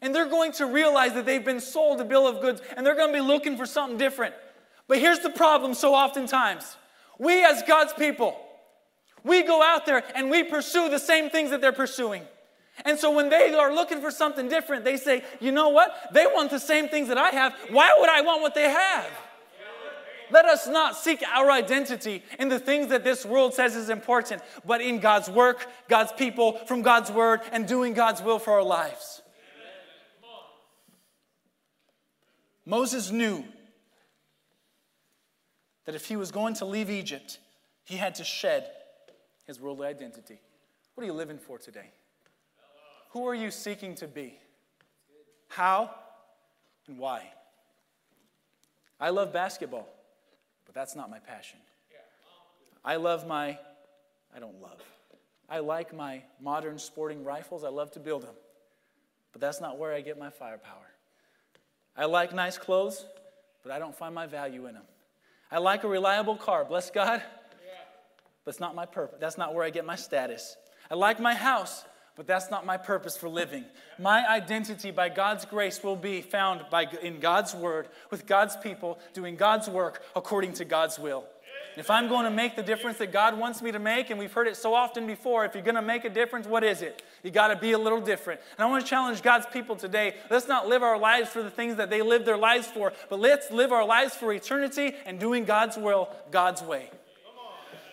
And 0.00 0.14
they're 0.14 0.30
going 0.30 0.52
to 0.52 0.64
realize 0.64 1.12
that 1.12 1.26
they've 1.26 1.44
been 1.44 1.60
sold 1.60 2.00
a 2.00 2.04
bill 2.06 2.26
of 2.26 2.40
goods 2.40 2.62
and 2.74 2.86
they're 2.86 2.96
going 2.96 3.12
to 3.12 3.20
be 3.20 3.24
looking 3.24 3.58
for 3.58 3.66
something 3.66 3.98
different. 3.98 4.34
But 4.88 4.98
here's 4.98 5.18
the 5.18 5.28
problem 5.28 5.74
so 5.74 5.94
oftentimes 5.94 6.78
we, 7.18 7.44
as 7.44 7.62
God's 7.68 7.92
people, 7.92 8.34
we 9.24 9.42
go 9.42 9.62
out 9.62 9.84
there 9.84 10.02
and 10.14 10.30
we 10.30 10.42
pursue 10.42 10.88
the 10.88 10.98
same 10.98 11.28
things 11.28 11.50
that 11.50 11.60
they're 11.60 11.70
pursuing. 11.70 12.22
And 12.84 12.98
so 12.98 13.10
when 13.10 13.28
they 13.28 13.52
are 13.52 13.74
looking 13.74 14.00
for 14.00 14.10
something 14.10 14.48
different, 14.48 14.84
they 14.84 14.96
say, 14.96 15.24
you 15.40 15.52
know 15.52 15.68
what? 15.68 15.94
They 16.12 16.26
want 16.26 16.50
the 16.50 16.58
same 16.58 16.88
things 16.88 17.08
that 17.08 17.18
I 17.18 17.30
have. 17.30 17.54
Why 17.70 17.94
would 17.98 18.08
I 18.08 18.22
want 18.22 18.42
what 18.42 18.54
they 18.54 18.70
have? 18.70 19.10
Let 20.30 20.44
us 20.44 20.68
not 20.68 20.96
seek 20.96 21.22
our 21.24 21.50
identity 21.50 22.22
in 22.38 22.48
the 22.48 22.60
things 22.60 22.88
that 22.88 23.02
this 23.02 23.26
world 23.26 23.52
says 23.52 23.74
is 23.74 23.90
important, 23.90 24.42
but 24.64 24.80
in 24.80 25.00
God's 25.00 25.28
work, 25.28 25.66
God's 25.88 26.12
people, 26.12 26.58
from 26.66 26.82
God's 26.82 27.10
word, 27.10 27.40
and 27.52 27.66
doing 27.66 27.94
God's 27.94 28.22
will 28.22 28.38
for 28.38 28.52
our 28.52 28.62
lives. 28.62 29.22
Moses 32.64 33.10
knew 33.10 33.44
that 35.86 35.96
if 35.96 36.06
he 36.06 36.14
was 36.14 36.30
going 36.30 36.54
to 36.54 36.64
leave 36.64 36.88
Egypt, 36.88 37.38
he 37.84 37.96
had 37.96 38.14
to 38.16 38.24
shed 38.24 38.70
his 39.46 39.58
worldly 39.58 39.88
identity. 39.88 40.38
What 40.94 41.02
are 41.02 41.06
you 41.06 41.12
living 41.12 41.38
for 41.38 41.58
today? 41.58 41.90
Who 43.10 43.26
are 43.26 43.34
you 43.34 43.50
seeking 43.50 43.94
to 43.96 44.08
be? 44.08 44.38
How 45.48 45.90
and 46.86 46.98
why? 46.98 47.24
I 49.00 49.10
love 49.10 49.32
basketball, 49.32 49.88
but 50.66 50.74
that's 50.74 50.94
not 50.94 51.10
my 51.10 51.18
passion. 51.18 51.58
I 52.84 52.96
love 52.96 53.26
my, 53.26 53.58
I 54.34 54.38
don't 54.38 54.60
love. 54.60 54.80
I 55.48 55.58
like 55.58 55.94
my 55.94 56.22
modern 56.40 56.78
sporting 56.78 57.24
rifles. 57.24 57.64
I 57.64 57.68
love 57.68 57.90
to 57.92 58.00
build 58.00 58.22
them, 58.22 58.34
but 59.32 59.40
that's 59.40 59.60
not 59.60 59.78
where 59.78 59.92
I 59.92 60.00
get 60.00 60.18
my 60.18 60.30
firepower. 60.30 60.86
I 61.96 62.04
like 62.04 62.32
nice 62.32 62.56
clothes, 62.56 63.04
but 63.62 63.72
I 63.72 63.78
don't 63.78 63.94
find 63.94 64.14
my 64.14 64.26
value 64.26 64.66
in 64.66 64.74
them. 64.74 64.84
I 65.50 65.58
like 65.58 65.82
a 65.82 65.88
reliable 65.88 66.36
car, 66.36 66.64
bless 66.64 66.90
God, 66.90 67.20
but 68.44 68.50
it's 68.50 68.60
not 68.60 68.74
my 68.74 68.86
purpose. 68.86 69.18
That's 69.20 69.36
not 69.36 69.54
where 69.54 69.64
I 69.64 69.70
get 69.70 69.84
my 69.84 69.96
status. 69.96 70.56
I 70.90 70.94
like 70.94 71.18
my 71.18 71.34
house, 71.34 71.84
but 72.20 72.26
that's 72.26 72.50
not 72.50 72.66
my 72.66 72.76
purpose 72.76 73.16
for 73.16 73.30
living. 73.30 73.64
My 73.98 74.28
identity 74.28 74.90
by 74.90 75.08
God's 75.08 75.46
grace 75.46 75.82
will 75.82 75.96
be 75.96 76.20
found 76.20 76.66
by, 76.70 76.86
in 77.00 77.18
God's 77.18 77.54
word, 77.54 77.88
with 78.10 78.26
God's 78.26 78.58
people, 78.58 78.98
doing 79.14 79.36
God's 79.36 79.70
work 79.70 80.02
according 80.14 80.52
to 80.52 80.66
God's 80.66 80.98
will. 80.98 81.24
If 81.78 81.88
I'm 81.88 82.08
going 82.08 82.26
to 82.26 82.30
make 82.30 82.56
the 82.56 82.62
difference 82.62 82.98
that 82.98 83.10
God 83.10 83.38
wants 83.38 83.62
me 83.62 83.72
to 83.72 83.78
make, 83.78 84.10
and 84.10 84.18
we've 84.18 84.30
heard 84.30 84.48
it 84.48 84.58
so 84.58 84.74
often 84.74 85.06
before, 85.06 85.46
if 85.46 85.54
you're 85.54 85.64
going 85.64 85.76
to 85.76 85.80
make 85.80 86.04
a 86.04 86.10
difference, 86.10 86.46
what 86.46 86.62
is 86.62 86.82
it? 86.82 87.02
You 87.22 87.30
got 87.30 87.48
to 87.48 87.56
be 87.56 87.72
a 87.72 87.78
little 87.78 88.02
different. 88.02 88.42
And 88.58 88.66
I 88.66 88.68
want 88.68 88.84
to 88.84 88.90
challenge 88.90 89.22
God's 89.22 89.46
people 89.46 89.74
today. 89.74 90.16
Let's 90.28 90.46
not 90.46 90.68
live 90.68 90.82
our 90.82 90.98
lives 90.98 91.30
for 91.30 91.42
the 91.42 91.48
things 91.48 91.76
that 91.76 91.88
they 91.88 92.02
live 92.02 92.26
their 92.26 92.36
lives 92.36 92.66
for, 92.66 92.92
but 93.08 93.18
let's 93.18 93.50
live 93.50 93.72
our 93.72 93.86
lives 93.86 94.14
for 94.14 94.30
eternity 94.30 94.94
and 95.06 95.18
doing 95.18 95.46
God's 95.46 95.78
will, 95.78 96.10
God's 96.30 96.60
way. 96.60 96.90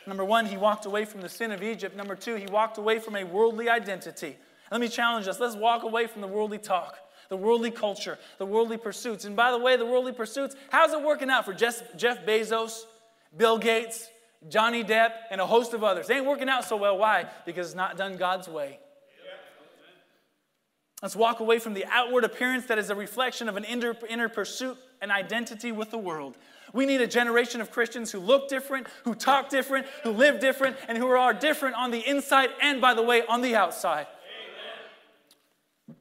Number 0.08 0.24
one, 0.24 0.46
he 0.46 0.56
walked 0.56 0.86
away 0.86 1.04
from 1.04 1.22
the 1.22 1.30
sin 1.30 1.52
of 1.52 1.62
Egypt. 1.62 1.96
Number 1.96 2.16
two, 2.16 2.36
he 2.36 2.48
walked 2.48 2.78
away 2.78 2.98
from 3.00 3.18
a 3.18 3.26
worldly 3.26 3.70
identity. 3.70 4.38
Let 4.72 4.80
me 4.80 4.88
challenge 4.88 5.28
us. 5.28 5.40
Let's 5.40 5.56
walk 5.56 5.84
away 5.84 6.08
from 6.08 6.22
the 6.22 6.28
worldly 6.28 6.60
talk, 6.60 6.98
the 7.30 7.38
worldly 7.38 7.72
culture, 7.72 8.18
the 8.38 8.46
worldly 8.46 8.78
pursuits. 8.78 9.26
And 9.26 9.36
by 9.36 9.52
the 9.52 9.58
way, 9.58 9.76
the 9.76 9.86
worldly 9.86 10.14
pursuits, 10.14 10.56
how's 10.70 10.94
it 10.94 11.02
working 11.02 11.30
out 11.30 11.46
for 11.46 11.54
Jeff, 11.54 11.84
Bezos, 12.26 12.84
Bill 13.36 13.58
Gates, 13.58 14.08
Johnny 14.48 14.84
Depp, 14.84 15.12
and 15.30 15.42
a 15.42 15.46
host 15.46 15.74
of 15.74 15.84
others? 15.84 16.08
They 16.08 16.16
ain't 16.16 16.26
working 16.26 16.50
out 16.50 16.64
so 16.64 16.78
well. 16.78 16.98
Why? 16.98 17.26
Because 17.46 17.68
it's 17.68 17.76
not 17.76 17.98
done 17.98 18.16
God's 18.16 18.48
way. 18.48 18.80
Let's 21.02 21.16
walk 21.16 21.42
away 21.42 21.60
from 21.60 21.74
the 21.76 21.86
outward 21.92 22.24
appearance 22.24 22.66
that 22.68 22.80
is 22.80 22.90
a 22.90 22.96
reflection 22.96 23.48
of 23.50 23.56
an 23.56 23.66
inner, 23.66 23.96
inner 24.10 24.30
pursuit 24.30 24.78
and 25.00 25.12
identity 25.12 25.72
with 25.72 25.92
the 25.92 25.98
world. 25.98 26.36
We 26.74 26.86
need 26.86 27.02
a 27.02 27.08
generation 27.08 27.62
of 27.62 27.72
Christians 27.72 28.12
who 28.12 28.20
look 28.20 28.50
different, 28.50 28.88
who 29.04 29.16
talk 29.16 29.50
different, 29.50 29.88
who 30.04 30.12
live 30.12 30.40
different, 30.40 30.78
and 30.88 30.98
who 30.98 31.08
are 31.08 31.34
different 31.34 31.76
on 31.76 31.92
the 31.92 32.00
inside 32.00 32.50
and, 32.62 32.82
by 32.82 32.94
the 32.94 33.04
way, 33.04 33.24
on 33.28 33.42
the 33.42 33.56
outside. 33.56 34.08
Amen. 35.88 35.98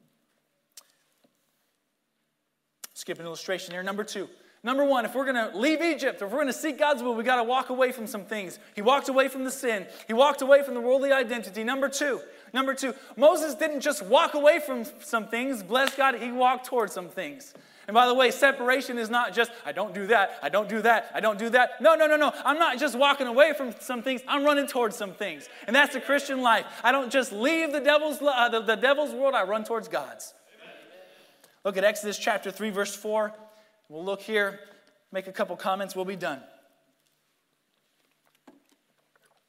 Skip 2.93 3.19
an 3.19 3.25
illustration 3.25 3.71
here. 3.73 3.83
Number 3.83 4.03
two. 4.03 4.27
Number 4.63 4.83
one, 4.83 5.05
if 5.05 5.15
we're 5.15 5.31
going 5.31 5.51
to 5.51 5.57
leave 5.57 5.81
Egypt, 5.81 6.21
if 6.21 6.29
we're 6.29 6.37
going 6.37 6.47
to 6.47 6.53
seek 6.53 6.77
God's 6.79 7.01
will, 7.01 7.15
we 7.15 7.23
got 7.23 7.37
to 7.37 7.43
walk 7.43 7.69
away 7.69 7.91
from 7.91 8.07
some 8.07 8.25
things. 8.25 8.59
He 8.75 8.81
walked 8.81 9.07
away 9.07 9.27
from 9.29 9.43
the 9.43 9.51
sin. 9.51 9.85
He 10.07 10.13
walked 10.13 10.41
away 10.41 10.63
from 10.63 10.73
the 10.73 10.81
worldly 10.81 11.13
identity. 11.13 11.63
Number 11.63 11.87
two, 11.87 12.19
number 12.53 12.73
two, 12.73 12.93
Moses 13.15 13.53
didn't 13.55 13.81
just 13.81 14.01
walk 14.01 14.33
away 14.33 14.59
from 14.59 14.83
some 14.99 15.27
things. 15.29 15.63
Bless 15.63 15.95
God, 15.95 16.15
he 16.15 16.31
walked 16.31 16.65
towards 16.65 16.91
some 16.93 17.07
things. 17.07 17.53
And 17.87 17.93
by 17.93 18.05
the 18.05 18.13
way, 18.13 18.31
separation 18.31 18.97
is 18.97 19.09
not 19.09 19.33
just, 19.33 19.49
I 19.65 19.71
don't 19.71 19.93
do 19.93 20.07
that, 20.07 20.39
I 20.43 20.49
don't 20.49 20.67
do 20.67 20.81
that, 20.81 21.09
I 21.13 21.21
don't 21.21 21.39
do 21.39 21.49
that. 21.51 21.81
No, 21.81 21.95
no, 21.95 22.05
no, 22.05 22.17
no. 22.17 22.33
I'm 22.43 22.59
not 22.59 22.77
just 22.79 22.97
walking 22.97 23.27
away 23.27 23.53
from 23.53 23.73
some 23.79 24.03
things, 24.03 24.21
I'm 24.27 24.43
running 24.43 24.67
towards 24.67 24.97
some 24.97 25.13
things. 25.13 25.47
And 25.67 25.75
that's 25.75 25.93
the 25.93 26.01
Christian 26.01 26.41
life. 26.41 26.65
I 26.83 26.91
don't 26.91 27.09
just 27.09 27.31
leave 27.31 27.71
the 27.71 27.79
devil's, 27.79 28.21
uh, 28.21 28.49
the, 28.49 28.61
the 28.61 28.75
devil's 28.75 29.13
world, 29.13 29.35
I 29.35 29.43
run 29.43 29.63
towards 29.63 29.87
God's. 29.87 30.33
Look 31.63 31.77
at 31.77 31.85
Exodus 31.85 32.17
chapter 32.17 32.51
3, 32.51 32.71
verse 32.71 32.93
4. 32.93 33.33
We'll 33.87 34.03
look 34.03 34.21
here, 34.21 34.59
make 35.13 35.27
a 35.27 35.31
couple 35.31 35.55
comments, 35.55 35.95
we'll 35.95 36.05
be 36.05 36.17
done. 36.17 36.41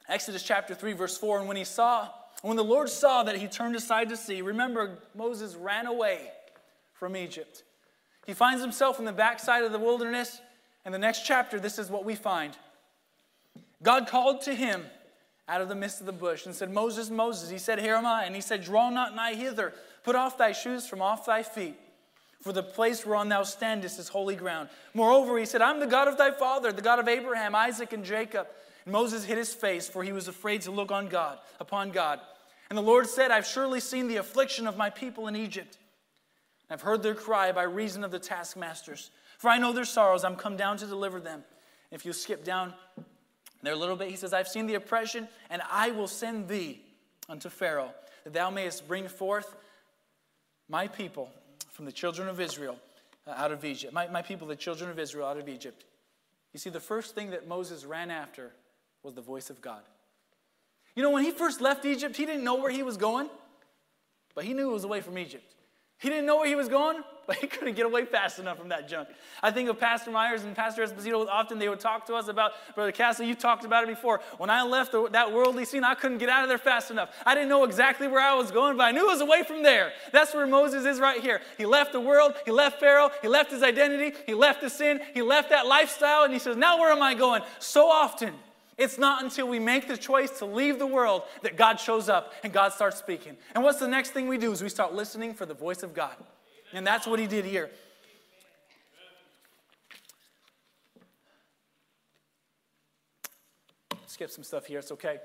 Exodus 0.07 0.43
chapter 0.43 0.73
3, 0.73 0.93
verse 0.93 1.17
4. 1.17 1.39
And 1.39 1.47
when 1.47 1.57
he 1.57 1.65
saw, 1.65 2.07
when 2.41 2.55
the 2.55 2.63
Lord 2.63 2.87
saw 2.89 3.23
that 3.23 3.35
he 3.35 3.47
turned 3.47 3.75
aside 3.75 4.07
to 4.09 4.17
see, 4.17 4.41
remember, 4.41 4.97
Moses 5.13 5.55
ran 5.55 5.85
away 5.85 6.31
from 6.93 7.17
Egypt. 7.17 7.63
He 8.29 8.35
finds 8.35 8.61
himself 8.61 8.99
in 8.99 9.05
the 9.05 9.11
backside 9.11 9.63
of 9.63 9.71
the 9.71 9.79
wilderness, 9.79 10.39
and 10.85 10.93
the 10.93 10.99
next 10.99 11.25
chapter, 11.25 11.59
this 11.59 11.79
is 11.79 11.89
what 11.89 12.05
we 12.05 12.13
find. 12.13 12.55
God 13.81 14.07
called 14.07 14.41
to 14.41 14.53
him 14.53 14.85
out 15.47 15.61
of 15.61 15.67
the 15.67 15.73
midst 15.73 15.99
of 15.99 16.05
the 16.05 16.11
bush 16.11 16.45
and 16.45 16.53
said, 16.53 16.71
Moses, 16.71 17.09
Moses. 17.09 17.49
He 17.49 17.57
said, 17.57 17.79
Here 17.79 17.95
am 17.95 18.05
I. 18.05 18.25
And 18.25 18.35
he 18.35 18.41
said, 18.41 18.63
Draw 18.63 18.91
not 18.91 19.15
nigh 19.15 19.33
hither. 19.33 19.73
Put 20.03 20.15
off 20.15 20.37
thy 20.37 20.51
shoes 20.51 20.85
from 20.85 21.01
off 21.01 21.25
thy 21.25 21.41
feet, 21.41 21.75
for 22.43 22.53
the 22.53 22.61
place 22.61 23.03
whereon 23.03 23.29
thou 23.29 23.41
standest 23.41 23.97
is 23.97 24.09
holy 24.09 24.35
ground. 24.35 24.69
Moreover, 24.93 25.39
he 25.39 25.45
said, 25.47 25.63
I'm 25.63 25.79
the 25.79 25.87
God 25.87 26.07
of 26.07 26.19
thy 26.19 26.29
father, 26.29 26.71
the 26.71 26.83
God 26.83 26.99
of 26.99 27.07
Abraham, 27.07 27.55
Isaac, 27.55 27.93
and 27.93 28.05
Jacob. 28.05 28.45
And 28.85 28.91
Moses 28.91 29.25
hid 29.25 29.39
his 29.39 29.55
face, 29.55 29.89
for 29.89 30.03
he 30.03 30.11
was 30.11 30.27
afraid 30.27 30.61
to 30.61 30.71
look 30.71 30.91
on 30.91 31.07
God, 31.07 31.39
upon 31.59 31.89
God. 31.89 32.19
And 32.69 32.77
the 32.77 32.83
Lord 32.83 33.07
said, 33.07 33.31
I've 33.31 33.47
surely 33.47 33.79
seen 33.79 34.07
the 34.07 34.17
affliction 34.17 34.67
of 34.67 34.77
my 34.77 34.91
people 34.91 35.27
in 35.27 35.35
Egypt 35.35 35.79
I've 36.69 36.81
heard 36.81 37.01
their 37.01 37.15
cry 37.15 37.51
by 37.51 37.63
reason 37.63 38.03
of 38.03 38.11
the 38.11 38.19
taskmasters. 38.19 39.11
For 39.37 39.49
I 39.49 39.57
know 39.57 39.73
their 39.73 39.85
sorrows. 39.85 40.23
I'm 40.23 40.35
come 40.35 40.57
down 40.57 40.77
to 40.77 40.85
deliver 40.85 41.19
them. 41.19 41.43
If 41.91 42.05
you 42.05 42.13
skip 42.13 42.43
down 42.43 42.73
there 43.63 43.73
a 43.73 43.77
little 43.77 43.95
bit, 43.95 44.09
he 44.09 44.15
says, 44.15 44.33
I've 44.33 44.47
seen 44.47 44.67
the 44.67 44.75
oppression, 44.75 45.27
and 45.49 45.61
I 45.71 45.91
will 45.91 46.07
send 46.07 46.47
thee 46.47 46.81
unto 47.27 47.49
Pharaoh, 47.49 47.93
that 48.23 48.33
thou 48.33 48.49
mayest 48.49 48.87
bring 48.87 49.07
forth 49.07 49.55
my 50.67 50.87
people 50.87 51.29
from 51.71 51.85
the 51.85 51.91
children 51.91 52.27
of 52.27 52.39
Israel 52.39 52.77
uh, 53.25 53.31
out 53.31 53.51
of 53.51 53.65
Egypt. 53.65 53.93
My, 53.93 54.07
my 54.07 54.21
people, 54.21 54.47
the 54.47 54.55
children 54.55 54.89
of 54.89 54.99
Israel, 54.99 55.27
out 55.27 55.37
of 55.37 55.49
Egypt. 55.49 55.85
You 56.53 56.59
see, 56.59 56.69
the 56.69 56.79
first 56.79 57.15
thing 57.15 57.31
that 57.31 57.47
Moses 57.47 57.85
ran 57.85 58.11
after 58.11 58.51
was 59.03 59.13
the 59.13 59.21
voice 59.21 59.49
of 59.49 59.61
God. 59.61 59.81
You 60.95 61.03
know, 61.03 61.11
when 61.11 61.23
he 61.23 61.31
first 61.31 61.61
left 61.61 61.85
Egypt, 61.85 62.17
he 62.17 62.25
didn't 62.25 62.43
know 62.43 62.55
where 62.55 62.71
he 62.71 62.83
was 62.83 62.97
going, 62.97 63.29
but 64.35 64.43
he 64.43 64.53
knew 64.53 64.69
it 64.69 64.73
was 64.73 64.83
away 64.83 65.01
from 65.01 65.17
Egypt. 65.17 65.55
He 65.99 66.07
didn't 66.07 66.25
know 66.25 66.37
where 66.37 66.47
he 66.47 66.55
was 66.55 66.69
going, 66.69 67.03
but 67.27 67.35
he 67.35 67.47
couldn't 67.47 67.75
get 67.75 67.85
away 67.85 68.05
fast 68.05 68.39
enough 68.39 68.57
from 68.57 68.69
that 68.69 68.87
junk. 68.87 69.09
I 69.43 69.51
think 69.51 69.69
of 69.69 69.79
Pastor 69.79 70.11
Myers 70.11 70.43
and 70.43 70.55
Pastor 70.55 70.81
Esposito. 70.81 71.27
Often 71.27 71.59
they 71.59 71.67
would 71.67 71.81
talk 71.81 72.07
to 72.07 72.15
us 72.15 72.29
about, 72.29 72.53
Brother 72.73 72.93
Castle, 72.93 73.25
you 73.25 73.35
talked 73.35 73.65
about 73.65 73.83
it 73.83 73.87
before. 73.87 74.21
When 74.37 74.49
I 74.49 74.63
left 74.63 74.93
the, 74.93 75.09
that 75.09 75.31
worldly 75.31 75.65
scene, 75.65 75.83
I 75.83 75.93
couldn't 75.93 76.17
get 76.17 76.29
out 76.29 76.43
of 76.43 76.49
there 76.49 76.57
fast 76.57 76.89
enough. 76.89 77.13
I 77.25 77.35
didn't 77.35 77.49
know 77.49 77.65
exactly 77.65 78.07
where 78.07 78.21
I 78.21 78.33
was 78.33 78.49
going, 78.49 78.77
but 78.77 78.83
I 78.83 78.91
knew 78.91 79.07
it 79.07 79.11
was 79.11 79.21
away 79.21 79.43
from 79.43 79.61
there. 79.61 79.91
That's 80.13 80.33
where 80.33 80.47
Moses 80.47 80.85
is 80.85 80.99
right 80.99 81.21
here. 81.21 81.41
He 81.57 81.65
left 81.65 81.91
the 81.91 81.99
world, 81.99 82.33
he 82.45 82.51
left 82.51 82.79
Pharaoh, 82.79 83.11
he 83.21 83.27
left 83.27 83.51
his 83.51 83.61
identity, 83.61 84.17
he 84.25 84.33
left 84.33 84.61
the 84.61 84.69
sin, 84.69 85.01
he 85.13 85.21
left 85.21 85.49
that 85.49 85.67
lifestyle, 85.67 86.23
and 86.23 86.33
he 86.33 86.39
says, 86.39 86.55
Now 86.55 86.79
where 86.79 86.91
am 86.91 87.03
I 87.03 87.13
going? 87.13 87.41
So 87.59 87.89
often, 87.89 88.33
it's 88.79 88.97
not 88.97 89.21
until 89.23 89.47
we 89.47 89.59
make 89.59 89.89
the 89.89 89.97
choice 89.97 90.39
to 90.39 90.45
leave 90.45 90.79
the 90.79 90.87
world 90.87 91.23
that 91.41 91.57
God 91.57 91.81
shows 91.81 92.07
up 92.07 92.33
and 92.43 92.53
God 92.53 92.71
starts 92.71 92.97
speaking. 92.97 93.35
And 93.53 93.61
what's 93.61 93.77
the 93.77 93.87
next 93.87 94.11
thing 94.11 94.29
we 94.29 94.37
do 94.37 94.53
is 94.53 94.63
we 94.63 94.69
start 94.69 94.93
listening 94.93 95.33
for 95.33 95.45
the 95.45 95.53
voice 95.53 95.83
of 95.83 95.93
God. 95.93 96.15
And 96.71 96.87
that's 96.87 97.05
what 97.05 97.19
he 97.19 97.27
did 97.27 97.43
here. 97.43 97.69
Skip 104.07 104.31
some 104.31 104.45
stuff 104.45 104.65
here, 104.65 104.79
it's 104.79 104.91
okay. 104.93 105.17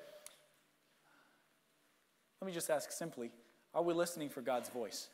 Let 2.41 2.47
me 2.47 2.53
just 2.53 2.69
ask 2.71 2.91
simply 2.91 3.31
are 3.73 3.83
we 3.83 3.95
listening 3.95 4.29
for 4.29 4.41
God's 4.41 4.69
voice? 4.69 5.09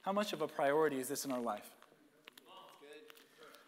How 0.00 0.12
much 0.12 0.32
of 0.32 0.40
a 0.40 0.48
priority 0.48 0.98
is 0.98 1.08
this 1.08 1.24
in 1.24 1.32
our 1.32 1.40
life? 1.40 1.70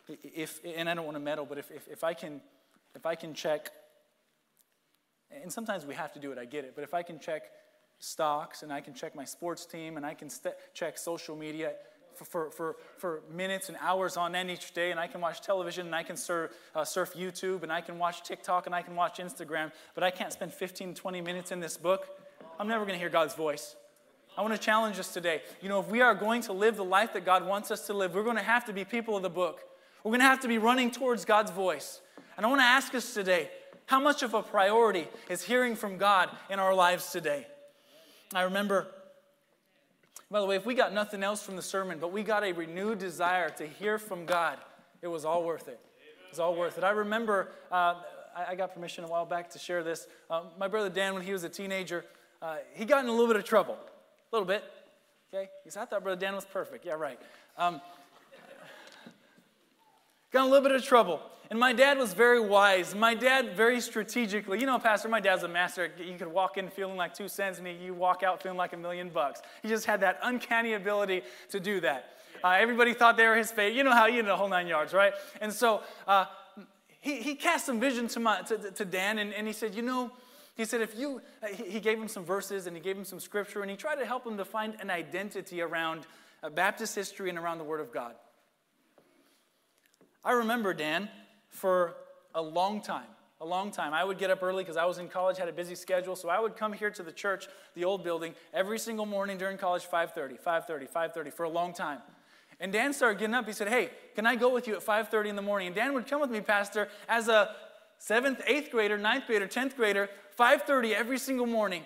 If 0.08 0.60
and 0.64 0.88
I 0.88 0.94
don't 0.94 1.04
want 1.04 1.16
to 1.16 1.20
meddle, 1.20 1.46
but 1.46 1.58
if, 1.58 1.70
if, 1.70 1.88
if 1.88 2.04
I 2.04 2.14
can 2.14 2.40
if 2.94 3.06
I 3.06 3.14
can 3.14 3.34
check, 3.34 3.70
and 5.42 5.52
sometimes 5.52 5.84
we 5.84 5.94
have 5.94 6.12
to 6.12 6.20
do 6.20 6.32
it, 6.32 6.38
I 6.38 6.44
get 6.44 6.64
it, 6.64 6.72
but 6.74 6.84
if 6.84 6.94
I 6.94 7.02
can 7.02 7.18
check 7.18 7.50
stocks 7.98 8.62
and 8.62 8.72
I 8.72 8.80
can 8.80 8.94
check 8.94 9.14
my 9.14 9.24
sports 9.24 9.66
team 9.66 9.96
and 9.96 10.04
I 10.04 10.14
can 10.14 10.30
st- 10.30 10.54
check 10.74 10.98
social 10.98 11.36
media 11.36 11.72
for, 12.14 12.24
for, 12.24 12.50
for, 12.50 12.76
for, 12.98 13.22
minutes 13.32 13.68
and 13.68 13.78
hours 13.80 14.16
on 14.16 14.36
end 14.36 14.48
each 14.48 14.72
day, 14.72 14.92
and 14.92 15.00
I 15.00 15.08
can 15.08 15.20
watch 15.20 15.40
television 15.40 15.86
and 15.86 15.94
I 15.94 16.04
can 16.04 16.16
surf, 16.16 16.52
uh, 16.74 16.84
surf 16.84 17.14
YouTube 17.14 17.64
and 17.64 17.72
I 17.72 17.80
can 17.80 17.98
watch 17.98 18.22
TikTok 18.22 18.66
and 18.66 18.74
I 18.74 18.82
can 18.82 18.94
watch 18.94 19.18
Instagram, 19.18 19.72
but 19.94 20.04
I 20.04 20.10
can't 20.10 20.32
spend 20.32 20.52
15, 20.52 20.94
20 20.94 21.20
minutes 21.20 21.50
in 21.50 21.58
this 21.58 21.76
book, 21.76 22.06
I'm 22.58 22.68
never 22.68 22.84
going 22.84 22.94
to 22.94 23.00
hear 23.00 23.08
God's 23.08 23.34
voice. 23.34 23.74
I 24.36 24.42
want 24.42 24.54
to 24.54 24.60
challenge 24.60 24.98
us 24.98 25.12
today. 25.12 25.42
You 25.60 25.68
know, 25.68 25.80
if 25.80 25.88
we 25.88 26.00
are 26.00 26.14
going 26.14 26.42
to 26.42 26.52
live 26.52 26.76
the 26.76 26.84
life 26.84 27.12
that 27.14 27.24
God 27.24 27.46
wants 27.46 27.70
us 27.70 27.86
to 27.86 27.94
live, 27.94 28.14
we're 28.14 28.24
going 28.24 28.36
to 28.36 28.42
have 28.42 28.64
to 28.66 28.72
be 28.72 28.84
people 28.84 29.16
of 29.16 29.22
the 29.22 29.30
book. 29.30 29.60
We're 30.04 30.10
going 30.10 30.20
to 30.20 30.26
have 30.26 30.40
to 30.40 30.48
be 30.48 30.58
running 30.58 30.90
towards 30.90 31.24
God's 31.24 31.50
voice. 31.50 32.02
And 32.36 32.44
I 32.44 32.48
want 32.50 32.60
to 32.60 32.66
ask 32.66 32.94
us 32.94 33.14
today 33.14 33.48
how 33.86 34.00
much 34.00 34.22
of 34.22 34.34
a 34.34 34.42
priority 34.42 35.08
is 35.30 35.42
hearing 35.42 35.74
from 35.74 35.96
God 35.96 36.28
in 36.50 36.58
our 36.58 36.74
lives 36.74 37.10
today? 37.10 37.46
I 38.34 38.42
remember, 38.42 38.86
by 40.30 40.40
the 40.40 40.46
way, 40.46 40.56
if 40.56 40.66
we 40.66 40.74
got 40.74 40.92
nothing 40.92 41.22
else 41.22 41.42
from 41.42 41.56
the 41.56 41.62
sermon, 41.62 41.98
but 41.98 42.12
we 42.12 42.22
got 42.22 42.44
a 42.44 42.52
renewed 42.52 42.98
desire 42.98 43.48
to 43.50 43.66
hear 43.66 43.98
from 43.98 44.26
God, 44.26 44.58
it 45.00 45.08
was 45.08 45.24
all 45.24 45.42
worth 45.42 45.68
it. 45.68 45.80
It 46.26 46.30
was 46.30 46.38
all 46.38 46.54
worth 46.54 46.76
it. 46.76 46.84
I 46.84 46.90
remember, 46.90 47.48
uh, 47.72 47.94
I 48.36 48.54
got 48.56 48.74
permission 48.74 49.04
a 49.04 49.08
while 49.08 49.24
back 49.24 49.48
to 49.50 49.58
share 49.58 49.82
this. 49.82 50.06
Uh, 50.28 50.42
my 50.58 50.68
brother 50.68 50.90
Dan, 50.90 51.14
when 51.14 51.22
he 51.22 51.32
was 51.32 51.44
a 51.44 51.48
teenager, 51.48 52.04
uh, 52.42 52.56
he 52.74 52.84
got 52.84 53.04
in 53.04 53.08
a 53.08 53.12
little 53.12 53.28
bit 53.28 53.36
of 53.36 53.44
trouble. 53.44 53.78
A 54.32 54.36
little 54.36 54.46
bit. 54.46 54.64
Okay? 55.32 55.48
He 55.62 55.70
said, 55.70 55.82
I 55.82 55.84
thought 55.86 56.02
Brother 56.02 56.20
Dan 56.20 56.34
was 56.34 56.44
perfect. 56.44 56.84
Yeah, 56.84 56.94
right. 56.94 57.18
Um, 57.56 57.80
got 60.34 60.42
a 60.42 60.50
little 60.50 60.68
bit 60.68 60.76
of 60.76 60.84
trouble. 60.84 61.20
And 61.48 61.58
my 61.60 61.72
dad 61.72 61.96
was 61.96 62.12
very 62.12 62.40
wise. 62.40 62.94
My 62.94 63.14
dad, 63.14 63.54
very 63.54 63.80
strategically, 63.80 64.58
you 64.58 64.66
know, 64.66 64.78
Pastor, 64.78 65.08
my 65.08 65.20
dad's 65.20 65.44
a 65.44 65.48
master. 65.48 65.92
You 65.96 66.18
could 66.18 66.26
walk 66.26 66.58
in 66.58 66.68
feeling 66.68 66.96
like 66.96 67.14
two 67.14 67.28
cents 67.28 67.60
and 67.60 67.68
you 67.80 67.94
walk 67.94 68.24
out 68.24 68.42
feeling 68.42 68.58
like 68.58 68.72
a 68.72 68.76
million 68.76 69.10
bucks. 69.10 69.42
He 69.62 69.68
just 69.68 69.86
had 69.86 70.00
that 70.00 70.18
uncanny 70.22 70.72
ability 70.72 71.22
to 71.50 71.60
do 71.60 71.80
that. 71.80 72.16
Uh, 72.42 72.56
everybody 72.58 72.92
thought 72.94 73.16
they 73.16 73.26
were 73.26 73.36
his 73.36 73.52
favorite. 73.52 73.76
You 73.76 73.84
know 73.84 73.92
how, 73.92 74.06
you 74.06 74.22
know, 74.22 74.30
the 74.30 74.36
whole 74.36 74.48
nine 74.48 74.66
yards, 74.66 74.92
right? 74.92 75.12
And 75.40 75.52
so 75.52 75.82
uh, 76.08 76.24
he, 77.00 77.22
he 77.22 77.34
cast 77.36 77.66
some 77.66 77.78
vision 77.78 78.08
to, 78.08 78.20
my, 78.20 78.42
to, 78.42 78.72
to 78.72 78.84
Dan 78.84 79.18
and, 79.18 79.32
and 79.32 79.46
he 79.46 79.52
said, 79.52 79.74
you 79.74 79.82
know, 79.82 80.10
he 80.56 80.64
said, 80.64 80.80
if 80.80 80.98
you, 80.98 81.20
uh, 81.42 81.46
he 81.46 81.78
gave 81.78 81.98
him 81.98 82.08
some 82.08 82.24
verses 82.24 82.66
and 82.66 82.76
he 82.76 82.82
gave 82.82 82.96
him 82.96 83.04
some 83.04 83.20
scripture 83.20 83.62
and 83.62 83.70
he 83.70 83.76
tried 83.76 83.96
to 83.96 84.06
help 84.06 84.26
him 84.26 84.36
to 84.38 84.44
find 84.44 84.74
an 84.80 84.90
identity 84.90 85.60
around 85.60 86.06
uh, 86.42 86.50
Baptist 86.50 86.94
history 86.94 87.28
and 87.28 87.38
around 87.38 87.58
the 87.58 87.64
Word 87.64 87.80
of 87.80 87.92
God. 87.92 88.14
I 90.24 90.32
remember, 90.32 90.72
Dan, 90.72 91.08
for 91.48 91.94
a 92.34 92.42
long 92.42 92.80
time. 92.80 93.06
A 93.40 93.44
long 93.44 93.70
time. 93.70 93.92
I 93.92 94.04
would 94.04 94.16
get 94.16 94.30
up 94.30 94.42
early 94.42 94.62
because 94.62 94.76
I 94.76 94.86
was 94.86 94.98
in 94.98 95.08
college, 95.08 95.36
had 95.36 95.48
a 95.48 95.52
busy 95.52 95.74
schedule, 95.74 96.16
so 96.16 96.28
I 96.28 96.40
would 96.40 96.56
come 96.56 96.72
here 96.72 96.90
to 96.90 97.02
the 97.02 97.12
church, 97.12 97.46
the 97.74 97.84
old 97.84 98.02
building, 98.02 98.34
every 98.54 98.78
single 98.78 99.04
morning 99.04 99.36
during 99.36 99.58
college, 99.58 99.84
5:30, 99.84 100.38
5:30, 100.38 100.86
5:30 100.86 101.30
for 101.30 101.42
a 101.42 101.48
long 101.48 101.74
time. 101.74 102.00
And 102.60 102.72
Dan 102.72 102.92
started 102.92 103.18
getting 103.18 103.34
up. 103.34 103.46
He 103.46 103.52
said, 103.52 103.68
"Hey, 103.68 103.90
can 104.14 104.24
I 104.26 104.36
go 104.36 104.48
with 104.48 104.66
you 104.66 104.76
at 104.76 104.82
5:30 104.82 105.28
in 105.28 105.36
the 105.36 105.42
morning?" 105.42 105.66
And 105.66 105.76
Dan 105.76 105.92
would 105.92 106.06
come 106.06 106.20
with 106.20 106.30
me, 106.30 106.40
Pastor, 106.40 106.88
as 107.08 107.28
a 107.28 107.54
seventh, 107.98 108.40
eighth 108.46 108.70
grader, 108.70 108.96
ninth 108.96 109.26
grader, 109.26 109.46
tenth 109.46 109.76
grader, 109.76 110.08
5:30 110.30 110.94
every 110.94 111.18
single 111.18 111.46
morning, 111.46 111.84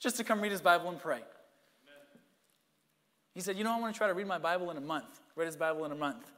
just 0.00 0.16
to 0.16 0.24
come 0.24 0.40
read 0.40 0.50
his 0.50 0.62
Bible 0.62 0.88
and 0.88 0.98
pray. 0.98 1.22
He 3.34 3.40
said, 3.40 3.56
"You 3.56 3.64
know, 3.64 3.72
I 3.72 3.78
want 3.78 3.94
to 3.94 3.98
try 3.98 4.08
to 4.08 4.14
read 4.14 4.26
my 4.26 4.38
Bible 4.38 4.70
in 4.70 4.76
a 4.76 4.80
month. 4.80 5.20
Read 5.36 5.46
his 5.46 5.56
Bible 5.56 5.84
in 5.84 5.92
a 5.92 5.96
month." 5.96 6.32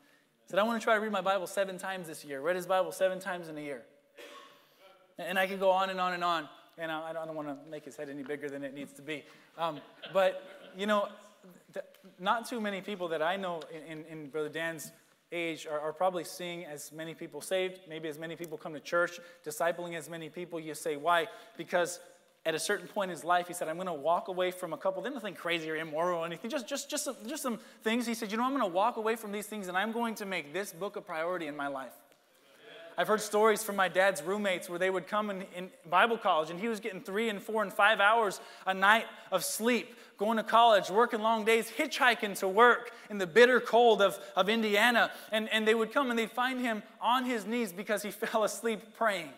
Said, 0.46 0.58
I 0.58 0.62
want 0.62 0.80
to 0.80 0.84
try 0.84 0.94
to 0.94 1.00
read 1.00 1.12
my 1.12 1.20
Bible 1.20 1.46
seven 1.46 1.76
times 1.76 2.06
this 2.06 2.24
year. 2.24 2.40
Read 2.40 2.56
his 2.56 2.66
Bible 2.66 2.92
seven 2.92 3.18
times 3.18 3.48
in 3.48 3.58
a 3.58 3.60
year. 3.60 3.82
And 5.18 5.38
I 5.38 5.46
could 5.46 5.60
go 5.60 5.70
on 5.70 5.90
and 5.90 6.00
on 6.00 6.12
and 6.12 6.22
on. 6.22 6.48
And 6.78 6.92
I 6.92 7.12
don't 7.12 7.34
want 7.34 7.48
to 7.48 7.56
make 7.70 7.84
his 7.84 7.96
head 7.96 8.10
any 8.10 8.22
bigger 8.22 8.48
than 8.48 8.62
it 8.62 8.74
needs 8.74 8.92
to 8.94 9.02
be. 9.02 9.24
Um, 9.58 9.80
but, 10.12 10.42
you 10.76 10.86
know, 10.86 11.08
not 12.18 12.48
too 12.48 12.60
many 12.60 12.80
people 12.80 13.08
that 13.08 13.22
I 13.22 13.36
know 13.36 13.60
in, 13.88 14.04
in, 14.04 14.28
Brother 14.28 14.50
Dan's 14.50 14.92
age 15.32 15.66
are, 15.66 15.80
are, 15.80 15.92
probably 15.92 16.24
seeing 16.24 16.64
as 16.64 16.92
many 16.92 17.14
people 17.14 17.40
saved, 17.40 17.80
maybe 17.88 18.08
as 18.08 18.18
many 18.18 18.36
people 18.36 18.58
come 18.58 18.74
to 18.74 18.80
church, 18.80 19.18
discipling 19.44 19.94
as 19.94 20.08
many 20.08 20.28
people. 20.28 20.60
You 20.60 20.74
say, 20.74 20.96
why? 20.96 21.28
Because 21.56 21.98
at 22.46 22.54
a 22.54 22.58
certain 22.60 22.86
point 22.86 23.10
in 23.10 23.16
his 23.16 23.24
life, 23.24 23.48
he 23.48 23.54
said, 23.54 23.68
I'm 23.68 23.74
going 23.74 23.88
to 23.88 23.92
walk 23.92 24.28
away 24.28 24.52
from 24.52 24.72
a 24.72 24.76
couple, 24.76 25.02
there's 25.02 25.14
nothing 25.14 25.34
crazy 25.34 25.68
or 25.68 25.76
immoral 25.76 26.20
or 26.20 26.26
anything, 26.26 26.48
just, 26.48 26.68
just, 26.68 26.88
just, 26.88 27.04
some, 27.04 27.16
just 27.26 27.42
some 27.42 27.58
things. 27.82 28.06
He 28.06 28.14
said, 28.14 28.30
You 28.30 28.38
know, 28.38 28.44
I'm 28.44 28.52
going 28.56 28.62
to 28.62 28.74
walk 28.74 28.96
away 28.96 29.16
from 29.16 29.32
these 29.32 29.46
things 29.46 29.66
and 29.66 29.76
I'm 29.76 29.90
going 29.90 30.14
to 30.14 30.26
make 30.26 30.52
this 30.52 30.72
book 30.72 30.94
a 30.96 31.00
priority 31.00 31.48
in 31.48 31.56
my 31.56 31.66
life. 31.66 31.92
I've 32.98 33.08
heard 33.08 33.20
stories 33.20 33.62
from 33.62 33.76
my 33.76 33.88
dad's 33.88 34.22
roommates 34.22 34.70
where 34.70 34.78
they 34.78 34.88
would 34.88 35.06
come 35.06 35.28
in, 35.28 35.44
in, 35.54 35.70
Bible 35.90 36.16
college 36.16 36.48
and 36.48 36.58
he 36.58 36.68
was 36.68 36.80
getting 36.80 37.02
three 37.02 37.28
and 37.28 37.42
four 37.42 37.62
and 37.62 37.70
five 37.70 38.00
hours 38.00 38.40
a 38.64 38.72
night 38.72 39.04
of 39.30 39.44
sleep, 39.44 39.94
going 40.16 40.38
to 40.38 40.42
college, 40.42 40.88
working 40.88 41.20
long 41.20 41.44
days, 41.44 41.70
hitchhiking 41.70 42.38
to 42.38 42.48
work 42.48 42.92
in 43.10 43.18
the 43.18 43.26
bitter 43.26 43.60
cold 43.60 44.00
of, 44.00 44.18
of 44.34 44.48
Indiana. 44.48 45.10
And, 45.30 45.48
and 45.50 45.68
they 45.68 45.74
would 45.74 45.92
come 45.92 46.08
and 46.08 46.18
they'd 46.18 46.30
find 46.30 46.58
him 46.58 46.82
on 47.02 47.26
his 47.26 47.44
knees 47.44 47.70
because 47.70 48.02
he 48.02 48.10
fell 48.12 48.44
asleep 48.44 48.80
praying. 48.96 49.28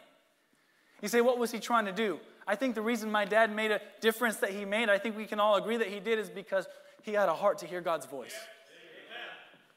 You 1.02 1.09
say, 1.09 1.20
what 1.20 1.38
was 1.38 1.50
he 1.50 1.59
trying 1.59 1.86
to 1.86 1.92
do? 1.92 2.20
I 2.49 2.55
think 2.55 2.74
the 2.74 2.82
reason 2.82 3.11
my 3.11 3.26
dad 3.26 3.55
made 3.55 3.70
a 3.70 3.80
difference 4.01 4.38
that 4.38 4.51
he 4.51 4.64
made, 4.64 4.88
I 4.88 4.96
think 4.96 5.18
we 5.18 5.26
can 5.26 5.38
all 5.38 5.57
agree 5.57 5.76
that 5.76 5.88
he 5.88 6.01
did, 6.01 6.18
is 6.18 6.30
because 6.30 6.66
he 7.03 7.12
had 7.12 7.28
a 7.28 7.34
heart 7.34 7.59
to 7.59 7.66
hear 7.66 7.82
God's 7.82 8.07
voice. 8.07 8.34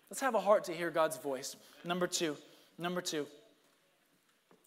Let's 0.09 0.22
have 0.22 0.36
a 0.36 0.39
heart 0.39 0.63
to 0.65 0.74
hear 0.74 0.89
God's 0.89 1.17
voice. 1.17 1.57
Number 1.84 2.07
two, 2.07 2.38
number 2.78 3.01
two, 3.01 3.28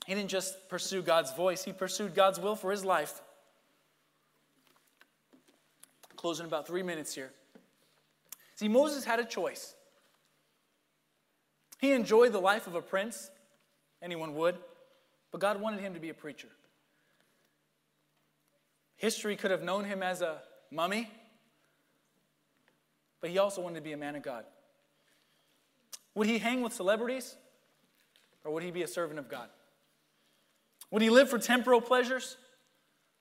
he 0.07 0.15
didn't 0.15 0.29
just 0.29 0.69
pursue 0.69 1.01
God's 1.01 1.33
voice, 1.33 1.65
he 1.65 1.73
pursued 1.73 2.15
God's 2.15 2.39
will 2.39 2.57
for 2.57 2.71
his 2.71 2.85
life. 2.85 3.23
Closing 6.15 6.45
about 6.45 6.67
three 6.67 6.83
minutes 6.83 7.15
here. 7.15 7.31
See, 8.57 8.69
Moses 8.69 9.05
had 9.05 9.19
a 9.19 9.25
choice. 9.25 9.75
He 11.81 11.93
enjoyed 11.93 12.33
the 12.33 12.41
life 12.41 12.67
of 12.67 12.75
a 12.75 12.83
prince, 12.83 13.31
anyone 14.03 14.35
would, 14.35 14.57
but 15.33 15.41
God 15.41 15.59
wanted 15.59 15.81
him 15.81 15.95
to 15.95 16.01
be 16.01 16.11
a 16.11 16.15
preacher. 16.15 16.49
History 19.05 19.37
could 19.37 19.51
have 19.51 19.63
known 19.63 19.85
him 19.85 20.03
as 20.03 20.23
a 20.23 20.39
mummy, 20.71 21.11
but 23.21 23.29
he 23.29 23.37
also 23.37 23.61
wanted 23.61 23.75
to 23.75 23.81
be 23.83 23.93
a 23.93 23.99
man 23.99 24.17
of 24.17 24.23
God. 24.23 24.47
Would 26.15 26.27
he 26.27 26.39
hang 26.39 26.63
with 26.63 26.73
celebrities 26.73 27.37
or 28.45 28.55
would 28.55 28.63
he 28.63 28.71
be 28.71 28.83
a 28.83 28.89
servant 28.89 29.19
of 29.19 29.29
God? 29.29 29.51
Would 30.91 31.03
he 31.03 31.11
live 31.11 31.29
for 31.29 31.39
temporal 31.39 31.83
pleasures 31.83 32.39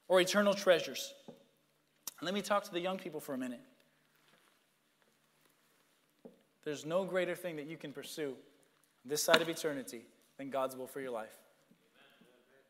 or 0.07 0.21
eternal 0.21 0.53
treasures? 0.53 1.13
Let 2.21 2.33
me 2.33 2.41
talk 2.41 2.63
to 2.63 2.71
the 2.71 2.79
young 2.79 2.97
people 2.97 3.19
for 3.19 3.33
a 3.33 3.37
minute. 3.37 3.59
There's 6.63 6.85
no 6.85 7.03
greater 7.03 7.35
thing 7.35 7.57
that 7.57 7.65
you 7.65 7.75
can 7.75 7.91
pursue 7.91 8.35
this 9.03 9.21
side 9.21 9.41
of 9.41 9.49
eternity 9.49 10.05
than 10.37 10.49
God's 10.49 10.77
will 10.77 10.87
for 10.87 11.01
your 11.01 11.11
life. 11.11 11.35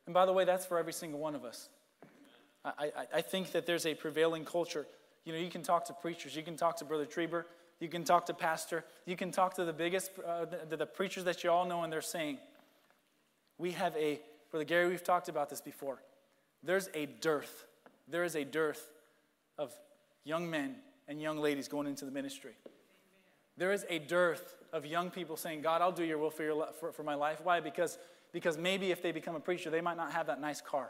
And 0.08 0.16
by 0.16 0.26
the 0.26 0.34
way, 0.34 0.46
that's 0.46 0.66
for 0.66 0.80
every 0.80 0.94
single 0.94 1.20
one 1.20 1.36
of 1.36 1.46
us. 1.46 1.70
I, 2.66 2.92
I, 3.16 3.22
think 3.22 3.52
that 3.52 3.66
there's 3.66 3.86
a 3.86 3.94
prevailing 3.94 4.46
culture. 4.46 4.88
You 5.26 5.34
know, 5.34 5.40
you 5.40 5.50
can 5.50 5.64
talk 5.64 5.86
to 5.86 5.94
preachers, 5.94 6.36
you 6.36 6.44
can 6.44 6.56
talk 6.56 6.78
to 6.78 6.86
Brother 6.86 7.06
Trieber, 7.06 7.44
you 7.80 7.90
can 7.90 8.06
talk 8.06 8.26
to 8.28 8.34
Pastor, 8.34 8.86
you 9.06 9.18
can 9.18 9.32
talk 9.32 9.56
to 9.56 9.66
the 9.66 9.74
biggest, 9.74 10.12
uh, 10.26 10.46
the, 10.70 10.78
the 10.78 10.86
preachers 10.86 11.26
that 11.26 11.44
you 11.44 11.52
all 11.52 11.66
know, 11.66 11.84
and 11.84 11.92
they're 11.92 12.02
saying, 12.02 12.38
we 13.58 13.72
have 13.72 13.96
a, 13.98 14.22
Brother 14.50 14.64
Gary, 14.64 14.88
we've 14.88 15.04
talked 15.04 15.28
about 15.28 15.50
this 15.50 15.60
before. 15.60 16.02
There's 16.64 16.90
a 16.94 17.06
dearth. 17.06 17.66
There 18.08 18.24
is 18.24 18.36
a 18.36 18.46
dearth 18.46 18.90
of 19.58 19.74
young 20.24 20.50
men 20.50 20.76
and 21.08 21.22
young 21.22 21.38
ladies 21.38 21.68
going 21.68 21.88
into 21.88 22.06
the 22.06 22.12
ministry. 22.12 22.54
There 23.58 23.74
is 23.74 23.86
a 23.90 24.00
dearth 24.00 24.56
of 24.72 24.86
young 24.86 25.12
people 25.12 25.36
saying, 25.38 25.62
God, 25.62 25.82
I'll 25.82 25.92
do 25.92 26.04
your 26.04 26.18
will 26.18 26.32
for, 26.32 26.44
your, 26.44 26.68
for, 26.80 26.92
for 26.92 27.04
my 27.04 27.16
life. 27.16 27.42
Why? 27.44 27.60
Because, 27.60 28.00
because 28.32 28.58
maybe 28.58 28.92
if 28.92 29.02
they 29.02 29.12
become 29.12 29.36
a 29.36 29.40
preacher, 29.40 29.70
they 29.70 29.82
might 29.82 29.98
not 29.98 30.12
have 30.14 30.28
that 30.28 30.40
nice 30.40 30.62
car. 30.62 30.90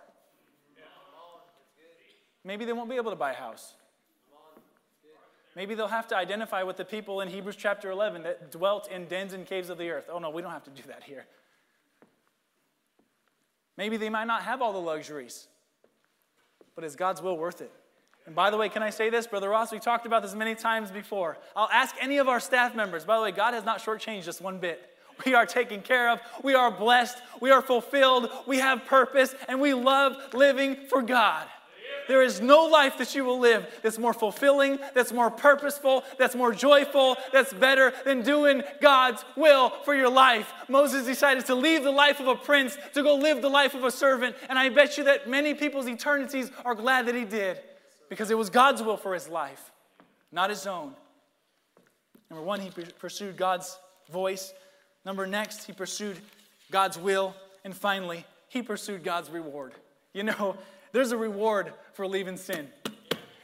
Maybe 2.44 2.66
they 2.66 2.74
won't 2.74 2.89
be 2.89 2.96
able 2.98 3.12
to 3.12 3.18
buy 3.18 3.32
a 3.32 3.36
house. 3.36 3.74
Maybe 5.56 5.76
they'll 5.76 5.88
have 5.88 6.08
to 6.08 6.18
identify 6.18 6.64
with 6.64 6.78
the 6.78 6.86
people 6.86 7.22
in 7.22 7.30
Hebrews 7.30 7.56
chapter 7.56 7.91
11 7.91 8.24
that 8.24 8.52
dwelt 8.52 8.89
in 8.89 9.06
dens 9.06 9.34
and 9.34 9.46
caves 9.46 9.70
of 9.70 9.78
the 9.78 9.89
earth. 9.91 10.10
Oh, 10.12 10.20
no, 10.20 10.30
we 10.30 10.41
don't 10.41 10.52
have 10.52 10.64
to 10.64 10.72
do 10.72 10.82
that 10.88 11.04
here. 11.04 11.26
Maybe 13.78 13.98
they 13.98 14.10
might 14.10 14.26
not 14.26 14.44
have 14.44 14.62
all 14.62 14.74
the 14.74 14.80
luxuries, 14.80 15.48
but 16.76 16.84
is 16.84 16.96
God's 16.96 17.22
will 17.22 17.38
worth 17.38 17.62
it? 17.62 17.72
And 18.26 18.36
by 18.36 18.50
the 18.50 18.58
way, 18.58 18.70
can 18.70 18.82
I 18.82 18.89
say 18.89 19.10
this, 19.10 19.28
Brother 19.28 19.50
Ross? 19.50 19.72
We 19.72 19.80
talked 19.80 20.06
about 20.06 20.24
this 20.24 20.34
many 20.34 20.56
times 20.56 20.91
before. 20.91 21.38
I'll 21.56 21.70
ask 21.72 21.96
any 22.00 22.18
of 22.18 22.30
our 22.30 22.39
staff 22.39 22.76
members. 22.76 23.04
By 23.04 23.18
the 23.18 23.24
way, 23.24 23.32
God 23.32 23.54
has 23.54 23.66
not 23.66 23.80
shortchanged 23.80 24.28
us 24.28 24.39
one 24.39 24.60
bit. 24.60 24.89
We 25.26 25.36
are 25.36 25.46
taken 25.46 25.82
care 25.82 26.10
of. 26.10 26.20
We 26.44 26.56
are 26.56 26.72
blessed. 26.72 27.18
We 27.39 27.52
are 27.52 27.62
fulfilled. 27.62 28.30
We 28.48 28.58
have 28.58 28.86
purpose, 28.86 29.36
and 29.48 29.60
we 29.60 29.74
love 29.74 30.16
living 30.34 30.78
for 30.88 31.02
God. 31.02 31.48
There 32.08 32.22
is 32.22 32.41
no 32.41 32.66
life 32.66 32.97
that 32.97 33.14
you 33.16 33.24
will 33.24 33.39
live 33.39 33.66
that's 33.82 33.97
more 33.97 34.14
fulfilling, 34.14 34.80
that's 34.93 35.12
more 35.12 35.30
purposeful, 35.30 36.04
that's 36.18 36.36
more 36.36 36.54
joyful, 36.54 37.18
that's 37.32 37.54
better 37.54 37.93
than 38.06 38.22
doing 38.22 38.64
God's 38.82 39.24
will 39.36 39.70
for 39.84 39.95
your 39.95 40.10
life. 40.10 40.51
Moses 40.70 41.06
decided 41.06 41.45
to 41.47 41.56
leave 41.56 41.84
the 41.84 41.91
life 41.91 42.20
of 42.20 42.28
a 42.28 42.36
prince 42.36 42.78
to 42.93 43.04
go 43.04 43.16
live 43.16 43.41
the 43.41 43.49
life 43.49 43.74
of 43.74 43.84
a 43.84 43.91
servant. 43.91 44.36
And 44.49 44.58
I 44.60 44.70
bet 44.70 44.97
you 44.97 45.06
that 45.06 45.30
many 45.30 45.54
people's 45.54 45.88
eternities 45.88 46.51
are 46.66 46.76
glad 46.76 47.06
that 47.08 47.16
he 47.16 47.26
did 47.26 47.60
because 48.10 48.32
it 48.32 48.38
was 48.38 48.49
God's 48.49 48.82
will 48.82 48.97
for 48.97 49.14
his 49.14 49.28
life, 49.28 49.72
not 50.32 50.49
his 50.49 50.68
own. 50.68 50.93
Number 52.30 52.43
one, 52.43 52.60
he 52.60 52.72
pursued 52.99 53.38
God's 53.38 53.78
voice. 54.12 54.54
Number 55.06 55.28
next, 55.28 55.66
he 55.66 55.74
pursued 55.74 56.18
God's 56.72 56.97
will. 56.97 57.36
And 57.64 57.76
finally, 57.76 58.26
he 58.49 58.62
pursued 58.62 59.04
God's 59.04 59.30
reward. 59.30 59.74
You 60.14 60.24
know, 60.24 60.56
there's 60.94 61.12
a 61.12 61.18
reward 61.18 61.74
for 61.94 62.08
leaving 62.08 62.38
sin. 62.38 62.70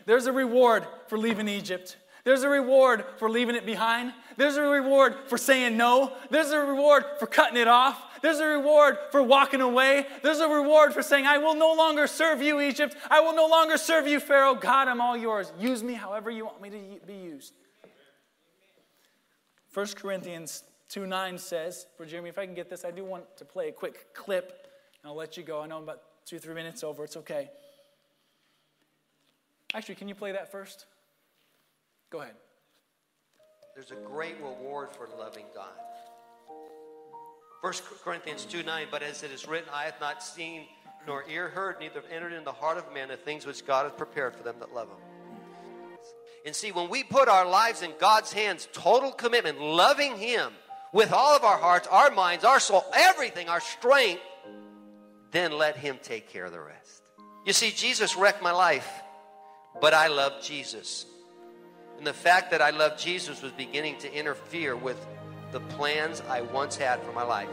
There's 0.05 0.27
a 0.27 0.31
reward 0.31 0.87
for 1.07 1.17
leaving 1.17 1.49
Egypt. 1.49 1.97
There's 2.23 2.43
a 2.43 2.49
reward 2.49 3.05
for 3.17 3.29
leaving 3.29 3.55
it 3.55 3.65
behind. 3.65 4.13
There's 4.37 4.55
a 4.55 4.61
reward 4.61 5.15
for 5.27 5.37
saying 5.37 5.75
no. 5.75 6.13
There's 6.29 6.51
a 6.51 6.59
reward 6.59 7.05
for 7.19 7.27
cutting 7.27 7.57
it 7.57 7.67
off. 7.67 8.21
There's 8.21 8.39
a 8.39 8.45
reward 8.45 8.97
for 9.11 9.23
walking 9.23 9.61
away. 9.61 10.05
There's 10.21 10.39
a 10.39 10.47
reward 10.47 10.93
for 10.93 11.01
saying, 11.01 11.25
I 11.25 11.37
will 11.37 11.55
no 11.55 11.73
longer 11.73 12.07
serve 12.07 12.41
you, 12.41 12.61
Egypt. 12.61 12.95
I 13.09 13.19
will 13.21 13.35
no 13.35 13.47
longer 13.47 13.77
serve 13.77 14.07
you, 14.07 14.19
Pharaoh. 14.19 14.55
God, 14.55 14.87
I'm 14.87 15.01
all 15.01 15.17
yours. 15.17 15.51
Use 15.59 15.83
me 15.83 15.93
however 15.93 16.29
you 16.29 16.45
want 16.45 16.61
me 16.61 16.69
to 16.69 17.05
be 17.05 17.15
used. 17.15 17.53
1 19.73 19.87
Corinthians 19.95 20.63
2 20.89 21.07
9 21.07 21.37
says, 21.37 21.87
for 21.97 22.05
Jeremy, 22.05 22.29
if 22.29 22.37
I 22.37 22.45
can 22.45 22.55
get 22.55 22.69
this, 22.69 22.83
I 22.83 22.91
do 22.91 23.05
want 23.05 23.25
to 23.37 23.45
play 23.45 23.69
a 23.69 23.71
quick 23.71 24.13
clip, 24.13 24.67
and 25.01 25.09
I'll 25.09 25.15
let 25.15 25.37
you 25.37 25.43
go. 25.43 25.61
I 25.61 25.67
know 25.67 25.77
I'm 25.77 25.83
about 25.83 26.01
two, 26.29 26.37
three 26.37 26.53
minutes 26.53 26.83
over. 26.83 27.03
It's 27.03 27.17
okay. 27.17 27.49
Actually, 29.73 29.95
can 29.95 30.07
you 30.07 30.15
play 30.15 30.31
that 30.31 30.51
first? 30.51 30.85
Go 32.11 32.21
ahead. 32.21 32.35
There's 33.75 33.91
a 33.91 33.95
great 33.95 34.35
reward 34.37 34.89
for 34.91 35.07
loving 35.17 35.45
God. 35.55 35.71
1 37.61 37.73
Corinthians 38.03 38.45
2 38.45 38.61
9, 38.63 38.87
but 38.91 39.01
as 39.01 39.23
it 39.23 39.31
is 39.31 39.47
written, 39.47 39.69
eye 39.73 39.85
have 39.85 39.99
not 39.99 40.21
seen 40.21 40.65
nor 41.07 41.23
ear 41.29 41.49
heard, 41.49 41.79
neither 41.79 42.01
have 42.01 42.11
entered 42.11 42.33
in 42.33 42.43
the 42.43 42.51
heart 42.51 42.77
of 42.77 42.93
man 42.93 43.07
the 43.07 43.17
things 43.17 43.45
which 43.45 43.65
God 43.65 43.83
has 43.85 43.93
prepared 43.93 44.35
for 44.35 44.43
them 44.43 44.55
that 44.59 44.73
love 44.73 44.87
him. 44.87 44.97
And 46.45 46.55
see, 46.55 46.71
when 46.71 46.89
we 46.89 47.03
put 47.03 47.27
our 47.27 47.47
lives 47.47 47.81
in 47.81 47.91
God's 47.99 48.31
hands, 48.31 48.67
total 48.71 49.11
commitment, 49.11 49.59
loving 49.59 50.17
Him 50.17 50.53
with 50.93 51.11
all 51.11 51.35
of 51.35 51.43
our 51.43 51.57
hearts, 51.57 51.87
our 51.87 52.11
minds, 52.11 52.45
our 52.45 52.59
soul, 52.59 52.85
everything, 52.93 53.49
our 53.49 53.59
strength, 53.59 54.21
then 55.31 55.51
let 55.51 55.77
Him 55.77 55.97
take 56.01 56.29
care 56.29 56.45
of 56.45 56.51
the 56.51 56.59
rest. 56.59 57.03
You 57.45 57.53
see, 57.53 57.71
Jesus 57.71 58.15
wrecked 58.15 58.43
my 58.43 58.51
life, 58.51 58.89
but 59.81 59.93
I 59.93 60.07
love 60.07 60.41
Jesus. 60.41 61.05
And 61.97 62.05
the 62.05 62.13
fact 62.13 62.51
that 62.51 62.61
I 62.61 62.69
love 62.69 62.97
Jesus 62.97 63.41
was 63.41 63.51
beginning 63.51 63.97
to 63.99 64.13
interfere 64.13 64.75
with 64.75 65.05
the 65.51 65.59
plans 65.61 66.21
I 66.29 66.41
once 66.41 66.75
had 66.75 67.01
for 67.03 67.11
my 67.11 67.23
life. 67.23 67.49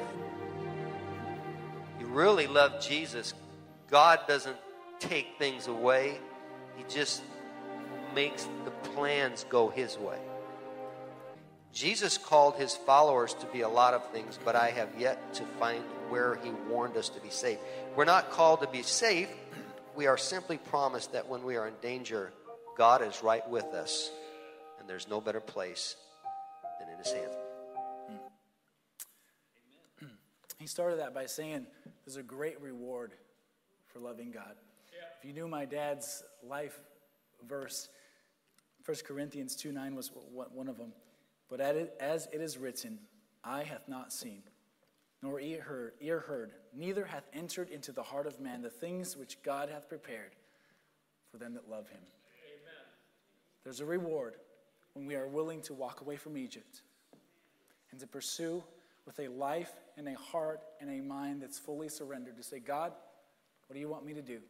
You 1.99 2.07
really 2.07 2.47
love 2.47 2.81
Jesus, 2.81 3.35
God 3.91 4.21
doesn't 4.29 4.57
take 4.99 5.39
things 5.39 5.67
away, 5.67 6.19
He 6.77 6.85
just 6.89 7.23
makes 8.15 8.49
the 8.65 8.71
plans 8.91 9.45
go 9.49 9.69
His 9.69 9.99
way. 9.99 10.19
Jesus 11.77 12.17
called 12.17 12.57
his 12.57 12.75
followers 12.75 13.35
to 13.35 13.45
be 13.49 13.61
a 13.61 13.69
lot 13.69 13.93
of 13.93 14.11
things, 14.11 14.39
but 14.43 14.57
I 14.57 14.71
have 14.71 14.89
yet 14.99 15.35
to 15.35 15.43
find 15.61 15.85
where 16.09 16.37
he 16.43 16.51
warned 16.69 16.97
us 16.97 17.09
to 17.11 17.21
be 17.21 17.31
safe. 17.31 17.59
We're 17.95 18.05
not 18.05 18.31
called 18.31 18.61
to 18.61 18.69
be 18.69 18.83
safe. 18.83 19.29
We 19.95 20.07
are 20.07 20.19
simply 20.19 20.59
promised 20.59 21.13
that 21.13 21.29
when 21.29 21.45
we 21.45 21.57
are 21.57 21.69
in 21.69 21.75
danger, 21.81 22.33
God 22.77 23.03
is 23.03 23.23
right 23.23 23.49
with 23.49 23.65
us, 23.67 24.11
and 24.79 24.89
there's 24.89 25.09
no 25.09 25.21
better 25.21 25.41
place 25.41 25.97
than 26.79 26.89
in 26.91 26.99
his 26.99 27.13
hands. 27.13 27.35
He 30.59 30.67
started 30.67 30.99
that 30.99 31.15
by 31.15 31.27
saying 31.27 31.67
there's 32.05 32.17
a 32.17 32.23
great 32.23 32.61
reward 32.61 33.13
for 33.87 34.01
loving 34.01 34.31
God. 34.31 34.55
Yeah. 34.93 35.05
If 35.19 35.25
you 35.25 35.33
knew 35.33 35.47
my 35.47 35.65
dad's 35.65 36.23
life 36.43 36.79
verse, 37.47 37.89
1 38.85 38.97
Corinthians 39.07 39.55
2 39.55 39.73
9 39.73 39.95
was 39.95 40.11
one 40.33 40.69
of 40.69 40.77
them. 40.77 40.93
But 41.49 41.61
as 41.61 42.29
it 42.33 42.41
is 42.41 42.59
written, 42.59 42.99
eye 43.45 43.63
hath 43.63 43.89
not 43.89 44.13
seen, 44.13 44.43
nor 45.23 45.41
ear 45.41 45.63
heard, 45.63 45.93
ear 46.01 46.21
heard, 46.21 46.53
neither 46.75 47.05
hath 47.05 47.25
entered 47.33 47.71
into 47.71 47.93
the 47.93 48.03
heart 48.03 48.27
of 48.27 48.41
man 48.41 48.63
the 48.63 48.71
things 48.71 49.17
which 49.17 49.43
God 49.43 49.69
hath 49.69 49.89
prepared 49.89 50.33
for 51.31 51.39
them 51.39 51.55
that 51.55 51.69
love 51.69 51.89
him. 51.89 52.01
Amen. 52.01 52.87
There's 53.65 53.81
a 53.81 53.87
reward 53.87 54.35
when 54.95 55.07
we 55.07 55.15
are 55.15 55.27
willing 55.27 55.61
to 55.63 55.75
walk 55.75 56.01
away 56.01 56.17
from 56.17 56.37
Egypt 56.37 56.83
and 57.91 58.01
to 58.01 58.07
pursue 58.07 58.63
with 59.07 59.19
a 59.21 59.29
life 59.29 59.73
and 59.97 60.09
a 60.09 60.15
heart 60.15 60.61
and 60.81 60.91
a 60.91 61.03
mind 61.03 61.41
that's 61.43 61.59
fully 61.59 61.89
surrendered 61.89 62.37
to 62.37 62.43
say, 62.43 62.59
God, 62.59 62.93
what 63.67 63.75
do 63.75 63.81
you 63.81 63.89
want 63.89 64.05
me 64.05 64.15
to 64.15 64.23
do? 64.23 64.41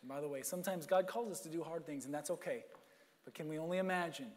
And 0.00 0.08
by 0.08 0.20
the 0.20 0.28
way, 0.28 0.42
sometimes 0.42 0.86
God 0.86 1.06
calls 1.06 1.30
us 1.30 1.40
to 1.40 1.48
do 1.48 1.62
hard 1.62 1.86
things, 1.86 2.04
and 2.04 2.14
that's 2.14 2.30
okay. 2.30 2.64
But 3.24 3.34
can 3.34 3.48
we 3.48 3.58
only 3.58 3.78
imagine 3.78 4.28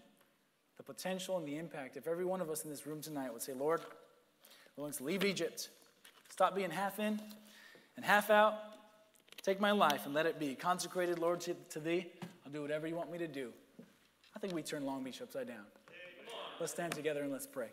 the 0.77 0.83
potential 0.83 1.37
and 1.37 1.47
the 1.47 1.57
impact 1.57 1.97
if 1.97 2.07
every 2.07 2.25
one 2.25 2.41
of 2.41 2.49
us 2.49 2.63
in 2.63 2.69
this 2.69 2.85
room 2.85 3.01
tonight 3.01 3.31
would 3.33 3.41
say, 3.41 3.53
Lord, 3.53 3.81
willing 4.77 4.93
to 4.93 5.03
leave 5.03 5.23
Egypt, 5.23 5.69
stop 6.29 6.55
being 6.55 6.69
half 6.69 6.99
in 6.99 7.19
and 7.95 8.05
half 8.05 8.29
out, 8.29 8.55
take 9.41 9.59
my 9.59 9.71
life 9.71 10.05
and 10.05 10.13
let 10.13 10.25
it 10.25 10.39
be 10.39 10.55
consecrated, 10.55 11.19
Lord, 11.19 11.41
to, 11.41 11.55
to 11.69 11.79
thee. 11.79 12.07
I'll 12.45 12.51
do 12.51 12.61
whatever 12.61 12.87
you 12.87 12.95
want 12.95 13.11
me 13.11 13.17
to 13.19 13.27
do. 13.27 13.51
I 14.35 14.39
think 14.39 14.53
we 14.53 14.61
turn 14.61 14.85
Long 14.85 15.03
Beach 15.03 15.21
upside 15.21 15.47
down. 15.47 15.65
Let's 16.59 16.71
stand 16.71 16.93
together 16.93 17.21
and 17.21 17.31
let's 17.31 17.47
pray. 17.47 17.69